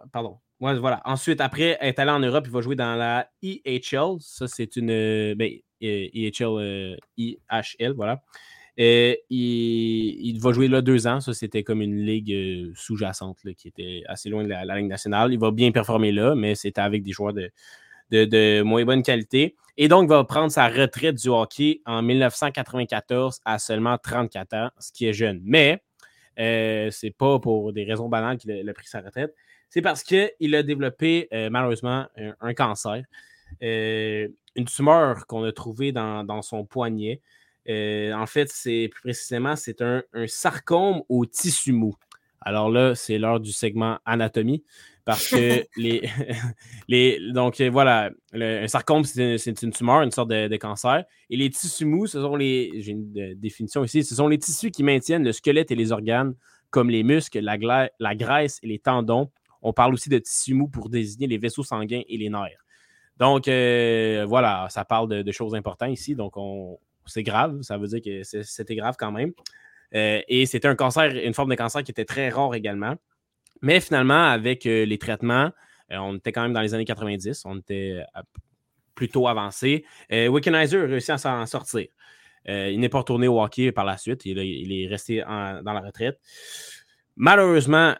voilà. 0.60 1.00
Ensuite, 1.04 1.40
après 1.40 1.78
être 1.80 1.98
allé 1.98 2.10
en 2.10 2.20
Europe, 2.20 2.44
il 2.46 2.52
va 2.52 2.60
jouer 2.60 2.76
dans 2.76 2.94
la 2.96 3.28
EHL. 3.42 4.16
Ça, 4.20 4.48
c'est 4.48 4.76
une. 4.76 5.34
Ben, 5.34 5.50
EHL, 5.80 6.98
IHL, 7.16 7.92
voilà. 7.94 8.22
Et 8.80 9.24
il, 9.28 10.38
va 10.40 10.52
jouer 10.52 10.68
là 10.68 10.80
deux 10.80 11.08
ans. 11.08 11.20
Ça, 11.20 11.34
c'était 11.34 11.64
comme 11.64 11.82
une 11.82 11.96
ligue 11.96 12.72
sous-jacente 12.76 13.38
qui 13.56 13.68
était 13.68 14.02
assez 14.06 14.28
loin 14.28 14.44
de 14.44 14.48
la, 14.48 14.64
ligne 14.76 14.86
nationale. 14.86 15.32
Il 15.32 15.38
va 15.38 15.50
bien 15.50 15.72
performer 15.72 16.12
là, 16.12 16.36
mais 16.36 16.54
c'était 16.54 16.80
avec 16.80 17.02
des 17.02 17.10
joueurs 17.10 17.32
de, 17.32 17.50
de, 18.10 18.62
moins 18.62 18.84
bonne 18.84 19.02
qualité. 19.02 19.56
Et 19.76 19.88
donc, 19.88 20.04
il 20.04 20.10
va 20.10 20.22
prendre 20.22 20.52
sa 20.52 20.68
retraite 20.68 21.16
du 21.16 21.28
hockey 21.28 21.80
en 21.86 22.02
1994 22.02 23.40
à 23.44 23.58
seulement 23.58 23.98
34 23.98 24.54
ans, 24.54 24.70
ce 24.78 24.92
qui 24.92 25.06
est 25.06 25.12
jeune. 25.12 25.40
Mais 25.42 25.82
euh, 26.38 26.88
c'est 26.92 27.10
pas 27.10 27.40
pour 27.40 27.72
des 27.72 27.84
raisons 27.84 28.08
banales 28.08 28.38
qu'il 28.38 28.68
a, 28.68 28.72
pris 28.74 28.86
sa 28.86 29.00
retraite. 29.00 29.34
C'est 29.70 29.82
parce 29.82 30.02
qu'il 30.02 30.54
a 30.54 30.62
développé 30.62 31.28
euh, 31.32 31.50
malheureusement 31.50 32.06
un, 32.40 32.54
cancer, 32.54 33.02
euh, 33.62 34.28
une 34.56 34.64
tumeur 34.64 35.26
qu'on 35.26 35.44
a 35.44 35.52
trouvée 35.52 35.92
dans, 35.92 36.42
son 36.42 36.64
poignet. 36.64 37.20
en 37.68 38.26
fait, 38.26 38.48
c'est 38.50 38.88
plus 38.90 39.02
précisément, 39.02 39.56
c'est 39.56 39.82
un, 39.82 40.02
un, 40.14 40.26
sarcome 40.26 41.02
au 41.08 41.26
tissu 41.26 41.72
mou. 41.72 41.94
Alors 42.40 42.70
là, 42.70 42.94
c'est 42.94 43.18
l'heure 43.18 43.40
du 43.40 43.52
segment 43.52 43.98
anatomie. 44.06 44.64
Parce 45.08 45.26
que 45.28 45.64
les, 45.78 46.02
les. 46.88 47.18
Donc 47.32 47.62
voilà, 47.62 48.10
le, 48.32 48.64
un 48.64 48.68
sarcome, 48.68 49.04
c'est 49.04 49.62
une, 49.62 49.70
tumeur, 49.70 50.02
une 50.02 50.10
sorte 50.10 50.28
de, 50.28 50.56
cancer. 50.56 51.04
Et 51.30 51.36
les 51.38 51.48
tissus 51.48 51.86
mous, 51.86 52.06
ce 52.06 52.20
sont 52.20 52.36
les. 52.36 52.72
J'ai 52.82 52.92
une 52.92 53.34
définition 53.34 53.82
ici. 53.84 54.04
Ce 54.04 54.14
sont 54.14 54.28
les 54.28 54.38
tissus 54.38 54.70
qui 54.70 54.82
maintiennent 54.82 55.24
le 55.24 55.32
squelette 55.32 55.70
et 55.70 55.76
les 55.76 55.92
organes, 55.92 56.34
comme 56.68 56.90
les 56.90 57.02
muscles, 57.04 57.40
la, 57.40 57.88
la 57.98 58.14
graisse 58.14 58.58
et 58.62 58.66
les 58.66 58.78
tendons, 58.78 59.30
On 59.62 59.72
parle 59.72 59.94
aussi 59.94 60.08
de 60.08 60.18
tissu 60.18 60.54
mou 60.54 60.68
pour 60.68 60.88
désigner 60.88 61.26
les 61.26 61.38
vaisseaux 61.38 61.64
sanguins 61.64 62.02
et 62.08 62.16
les 62.16 62.30
nerfs. 62.30 62.64
Donc, 63.18 63.48
euh, 63.48 64.24
voilà, 64.28 64.68
ça 64.70 64.84
parle 64.84 65.08
de, 65.08 65.32
choses 65.32 65.54
importantes 65.54 65.90
ici. 65.90 66.14
Donc, 66.14 66.34
c'est 67.06 67.22
grave. 67.22 67.60
Ça 67.62 67.76
veut 67.76 67.88
dire 67.88 68.00
que 68.00 68.22
c'était 68.22 68.76
grave 68.76 68.94
quand 68.98 69.12
même. 69.12 69.32
Euh, 69.94 70.20
et 70.28 70.46
c'était 70.46 70.68
un 70.68 70.76
cancer, 70.76 71.10
une 71.16 71.34
forme 71.34 71.50
de 71.50 71.56
cancer 71.56 71.82
qui 71.82 71.90
était 71.90 72.04
très 72.04 72.28
rare 72.28 72.54
également. 72.54 72.94
Mais 73.60 73.80
finalement, 73.80 74.24
avec 74.24 74.66
euh, 74.66 74.84
les 74.84 74.98
traitements, 74.98 75.50
on 75.90 76.16
était 76.16 76.32
quand 76.32 76.42
même 76.42 76.52
dans 76.52 76.60
les 76.60 76.74
années 76.74 76.84
90. 76.84 77.44
On 77.44 77.58
était 77.58 78.04
plutôt 78.94 79.26
avancé. 79.26 79.84
Wickenheiser 80.10 80.78
a 80.78 80.86
réussi 80.86 81.10
à 81.10 81.18
s'en 81.18 81.44
sortir. 81.46 81.86
il 82.46 82.78
n'est 82.78 82.90
pas 82.90 82.98
retourné 82.98 83.26
au 83.26 83.42
hockey 83.42 83.72
par 83.72 83.86
la 83.86 83.96
suite. 83.96 84.26
Il, 84.26 84.38
est 84.38 84.86
resté 84.86 85.22
dans 85.22 85.72
la 85.72 85.80
retraite. 85.80 86.20
Malheureusement, 87.18 87.94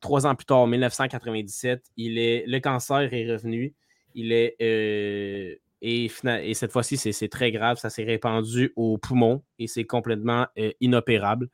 trois 0.00 0.26
ans 0.26 0.34
plus 0.34 0.46
tard, 0.46 0.58
en 0.58 0.66
1997, 0.66 1.84
il 1.96 2.18
est, 2.18 2.44
le 2.46 2.58
cancer 2.60 3.12
est 3.12 3.30
revenu. 3.30 3.74
Il 4.14 4.32
est. 4.32 4.56
Euh, 4.60 5.54
et, 5.80 6.10
et, 6.42 6.54
cette 6.54 6.72
fois-ci, 6.72 6.96
c'est 6.96 7.28
très 7.28 7.52
grave. 7.52 7.78
Ça 7.78 7.90
s'est 7.90 8.04
répandu 8.04 8.72
au 8.74 8.98
poumon 8.98 9.42
et 9.58 9.68
c'est 9.68 9.84
complètement 9.84 10.46
euh, 10.58 10.72
inopérable. 10.80 11.48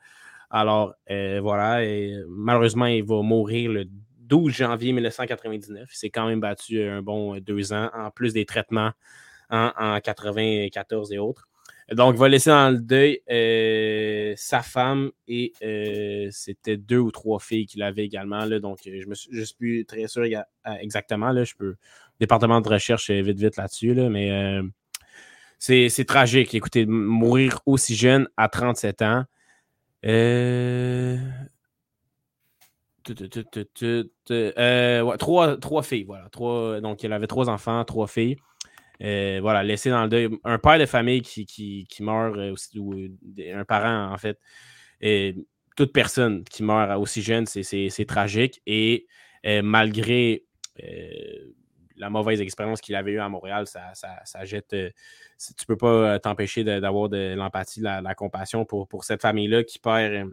Alors, 0.51 0.95
euh, 1.11 1.41
voilà. 1.43 1.83
Malheureusement, 2.29 2.87
il 2.87 3.05
va 3.05 3.21
mourir 3.23 3.71
le 3.71 3.85
12 4.21 4.53
janvier 4.53 4.93
1999. 4.93 5.89
Il 5.93 5.97
s'est 5.97 6.11
quand 6.11 6.27
même 6.27 6.41
battu 6.41 6.83
un 6.83 7.03
bon 7.03 7.39
deux 7.39 7.73
ans, 7.73 7.91
en 7.93 8.11
plus 8.11 8.33
des 8.33 8.47
traitements 8.47 8.93
en, 9.51 9.73
en 9.77 10.01
94 10.01 11.13
et 11.13 11.19
autres. 11.19 11.49
Donc, 11.93 12.15
il 12.15 12.19
va 12.19 12.29
laisser 12.29 12.51
dans 12.51 12.71
le 12.71 12.79
deuil 12.79 13.21
sa 14.37 14.63
femme 14.63 15.11
et 15.29 15.53
c'était 16.31 16.77
deux 16.77 16.99
ou 16.99 17.11
trois 17.11 17.39
filles 17.41 17.67
qu'il 17.67 17.83
avait 17.83 18.05
également. 18.05 18.45
Là, 18.45 18.59
donc, 18.61 18.79
je 18.85 19.07
me 19.07 19.15
suis, 19.15 19.55
plus 19.59 19.85
très 19.85 20.09
sûr 20.09 20.25
exactement. 20.81 21.31
Là, 21.31 21.45
je 21.45 21.55
peux 21.55 21.77
département 22.21 22.61
de 22.61 22.69
recherche 22.69 23.11
euh, 23.11 23.23
vite, 23.23 23.39
vite 23.39 23.57
là-dessus, 23.57 23.95
mais 23.95 24.31
euh, 24.31 24.63
c'est 25.59 26.05
tragique. 26.07 26.55
Écoutez, 26.55 26.87
mourir 26.87 27.61
aussi 27.67 27.95
jeune 27.95 28.29
à 28.37 28.49
37 28.49 29.03
ans. 29.03 29.25
Euh, 30.05 31.17
trois, 35.19 35.83
filles, 35.83 36.05
voilà. 36.05 36.29
Trois, 36.31 36.81
donc, 36.81 37.03
il 37.03 37.13
avait 37.13 37.27
trois 37.27 37.49
enfants, 37.49 37.85
trois 37.85 38.07
filles. 38.07 38.37
Voilà, 39.01 39.63
laissé 39.63 39.91
dans 39.91 40.05
le 40.05 40.09
deuil. 40.09 40.29
Un 40.45 40.59
père 40.59 40.79
de 40.79 40.87
famille 40.87 41.23
qui, 41.23 41.47
qui, 41.47 42.03
meurt, 42.03 42.37
aussi, 42.37 42.79
ou 42.79 42.95
un 42.95 43.65
parent, 43.65 44.13
en 44.13 44.19
fait. 44.19 44.39
Toute 45.77 45.93
personne 45.93 46.45
qui 46.45 46.63
meurt 46.63 46.99
aussi 47.01 47.23
jeune, 47.23 47.47
c'est 47.47 48.07
tragique. 48.07 48.63
Et 48.67 49.07
malgré 49.63 50.45
la 51.97 52.11
mauvaise 52.11 52.41
expérience 52.41 52.81
qu'il 52.81 52.95
avait 52.95 53.13
eue 53.13 53.21
à 53.21 53.29
Montréal, 53.29 53.67
ça, 53.67 54.45
jette. 54.45 54.73
Euh, 54.73 54.91
tu 55.59 55.67
peux 55.67 55.77
pas 55.77 55.87
euh, 55.87 56.19
t'empêcher 56.19 56.65
d'avoir 56.65 57.09
de, 57.09 57.35
l'empathie, 57.37 57.81
de 57.81 57.85
la, 57.85 58.15
compassion 58.15 58.65
pour, 58.65 58.89
pour 58.89 59.05
cette 59.05 59.23
famille-là 59.23 59.65
qui 59.65 59.79
perd 59.79 60.13
euh, 60.13 60.25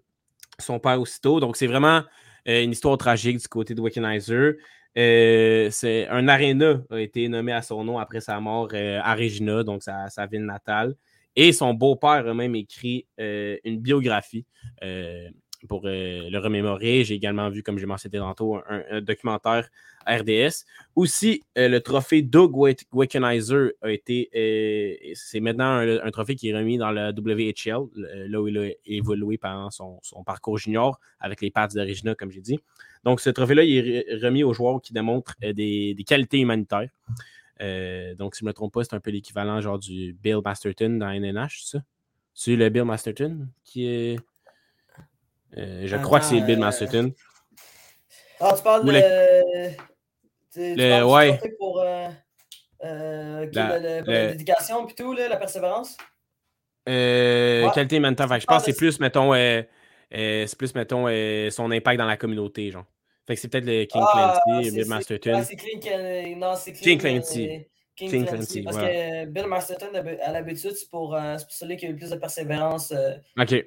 son 0.60 0.80
père 0.80 1.00
aussitôt. 1.00 1.40
Donc, 1.40 1.58
c'est 1.58 1.68
vraiment 1.68 2.04
une 2.46 2.72
histoire 2.72 2.98
tragique 2.98 3.38
du 3.38 3.48
côté 3.48 3.76
de 3.76 3.82
Wickenheiser. 3.82 4.58
C'est 4.96 6.08
un 6.10 6.28
aréna 6.28 6.82
a 6.90 6.98
été 7.00 7.28
nommé 7.28 7.52
à 7.52 7.62
son 7.62 7.84
nom 7.84 8.00
après 8.00 8.22
sa 8.22 8.40
mort 8.40 8.70
à 8.74 9.16
Regina, 9.16 9.64
donc 9.64 9.84
sa, 9.84 10.10
sa 10.10 10.26
ville 10.26 10.46
natale. 10.46 10.96
Et 11.36 11.54
son 11.54 11.74
beau-père 11.74 12.28
a 12.28 12.34
même 12.34 12.56
écrit 12.56 13.08
une 13.18 13.80
biographie 13.80 14.46
pour 15.68 15.84
euh, 15.86 16.30
le 16.30 16.38
remémorer. 16.40 17.04
J'ai 17.04 17.16
également 17.16 17.50
vu, 17.50 17.64
comme 17.64 17.78
j'ai 17.78 17.86
mentionné 17.86 18.18
tantôt, 18.18 18.58
un, 18.68 19.02
documentaire 19.02 19.70
RDS. 20.08 20.66
Aussi, 20.96 21.44
euh, 21.58 21.68
le 21.68 21.80
trophée 21.82 22.22
Doug 22.22 22.56
Wickenheiser 22.92 23.74
a 23.82 23.92
été. 23.92 24.30
Euh, 24.36 25.12
c'est 25.16 25.40
maintenant 25.40 25.78
un, 25.78 26.12
trophée 26.12 26.36
qui 26.36 26.50
est 26.50 26.56
remis 26.56 26.78
dans 26.78 26.92
la 26.92 27.12
WHL, 27.12 28.28
là 28.30 28.42
où 28.42 28.48
il 28.48 28.58
a 28.58 28.70
évolué 28.86 29.38
pendant 29.38 29.70
son, 29.70 30.00
parcours 30.26 30.58
junior 30.58 31.00
avec 31.20 31.42
les 31.42 31.52
Pats 31.52 31.68
d'Origina, 31.68 32.16
comme 32.16 32.32
j'ai 32.32 32.42
dit. 32.42 32.60
Donc, 33.04 33.20
ce 33.20 33.30
trophée-là, 33.30 33.64
il 33.64 33.78
est 33.78 34.16
remis 34.24 34.44
aux 34.44 34.54
joueurs 34.54 34.82
qui 34.82 34.94
démontrent 34.94 35.36
des, 35.42 35.96
qualités 36.08 36.40
humanitaires. 36.40 36.90
donc, 38.18 38.36
si 38.36 38.40
je 38.40 38.46
ne 38.46 38.50
me 38.50 38.54
trompe 38.54 38.74
pas, 38.74 38.84
c'est 38.84 38.96
un 38.96 39.00
peu 39.00 39.12
l'équivalent 39.12 39.62
genre 39.62 39.80
du 39.80 40.14
Bill 40.14 40.40
Masterton 40.44 40.98
dans 40.98 41.10
NNH, 41.10 41.64
ça? 41.64 41.80
C'est 42.34 42.56
le 42.56 42.70
Bill 42.70 42.86
Masterton 42.86 43.48
qui 43.64 43.86
est. 43.86 44.20
Euh, 45.58 45.84
je 45.86 45.98
crois 45.98 46.20
que 46.20 46.26
c'est 46.26 46.42
Bill 46.42 46.60
Masterton. 46.60 47.14
Ah, 48.40 48.54
tu 48.56 48.64
parles 48.64 48.86
de. 48.86 48.92
Tu, 50.54 50.76
le, 50.76 51.04
ouais. 51.06 51.40
pour 51.58 51.80
euh, 51.80 52.10
euh, 52.84 53.48
la, 53.54 54.02
dédication 54.32 54.88
et 54.88 54.94
tout, 54.94 55.14
là, 55.14 55.30
la 55.30 55.38
persévérance? 55.38 55.96
Euh, 56.90 57.70
Qualité 57.70 57.98
humanitaire. 57.98 58.28
je 58.40 58.46
pense 58.46 58.64
que 58.66 58.72
c'est 58.72 58.78
plus, 58.78 59.00
mettons, 59.00 59.34
c'est 59.34 60.58
plus, 60.58 60.76
mettons, 60.76 61.06
son 61.52 61.72
impact 61.72 61.98
dans 61.98 62.06
la 62.06 62.18
communauté, 62.18 62.72
genre. 62.72 62.86
Fait 63.28 63.36
que 63.36 63.42
c'est 63.42 63.48
peut-être 63.48 63.66
le 63.66 63.86
King 63.86 64.02
ah, 64.04 64.40
Clancy, 64.44 64.72
Bill 64.72 64.88
Masterton. 64.88 65.44
c'est 65.46 65.56
King, 65.56 66.40
non, 66.40 66.56
c'est 66.56 66.74
King 66.74 67.00
Clancy. 67.00 67.68
King, 68.10 68.26
Clancy. 68.26 68.62
Parce 68.62 68.78
que 68.78 69.26
Bill 69.26 69.48
Masterton, 69.48 69.88
à 70.24 70.32
l'habitude, 70.32 70.72
c'est 70.72 70.90
pour, 70.90 71.16
euh, 71.16 71.36
pour, 71.36 71.52
celui 71.52 71.78
qui 71.78 71.86
a 71.86 71.90
eu 71.90 71.92
le 71.94 71.98
plus 71.98 72.10
de 72.10 72.16
persévérance. 72.16 72.92
Euh, 72.92 73.14
OK. 73.40 73.66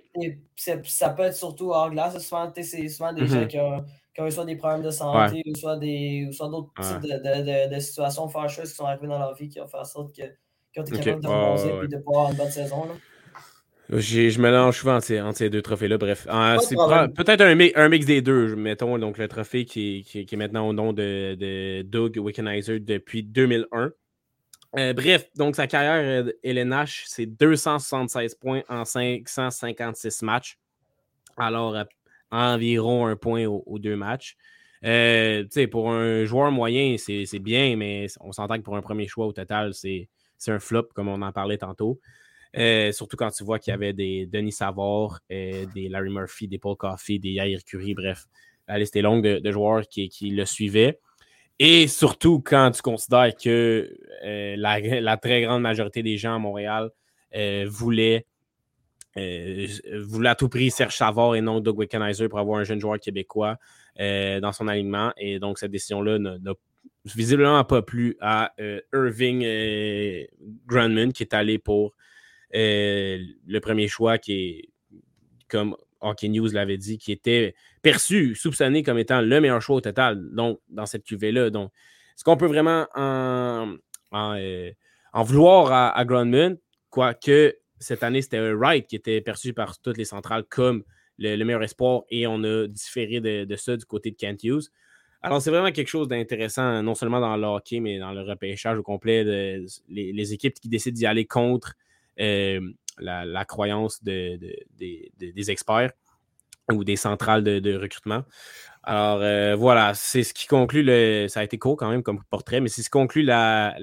Ça 0.87 1.11
peut 1.11 1.23
être 1.23 1.35
surtout 1.35 1.71
hors 1.71 1.91
glace. 1.91 2.19
Souvent, 2.19 2.53
c'est 2.55 2.89
souvent 2.89 3.13
des 3.13 3.27
gens 3.27 3.41
mhm. 3.41 3.49
qui 3.49 3.59
ont, 3.59 3.85
qui 4.15 4.21
ont, 4.21 4.27
eu 4.27 4.33
soit 4.33 4.45
des 4.45 4.57
problèmes 4.57 4.83
de 4.83 4.91
santé 4.91 5.43
ou 5.47 5.57
soit 5.57 5.77
d'autres 5.77 6.73
types 6.81 7.03
de, 7.03 7.69
de, 7.69 7.75
de, 7.75 7.81
situations 7.81 8.29
fâcheuses 8.29 8.71
qui 8.71 8.77
sont 8.77 8.85
arrivées 8.85 9.09
dans 9.09 9.19
leur 9.19 9.35
vie 9.35 9.49
qui 9.49 9.61
ont 9.61 9.67
fait 9.67 9.79
en 9.79 9.85
sorte 9.85 10.13
qu'ils 10.13 10.33
ont 10.77 10.83
été 10.83 10.99
capables 10.99 11.23
de 11.23 11.29
rebondir 11.29 11.85
et 11.85 11.89
de 11.89 11.97
pouvoir 11.99 12.29
avoir 12.29 12.31
une 12.31 12.37
bonne 12.39 12.51
saison. 12.51 12.85
Là. 12.85 12.95
Je 13.91 14.41
mélange 14.41 14.79
souvent 14.79 14.97
entre 14.97 15.37
ces, 15.37 15.51
deux 15.51 15.61
trophées-là. 15.61 15.99
Bref, 15.99 16.27
ah, 16.31 16.57
c'est 16.61 16.75
peut-être 16.75 17.43
un, 17.43 17.83
un, 17.83 17.89
mix 17.89 18.07
des 18.07 18.23
deux, 18.23 18.57
mettons. 18.57 18.99
Donc, 18.99 19.19
le 19.19 19.29
trophée 19.29 19.67
qui, 19.67 20.05
qui, 20.07 20.25
qui 20.25 20.35
est 20.35 20.39
maintenant 20.39 20.67
au 20.67 20.73
nom 20.73 20.93
de, 20.93 21.37
de 21.39 21.83
Doug 21.83 22.17
Wickenheiser 22.17 22.81
depuis 22.81 23.23
2001. 23.23 23.93
Euh, 24.77 24.93
bref, 24.93 25.29
donc 25.37 25.55
sa 25.55 25.67
carrière 25.67 26.25
LNH, 26.43 27.05
c'est 27.07 27.27
276 27.27 28.35
points 28.35 28.63
en 28.69 28.85
556 28.85 30.23
matchs. 30.23 30.59
Alors, 31.37 31.77
environ 32.31 33.07
un 33.07 33.17
point 33.17 33.47
aux, 33.47 33.79
deux 33.79 33.97
matchs. 33.97 34.37
Euh, 34.85 35.45
pour 35.71 35.91
un 35.91 36.25
joueur 36.25 36.51
moyen, 36.51 36.97
c'est 36.99 37.39
bien, 37.39 37.77
mais 37.77 38.07
on 38.21 38.33
s'entend 38.33 38.57
que 38.57 38.63
pour 38.63 38.77
un 38.77 38.83
premier 38.83 39.07
choix 39.07 39.27
au 39.27 39.33
total, 39.33 39.73
c'est 39.75 40.09
un 40.49 40.59
flop, 40.59 40.89
comme 40.95 41.09
on 41.09 41.23
en 41.23 41.33
parlait 41.33 41.59
tantôt. 41.59 42.01
Euh, 42.57 42.93
surtout 42.93 43.17
quand 43.17 43.31
tu 43.31 43.43
vois 43.43 43.59
qu'il 43.59 43.73
y 43.73 43.75
avait 43.75 43.93
des 43.93 44.27
Denis 44.27 44.53
Savard, 44.53 45.21
des 45.29 45.89
Larry 45.89 46.11
Murphy, 46.11 46.49
des 46.49 46.59
Paul 46.59 46.77
Coffey, 46.77 47.19
des 47.19 47.31
Yair 47.31 47.65
Curie, 47.65 47.95
bref, 47.95 48.27
la 48.69 48.79
liste 48.79 48.97
est 48.97 49.03
longue 49.03 49.23
de, 49.23 49.53
joueurs 49.53 49.87
qui, 49.89 50.09
qui, 50.09 50.31
le 50.31 50.45
suivaient. 50.45 50.99
Et 51.59 51.87
surtout 51.87 52.41
quand 52.41 52.73
tu 52.73 52.83
considères 52.83 53.35
que 53.37 53.97
euh, 54.25 54.57
la, 54.57 55.17
très 55.17 55.43
grande 55.43 55.63
majorité 55.63 56.03
des 56.03 56.17
gens 56.17 56.35
à 56.35 56.39
Montréal 56.39 56.91
euh, 57.35 57.67
voulaient, 57.69 58.27
euh, 59.17 59.67
à 60.25 60.35
tout 60.35 60.49
prix 60.49 60.71
Serge 60.71 60.97
Savard 60.97 61.37
et 61.37 61.41
non 61.41 61.61
Doug 61.61 61.79
Wickenheiser 61.79 62.29
pour 62.29 62.41
avoir 62.41 62.59
un 62.59 62.65
jeune 62.65 62.81
joueur 62.81 62.99
québécois 62.99 63.57
dans 63.97 64.53
son 64.53 64.67
alignement. 64.67 65.13
Et 65.17 65.39
donc, 65.39 65.59
cette 65.59 65.71
décision-là 65.71 66.19
n'a 66.19 66.53
visiblement 67.05 67.63
pas 67.65 67.83
plu 67.83 68.17
à 68.21 68.53
Irving 68.93 69.47
Grandman 70.67 71.13
qui 71.13 71.23
est 71.23 71.33
allé 71.33 71.59
pour 71.61 71.95
le 72.53 73.59
premier 73.61 73.87
choix 73.87 74.19
qui 74.19 74.33
est 74.33 74.69
comme 75.47 75.77
Hockey 76.05 76.29
News 76.29 76.49
l'avait 76.53 76.79
dit, 76.79 76.99
qui 76.99 77.13
était 77.13 77.55
perçu, 77.83 78.35
soupçonné 78.35 78.83
comme 78.83 78.99
étant 78.99 79.21
le 79.21 79.41
meilleur 79.41 79.61
choix 79.61 79.77
au 79.77 79.81
total, 79.81 80.23
donc 80.33 80.61
dans 80.69 80.87
cette 80.87 81.05
QV-là. 81.05 81.51
Donc, 81.51 81.71
est-ce 82.15 82.25
qu'on 82.25 82.37
peut 82.37 82.47
vraiment 82.47 82.87
en, 82.95 83.77
euh, 84.15 84.71
vouloir 85.15 85.73
à, 85.73 85.97
à 85.97 86.05
Grundman, 86.05 86.59
quoique 86.91 87.55
cette 87.85 88.03
année, 88.03 88.23
c'était 88.23 88.53
Wright 88.53 88.87
qui 88.87 88.97
était 88.97 89.21
perçu 89.21 89.53
par 89.53 89.79
toutes 89.81 89.99
les 89.99 90.05
centrales 90.05 90.45
comme 90.45 90.85
le, 91.19 91.43
meilleur 91.45 91.63
espoir 91.63 92.03
et 92.11 92.27
on 92.27 92.43
a 92.45 92.67
différé 92.67 93.21
de, 93.21 93.57
ça 93.57 93.77
du 93.77 93.85
côté 93.85 94.11
de 94.11 94.17
Kent 94.17 94.43
Hughes. 94.45 94.69
Alors, 95.23 95.41
c'est 95.41 95.51
vraiment 95.51 95.73
quelque 95.73 95.89
chose 95.89 96.09
d'intéressant, 96.09 96.83
non 96.83 96.95
seulement 96.95 97.21
dans 97.21 97.37
le 97.37 97.47
hockey, 97.47 97.81
mais 97.81 97.99
dans 97.99 98.13
le 98.13 98.21
repêchage 98.23 98.79
au 98.79 98.83
complet, 98.83 99.25
de, 99.25 99.65
les, 99.89 100.33
équipes 100.35 100.55
qui 100.55 100.69
décident 100.69 100.95
d'y 100.95 101.07
aller 101.07 101.25
contre 101.25 101.75
euh, 102.21 102.61
la, 102.99 103.45
croyance 103.45 104.03
des 104.03 105.51
experts 105.51 105.93
ou 106.73 106.85
des 106.85 106.97
centrales 106.97 107.43
de, 107.43 107.77
recrutement. 107.77 108.25
Alors 108.83 109.21
euh, 109.23 109.55
voilà, 109.55 109.95
c'est 109.95 110.23
ce 110.23 110.35
qui 110.35 110.47
conclut 110.47 110.83
le. 110.83 111.27
Ça 111.29 111.41
a 111.41 111.45
été 111.45 111.59
court 111.59 111.77
quand 111.77 111.91
même 111.91 112.03
comme 112.03 112.23
portrait, 112.31 112.61
mais 112.61 112.69
c'est 112.69 112.83
ce 112.83 112.89
qui 112.89 112.93
conclut 112.93 113.23
la, 113.23 113.77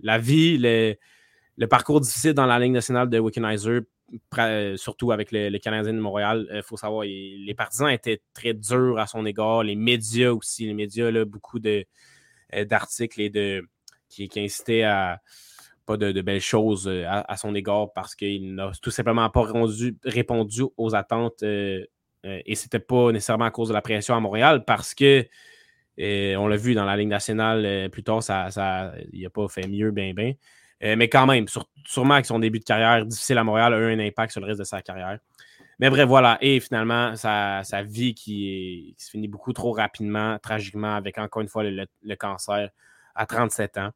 la, 0.00 0.18
vie, 0.18 0.58
le, 0.58 1.66
parcours 1.66 2.00
difficile 2.00 2.34
dans 2.34 2.46
la 2.46 2.58
Ligue 2.58 2.72
nationale 2.72 3.08
de 3.08 3.18
Wickenheiser 3.18 3.80
surtout 4.76 5.12
avec 5.12 5.30
les 5.30 5.60
Canadiens 5.60 5.92
de 5.92 6.00
Montréal. 6.00 6.48
Il 6.52 6.62
faut 6.62 6.76
savoir, 6.76 7.04
les 7.04 7.54
partisans 7.56 7.88
étaient 7.88 8.22
très 8.34 8.54
durs 8.54 8.98
à 8.98 9.06
son 9.06 9.24
égard, 9.24 9.62
les 9.62 9.76
médias 9.76 10.32
aussi. 10.32 10.66
Les 10.66 10.74
médias, 10.74 11.12
là, 11.12 11.24
beaucoup 11.24 11.60
d'articles 11.60 13.20
et 13.20 13.30
de 13.30 13.64
qui, 14.08 14.28
qui 14.28 14.40
incitaient 14.40 14.82
à 14.82 15.20
pas 15.98 16.12
de, 16.12 16.20
belles 16.22 16.40
choses 16.40 16.88
à, 17.06 17.36
son 17.36 17.54
égard 17.54 17.92
parce 17.94 18.14
qu'il 18.14 18.54
n'a 18.54 18.72
tout 18.82 18.90
simplement 18.90 19.28
pas 19.30 19.46
répondu 20.04 20.64
aux 20.76 20.94
attentes. 20.94 21.42
et 21.42 21.88
et 22.24 22.54
c'était 22.54 22.80
pas 22.80 23.12
nécessairement 23.12 23.46
à 23.46 23.50
cause 23.50 23.68
de 23.68 23.72
la 23.72 23.80
pression 23.80 24.14
à 24.14 24.20
Montréal 24.20 24.64
parce 24.66 24.94
que 24.94 25.26
on 25.98 26.48
l'a 26.48 26.56
vu 26.56 26.74
dans 26.74 26.84
la 26.84 26.96
Ligue 26.96 27.08
nationale 27.08 27.88
plus 27.90 28.02
tard, 28.02 28.22
ça, 28.22 28.92
il 29.12 29.22
n'a 29.22 29.30
pas 29.30 29.48
fait 29.48 29.66
mieux, 29.66 29.90
bien, 29.90 30.12
bien. 30.12 30.34
Euh, 30.82 30.96
mais 30.96 31.08
quand 31.08 31.26
même, 31.26 31.46
sûrement 31.84 32.14
avec 32.14 32.26
son 32.26 32.38
début 32.38 32.58
de 32.58 32.64
carrière 32.64 33.04
difficile 33.04 33.38
à 33.38 33.44
Montréal, 33.44 33.74
a 33.74 33.78
eu 33.78 33.92
un 33.92 33.98
impact 33.98 34.32
sur 34.32 34.40
le 34.40 34.46
reste 34.46 34.60
de 34.60 34.64
sa 34.64 34.80
carrière. 34.80 35.18
Mais 35.78 35.90
bref, 35.90 36.06
voilà. 36.08 36.38
Et 36.40 36.60
finalement, 36.60 37.16
sa, 37.16 37.62
vie 37.82 38.14
qui, 38.14 38.94
se 38.98 39.10
finit 39.10 39.28
beaucoup 39.28 39.52
trop 39.52 39.72
rapidement, 39.72 40.38
tragiquement, 40.38 40.94
avec 40.94 41.18
encore 41.18 41.42
une 41.42 41.48
fois 41.48 41.64
le, 41.64 42.14
cancer 42.16 42.70
à 43.14 43.26
37 43.26 43.78
ans. 43.78 43.90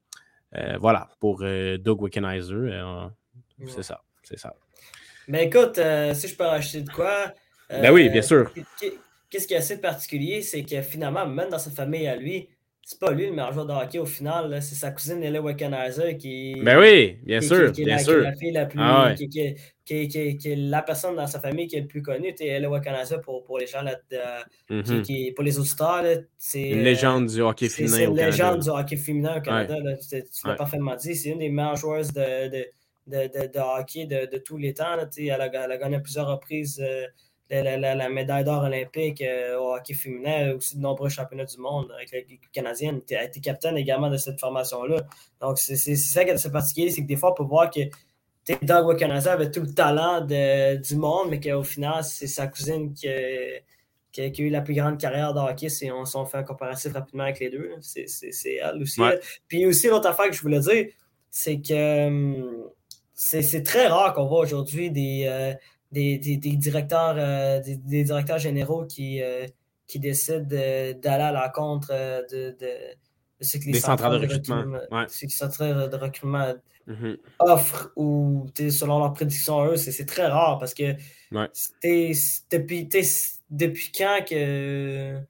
Euh, 0.57 0.79
voilà, 0.79 1.09
pour 1.21 1.41
euh, 1.43 1.79
Doug 1.79 2.03
Wickenheiser. 2.03 2.81
c'est 3.67 3.83
ça. 3.83 4.03
C'est 4.23 4.39
ça. 4.39 4.55
Mais 5.29 5.47
écoute, 5.47 5.77
si 5.77 6.29
je 6.29 6.37
peux 6.37 6.45
racheter 6.45 6.83
de 6.83 6.91
quoi. 6.91 7.33
ben 7.69 7.93
oui, 7.93 8.09
bien 8.09 8.23
sûr. 8.23 8.53
Qu'est-ce 9.31 9.49
qui 9.49 9.55
est 9.55 9.59
assez 9.59 9.81
particulier, 9.81 10.43
c'est 10.43 10.63
que 10.63 10.81
finalement, 10.83 11.27
même 11.27 11.49
dans 11.49 11.59
sa 11.59 11.71
famille 11.71 12.07
à 12.07 12.15
lui, 12.15 12.49
c'est 12.87 13.01
pas 13.01 13.13
lui 13.13 13.25
le 13.27 13.33
meilleur 13.33 13.53
joueur 13.53 13.65
de 13.65 13.73
hockey 13.73 13.99
au 13.99 14.05
final, 14.05 14.61
c'est 14.61 14.75
sa 14.75 14.91
cousine 14.91 15.23
Ella 15.23 15.41
Wickenheiser 15.41 16.19
qui. 16.19 16.55
Ben 16.63 16.79
oui, 16.79 17.19
bien 17.23 17.41
sûr. 17.41 17.73
Qui, 17.73 17.85
bien 17.85 17.97
sûr. 17.97 18.21
la 18.21 18.35
fille 18.35 18.53
la 18.53 18.67
plus. 18.67 18.79
Ah 18.83 19.15
qui, 19.17 19.57
est 19.87 20.57
la 20.57 20.83
personne 20.83 21.17
dans 21.17 21.27
sa 21.27 21.41
famille 21.41 21.67
qui 21.67 21.77
est 21.77 21.81
le 21.81 21.87
plus 21.87 22.03
connue. 22.03 22.35
Ella 22.39 22.69
Wickenheiser 22.69 23.17
pour, 23.23 23.43
pour 23.45 23.59
les 23.59 23.67
gens, 23.67 23.81
là, 23.81 23.99
mm-hmm. 24.71 25.01
qui, 25.01 25.33
pour 25.33 25.45
les 25.45 25.59
auditeurs. 25.59 26.05
C'est 26.37 26.71
une 26.71 26.83
légende 26.83 27.29
du 27.29 27.41
hockey 27.41 27.71
féminin 27.71 28.09
au 28.09 28.13
Canada. 28.13 28.21
C'est 28.21 28.23
une 28.23 28.31
légende 28.31 28.61
du 28.61 28.69
hockey 28.69 28.97
féminin 28.97 29.39
au 29.39 29.41
Canada. 29.41 29.77
tu 30.11 30.47
l'as 30.47 30.55
parfaitement 30.55 30.97
dit. 30.97 31.17
C'est 31.17 31.31
une 31.31 31.39
des 31.39 31.49
meilleures 31.49 31.77
joueuses 31.77 32.13
de, 32.13 32.51
de, 32.51 32.67
de, 33.07 33.47
de 33.47 33.81
hockey 33.81 34.05
de, 34.05 34.39
tous 34.39 34.59
les 34.59 34.75
temps. 34.75 34.95
Elle 35.17 35.31
a, 35.31 35.47
elle, 35.47 35.73
a, 35.73 35.79
gagné 35.79 36.01
plusieurs 36.01 36.29
reprises. 36.29 36.79
Euh, 36.85 37.07
la, 37.51 38.09
médaille 38.09 38.45
d'or 38.45 38.65
olympique 38.65 39.21
euh, 39.21 39.59
au 39.59 39.75
hockey 39.75 39.95
féminin, 39.95 40.55
aussi 40.55 40.77
de 40.77 40.83
nombreux 40.83 41.09
championnats 41.09 41.45
du 41.45 41.59
monde 41.59 41.91
avec 41.93 42.11
l'équipe 42.13 42.51
canadienne. 42.53 43.01
Tu 43.07 43.15
as 43.15 43.25
été 43.25 43.41
capitaine 43.41 43.77
également 43.77 44.11
de 44.11 44.17
cette 44.17 44.41
formation-là. 44.41 45.03
Donc, 45.41 45.59
c'est 45.59 45.77
ça 45.77 46.25
qui 46.25 46.31
est 46.31 46.35
assez 46.35 46.51
particulier, 46.51 46.91
c'est 46.91 47.03
que 47.03 47.07
des 47.07 47.17
fois, 47.17 47.33
on 47.33 47.35
peut 47.35 47.45
voir 47.45 47.71
que 47.71 47.81
Doug 48.63 48.87
Wakanaza 48.87 49.33
avait 49.33 49.51
tout 49.51 49.63
le 49.63 49.73
talent 49.73 50.21
du 50.23 50.97
monde, 50.97 51.29
mais 51.31 51.41
qu'au 51.41 51.63
final, 51.63 52.05
c'est 52.05 52.27
sa 52.27 52.47
cousine 52.47 52.93
qui, 52.93 53.09
qui, 54.13 54.21
a 54.21 54.27
eu 54.27 54.51
la 54.51 54.61
plus 54.61 54.75
grande 54.75 54.99
carrière 54.99 55.35
de 55.35 55.41
hockey. 55.41 55.69
Si 55.69 55.91
on, 55.91 56.05
on, 56.15 56.25
fait 56.25 56.39
un 56.39 56.43
comparatif 56.43 56.93
rapidement 56.93 57.25
avec 57.25 57.41
les 57.41 57.51
deux, 57.51 57.71
c'est 57.81 58.07
elle 58.63 58.83
aussi. 58.83 59.01
Puis 59.49 59.67
aussi, 59.67 59.89
l'autre 59.89 60.09
affaire 60.09 60.29
que 60.29 60.37
je 60.37 60.43
voulais 60.43 60.61
dire, 60.61 60.87
c'est 61.31 61.61
que 61.61 62.07
hum, 62.07 62.71
c'est 63.15 63.63
très 63.63 63.87
rare 63.87 64.13
qu'on 64.13 64.27
voit 64.27 64.41
aujourd'hui 64.41 64.91
des. 64.91 65.25
Euh, 65.27 65.55
des, 65.95 66.57
directeurs, 66.57 67.15
euh, 67.17 67.61
des, 67.61 68.05
directeurs 68.05 68.39
généraux 68.39 68.85
qui, 68.87 69.23
euh, 69.23 69.47
qui 69.87 70.01
décident 70.01 70.47
d'aller 70.47 70.97
à 71.05 71.33
la 71.33 71.49
contre 71.49 71.89
euh, 71.93 72.23
de, 72.31 72.57
ce 73.41 73.59
que 73.59 73.67
les 73.67 73.81
centrales 73.81 74.21
de 74.21 74.27
recrutement, 74.27 74.63
de 74.63 75.97
recrutement 75.97 76.55
mm-hmm. 76.89 77.19
offrent 77.41 77.93
ou 77.97 78.47
selon 78.57 78.99
leurs 78.99 79.13
prédictions 79.13 79.65
eux, 79.67 79.77
c'est 79.77 80.07
très 80.07 80.27
rare 80.27 80.59
parce 80.59 80.75
que 80.75 80.95
depuis, 82.53 82.89
depuis 83.51 83.93
quand 83.93 84.25
que 84.29 85.21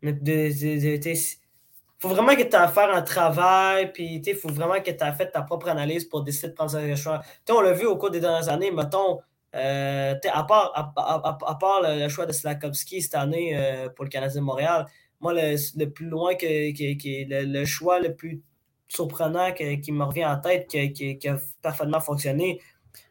il 0.00 2.00
faut 2.00 2.10
vraiment 2.10 2.36
que 2.36 2.42
tu 2.42 2.56
aies 2.56 2.68
fait 2.68 2.80
un 2.80 3.02
travail, 3.02 3.92
puis 3.92 4.22
il 4.24 4.34
faut 4.36 4.50
vraiment 4.50 4.80
que 4.80 4.90
tu 4.90 5.04
aies 5.04 5.12
fait 5.14 5.32
ta 5.32 5.42
propre 5.42 5.68
analyse 5.68 6.04
pour 6.04 6.22
décider 6.22 6.48
de 6.48 6.54
prendre 6.54 6.70
ce 6.70 6.94
choix. 6.94 7.20
on 7.50 7.60
l'a 7.60 7.72
vu 7.72 7.86
au 7.86 7.96
cours 7.96 8.10
des 8.10 8.20
dernières 8.20 8.48
années, 8.48 8.70
mettons, 8.70 9.18
euh, 9.54 10.14
à, 10.30 10.44
part, 10.44 10.72
à, 10.74 11.54
part, 11.58 11.80
le, 11.82 12.08
choix 12.08 12.26
de 12.26 12.32
Slakowski 12.32 13.00
cette 13.00 13.14
année 13.14 13.56
euh, 13.56 13.88
pour 13.88 14.04
le 14.04 14.10
Canadien 14.10 14.40
de 14.40 14.46
Montréal, 14.46 14.86
moi, 15.20 15.32
le, 15.34 15.84
plus 15.86 16.06
loin 16.06 16.34
que, 16.34 16.46
le, 16.46 17.64
choix 17.64 17.98
le 18.00 18.14
plus 18.14 18.42
surprenant 18.88 19.52
qui 19.52 19.92
me 19.92 20.04
revient 20.04 20.26
en 20.26 20.38
tête, 20.38 20.68
qui, 20.68 21.28
a 21.28 21.36
parfaitement 21.62 22.00
fonctionné, 22.00 22.60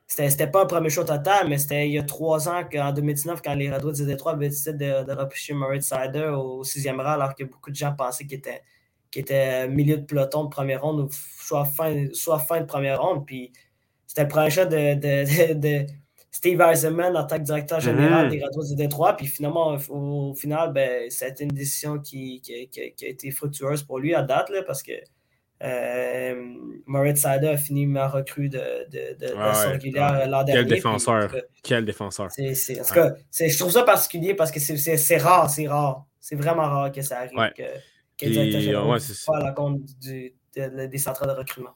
c'était 0.06 0.48
pas 0.48 0.64
un 0.64 0.66
premier 0.66 0.90
choix 0.90 1.04
total, 1.06 1.50
mais 1.50 1.58
c'était 1.58 1.88
il 1.88 1.94
y 1.94 2.00
a 2.00 2.04
trois 2.04 2.48
ans, 2.48 2.64
en 2.74 2.92
2019, 2.94 3.42
quand 3.44 3.56
les 3.56 3.70
Red 3.70 3.84
Wings 3.84 4.00
de 4.00 4.06
Détroit 4.06 4.34
avaient 4.34 4.50
décidé 4.50 4.74
de, 4.74 5.04
de 5.04 5.14
repêcher 5.14 5.54
Murray 5.54 5.82
Sider 5.82 6.32
au 6.38 6.64
sixième 6.64 7.02
rang, 7.02 7.14
alors 7.14 7.36
que 7.36 7.44
beaucoup 7.44 7.72
de 7.72 7.76
gens 7.76 7.94
pensaient 7.94 8.26
qu'il 8.26 8.38
était, 8.38 8.62
était 9.14 9.68
milieu 9.68 9.98
de 9.98 10.06
peloton 10.06 10.46
de 10.46 10.50
première 10.50 10.84
ronde 10.84 11.02
ou 11.02 11.10
soit 11.12 11.66
fin, 11.66 12.08
soit 12.14 12.40
fin 12.40 12.62
de 12.62 12.66
première 12.66 13.02
ronde. 13.02 13.26
Puis 13.26 13.52
c'était 14.06 14.24
le 14.24 14.30
premier 14.30 14.50
choix 14.50 14.66
de 14.66 15.86
Steve 16.38 16.62
Eisenman 16.62 17.18
en 17.18 17.26
tant 17.26 17.38
que 17.38 17.44
directeur 17.44 17.80
général 17.80 18.28
mm-hmm. 18.28 18.30
des 18.30 18.44
Rados 18.44 18.70
de 18.70 18.76
Détroit. 18.76 19.18
Puis 19.18 19.26
finalement, 19.26 19.76
au, 19.90 20.36
final, 20.36 20.72
ben, 20.72 21.10
ça 21.10 21.26
a 21.26 21.30
été 21.30 21.46
une 21.46 21.50
décision 21.50 21.98
qui, 21.98 22.44
a 22.48 23.06
été 23.08 23.32
fructueuse 23.32 23.82
pour 23.82 23.98
lui 23.98 24.14
à 24.14 24.22
date, 24.22 24.52
là, 24.52 24.62
parce 24.62 24.84
que 24.84 24.92
euh, 25.64 26.36
Moritz 26.86 27.22
Sider 27.22 27.48
a 27.48 27.58
fini 27.58 27.88
ma 27.88 28.08
recrue 28.08 28.50
de, 28.50 28.88
de, 28.92 29.18
de, 29.18 29.68
régulière 29.72 30.30
l'an 30.30 30.44
dernier. 30.44 30.62
Quel 30.62 30.70
défenseur. 30.76 31.36
Quel 31.64 31.86
défenseur. 31.86 32.28
en 32.28 32.30
tout 32.30 32.94
cas, 32.94 33.16
je 33.32 33.58
trouve 33.58 33.72
ça 33.72 33.82
particulier 33.82 34.36
parce 34.36 34.52
que 34.52 34.60
c'est 34.60 35.18
rare, 35.18 35.50
c'est 35.50 35.68
rare. 35.68 36.06
C'est 36.20 36.36
vraiment 36.36 36.70
rare 36.70 36.92
que 36.92 37.02
ça 37.02 37.22
arrive. 37.22 37.32
Que, 37.56 37.64
que 38.16 38.26
le 38.26 38.32
directeur 38.32 38.62
général 38.62 39.02
soit 39.02 39.38
à 39.38 39.44
la 39.44 39.52
compte 39.54 39.82
des 40.04 40.98
centres 41.00 41.26
de 41.26 41.32
recrutement. 41.32 41.76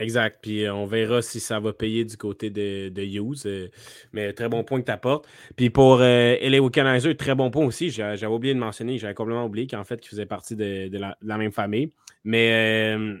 Exact. 0.00 0.38
Puis 0.40 0.64
euh, 0.64 0.74
on 0.74 0.86
verra 0.86 1.20
si 1.20 1.40
ça 1.40 1.60
va 1.60 1.74
payer 1.74 2.06
du 2.06 2.16
côté 2.16 2.48
de, 2.48 2.88
de 2.88 3.02
Hughes. 3.02 3.42
Euh, 3.44 3.68
mais 4.12 4.32
très 4.32 4.48
bon 4.48 4.64
point 4.64 4.80
que 4.80 4.86
tu 4.86 4.90
apportes. 4.90 5.28
Puis 5.56 5.68
pour 5.68 5.98
euh, 6.00 6.36
LA 6.40 7.14
très 7.14 7.34
bon 7.34 7.50
point 7.50 7.66
aussi. 7.66 7.90
J'avais 7.90 8.26
oublié 8.26 8.54
de 8.54 8.58
mentionner, 8.58 8.96
j'avais 8.96 9.14
complètement 9.14 9.44
oublié 9.44 9.66
qu'en 9.66 9.84
fait, 9.84 10.00
il 10.04 10.08
faisait 10.08 10.26
partie 10.26 10.56
de, 10.56 10.90
la, 10.98 11.38
même 11.38 11.52
famille. 11.52 11.92
Mais, 12.24 12.94
euh, 12.96 13.18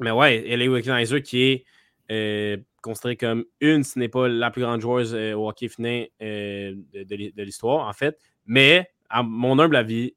mais 0.00 0.10
ouais, 0.10 0.56
LA 0.56 0.66
Wickenheiser 0.66 1.22
qui 1.22 1.64
est 2.08 2.64
considéré 2.82 3.16
comme 3.16 3.44
une, 3.60 3.84
ce 3.84 3.98
n'est 3.98 4.08
pas 4.08 4.26
la 4.26 4.50
plus 4.50 4.62
grande 4.62 4.80
joueuse 4.80 5.14
au 5.14 5.48
hockey 5.48 5.68
de, 5.78 7.42
l'histoire, 7.42 7.86
en 7.86 7.92
fait. 7.92 8.18
Mais 8.46 8.88
à 9.10 9.22
mon 9.22 9.58
humble 9.58 9.76
avis, 9.76 10.14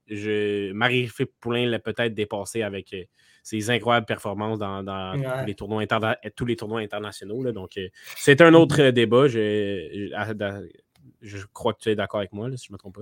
Marie-Philippe 0.74 1.34
Poulain 1.42 1.66
l'a 1.66 1.80
peut-être 1.80 2.14
dépassé 2.14 2.62
avec 2.62 2.94
ses 3.48 3.70
incroyables 3.70 4.06
performances 4.06 4.60
dans, 4.60 5.44
les 5.46 5.56
tournois 5.56 5.86
tous 6.36 6.46
les 6.46 6.58
tournois 6.58 6.82
internationaux. 6.82 7.50
donc, 7.54 7.78
euh, 7.78 7.88
c'est 8.18 8.42
un 8.42 8.54
autre 8.54 8.82
euh, 8.82 8.92
débat. 8.92 9.28
Je, 9.30 10.12
je, 11.22 11.38
crois 11.54 11.74
que 11.74 11.80
tu 11.80 11.90
es 11.90 11.96
d'accord 11.96 12.20
avec 12.20 12.34
moi, 12.34 12.50
si 12.58 12.68
je 12.68 12.72
ne 12.72 12.74
me 12.74 12.78
trompe 12.78 12.96
pas. 12.96 13.02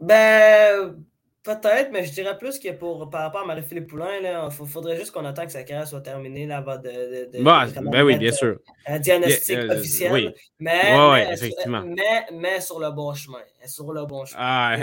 Ben, 0.00 1.02
Peut-être, 1.44 1.90
mais 1.92 2.06
je 2.06 2.12
dirais 2.12 2.38
plus 2.38 2.58
que 2.58 2.72
pour, 2.72 3.10
par 3.10 3.20
rapport 3.20 3.42
à 3.42 3.44
Marie-Philippe 3.44 3.88
Poulain, 3.88 4.08
il 4.22 4.50
faudrait 4.50 4.96
juste 4.96 5.12
qu'on 5.12 5.26
attende 5.26 5.44
que 5.44 5.52
sa 5.52 5.62
carrière 5.62 5.86
soit 5.86 6.00
terminée 6.00 6.46
là 6.46 6.62
bas 6.62 6.78
de, 6.78 7.30
de, 7.30 7.42
bah, 7.42 7.66
ben 7.82 8.02
oui, 8.02 8.16
bien 8.16 8.32
sûr. 8.32 8.60
Un 8.86 8.98
diagnostic 8.98 9.58
euh, 9.58 9.76
officiel. 9.76 10.34
Mais, 10.58 10.80
ouais, 10.98 11.26
mais, 11.26 11.34
effectivement. 11.34 11.82
Mais, 11.84 12.26
mais, 12.32 12.62
sur 12.62 12.80
le 12.80 12.90
bon 12.92 13.12
chemin. 13.12 13.40
Sur 13.66 13.92
le 13.92 14.06
bon 14.06 14.24
chemin. 14.24 14.40
Ah, 14.40 14.76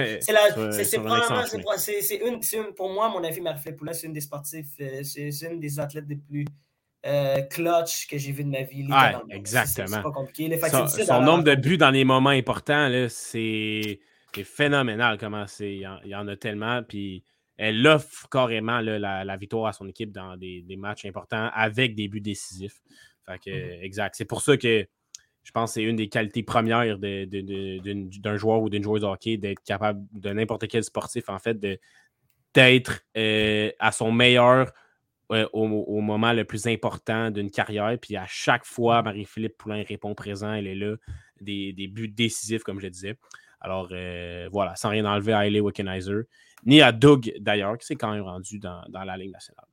c'est 1.79 2.17
une, 2.17 2.39
une, 2.53 2.73
pour 2.75 2.93
moi, 2.93 3.09
mon 3.09 3.23
avis, 3.23 3.41
Marie-Philippe 3.41 3.77
Poulain, 3.77 3.93
c'est 3.93 4.05
une 4.05 4.13
des 4.13 4.21
sportifs, 4.21 4.67
euh, 4.81 5.01
c'est 5.03 5.31
une 5.51 5.59
des 5.59 5.79
athlètes 5.79 6.05
les 6.07 6.17
plus 6.17 6.45
euh, 7.07 7.41
clutch 7.41 8.05
que 8.05 8.19
j'ai 8.19 8.31
vu 8.31 8.43
de 8.43 8.49
ma 8.49 8.61
vie. 8.61 8.87
Ah, 8.91 9.23
exactement. 9.31 9.87
C'est 9.87 10.03
pas 10.03 10.11
compliqué. 10.11 10.59
Son, 10.69 10.87
son 10.87 11.21
nombre 11.21 11.43
de 11.43 11.55
buts 11.55 11.79
dans 11.79 11.89
les 11.89 12.05
moments 12.05 12.29
importants, 12.29 12.87
c'est 13.09 13.99
c'est 14.33 14.43
phénoménal 14.43 15.17
comment 15.17 15.47
c'est. 15.47 15.75
Il 15.75 16.09
y 16.09 16.15
en 16.15 16.27
a 16.27 16.35
tellement. 16.35 16.83
Puis 16.83 17.23
elle 17.57 17.85
offre 17.85 18.27
carrément 18.29 18.79
la, 18.81 19.37
victoire 19.37 19.67
à 19.67 19.73
son 19.73 19.87
équipe 19.87 20.11
dans 20.11 20.35
des, 20.35 20.75
matchs 20.77 21.05
importants 21.05 21.49
avec 21.53 21.95
des 21.95 22.07
buts 22.07 22.21
décisifs. 22.21 22.81
Fait 23.25 23.37
que, 23.37 23.49
mm-hmm. 23.51 23.83
exact. 23.83 24.15
C'est 24.17 24.25
pour 24.25 24.41
ça 24.41 24.57
que 24.57 24.87
je 25.43 25.51
pense 25.51 25.71
que 25.71 25.73
c'est 25.75 25.83
une 25.83 25.95
des 25.95 26.09
qualités 26.09 26.43
premières 26.43 26.97
d'un 26.97 28.37
joueur 28.37 28.61
ou 28.61 28.69
d'une 28.69 28.83
joueuse 28.83 29.01
de 29.01 29.05
hockey 29.05 29.37
d'être 29.37 29.63
capable 29.63 30.05
de 30.13 30.31
n'importe 30.31 30.67
quel 30.67 30.83
sportif, 30.83 31.29
en 31.29 31.39
fait, 31.39 31.59
d'être 32.53 33.01
euh, 33.17 33.71
à 33.79 33.91
son 33.91 34.11
meilleur 34.11 34.71
euh, 35.31 35.47
au, 35.53 36.01
moment 36.01 36.33
le 36.33 36.45
plus 36.45 36.67
important 36.67 37.31
d'une 37.31 37.49
carrière. 37.49 37.97
Puis 37.99 38.17
à 38.17 38.25
chaque 38.27 38.65
fois, 38.65 39.01
Marie-Philippe 39.01 39.57
Poulain 39.57 39.83
répond 39.87 40.13
présent, 40.13 40.51
elle 40.53 40.67
est 40.67 40.75
là, 40.75 40.95
des, 41.39 41.73
des 41.73 41.87
buts 41.87 42.09
décisifs, 42.09 42.63
comme 42.63 42.79
je 42.79 42.85
le 42.85 42.91
disais. 42.91 43.17
Alors 43.61 43.89
euh, 43.91 44.49
voilà, 44.51 44.75
sans 44.75 44.89
rien 44.89 45.05
enlever 45.05 45.33
à 45.33 45.45
Hailey 45.45 45.59
Wickenheiser, 45.59 46.23
ni 46.65 46.81
à 46.81 46.91
Doug 46.91 47.33
d'ailleurs, 47.39 47.77
qui 47.77 47.85
s'est 47.85 47.95
quand 47.95 48.11
même 48.11 48.23
rendu 48.23 48.59
dans, 48.59 48.83
la 48.91 49.17
Ligue 49.17 49.31
nationale. 49.31 49.65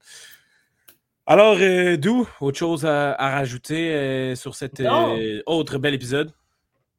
Alors, 1.26 1.58
euh, 1.60 1.98
d'où 1.98 2.26
autre 2.40 2.58
chose 2.58 2.86
à, 2.86 3.14
rajouter 3.14 3.94
euh, 3.94 4.34
sur 4.34 4.54
cet 4.54 4.80
euh, 4.80 5.42
autre 5.44 5.76
bel 5.76 5.92
épisode? 5.92 6.32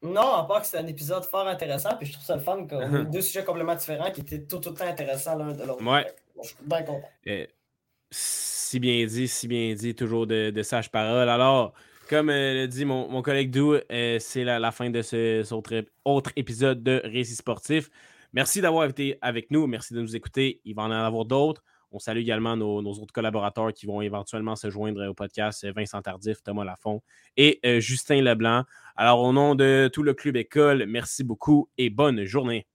Non, 0.03 0.35
à 0.35 0.45
part 0.47 0.61
que 0.61 0.67
c'était 0.67 0.83
un 0.83 0.87
épisode 0.87 1.25
fort 1.25 1.47
intéressant, 1.47 1.89
puis 1.97 2.07
je 2.07 2.13
trouve 2.13 2.25
ça 2.25 2.35
le 2.35 2.41
fun, 2.41 2.67
qu'on 2.67 3.03
deux 3.11 3.21
sujets 3.21 3.43
complètement 3.43 3.73
différents 3.73 4.11
qui 4.11 4.21
étaient 4.21 4.43
tout 4.43 4.65
autant 4.67 4.85
intéressants 4.85 5.35
l'un 5.35 5.53
de 5.53 5.63
l'autre. 5.63 5.83
Ouais. 5.83 6.05
je 6.43 6.47
suis 6.47 6.57
bien 6.61 6.83
content. 6.83 7.09
si 8.11 8.79
bien 8.79 9.03
dit, 9.07 9.27
si 9.27 9.47
bien 9.47 9.73
dit, 9.73 9.95
toujours 9.95 10.27
de, 10.27 10.51
de 10.51 10.63
sages 10.63 10.91
paroles. 10.91 11.27
Alors, 11.27 11.73
comme 12.09 12.31
le 12.31 12.65
dit 12.65 12.85
mon, 12.85 13.21
collègue 13.21 13.51
Dou, 13.51 13.75
c'est 13.87 14.43
la, 14.43 14.71
fin 14.71 14.89
de 14.89 15.03
ce, 15.03 15.53
autre, 16.05 16.31
épisode 16.35 16.81
de 16.81 17.01
Récit 17.03 17.35
sportif. 17.35 17.89
Merci 18.33 18.61
d'avoir 18.61 18.89
été 18.89 19.19
avec 19.21 19.51
nous. 19.51 19.67
Merci 19.67 19.93
de 19.93 20.01
nous 20.01 20.15
écouter. 20.15 20.59
Il 20.65 20.73
va 20.73 20.83
en 20.83 20.91
avoir 20.91 21.25
d'autres. 21.25 21.63
On 21.91 21.99
salue 21.99 22.19
également 22.19 22.57
nos, 22.57 22.81
autres 22.81 23.13
collaborateurs 23.13 23.73
qui 23.73 23.85
vont 23.85 24.01
éventuellement 24.01 24.55
se 24.55 24.71
joindre 24.71 25.07
au 25.07 25.13
podcast 25.13 25.65
Vincent 25.75 26.01
Tardif, 26.01 26.41
Thomas 26.43 26.63
Lafont 26.63 27.01
et 27.37 27.59
euh, 27.63 27.79
Justin 27.79 28.21
Leblanc. 28.21 28.63
Alors, 28.95 29.21
au 29.21 29.31
nom 29.31 29.53
de 29.53 29.87
tout 29.93 30.01
le 30.01 30.15
club 30.15 30.35
école, 30.35 30.85
merci 30.87 31.23
beaucoup 31.23 31.69
et 31.77 31.91
bonne 31.91 32.25
journée. 32.25 32.65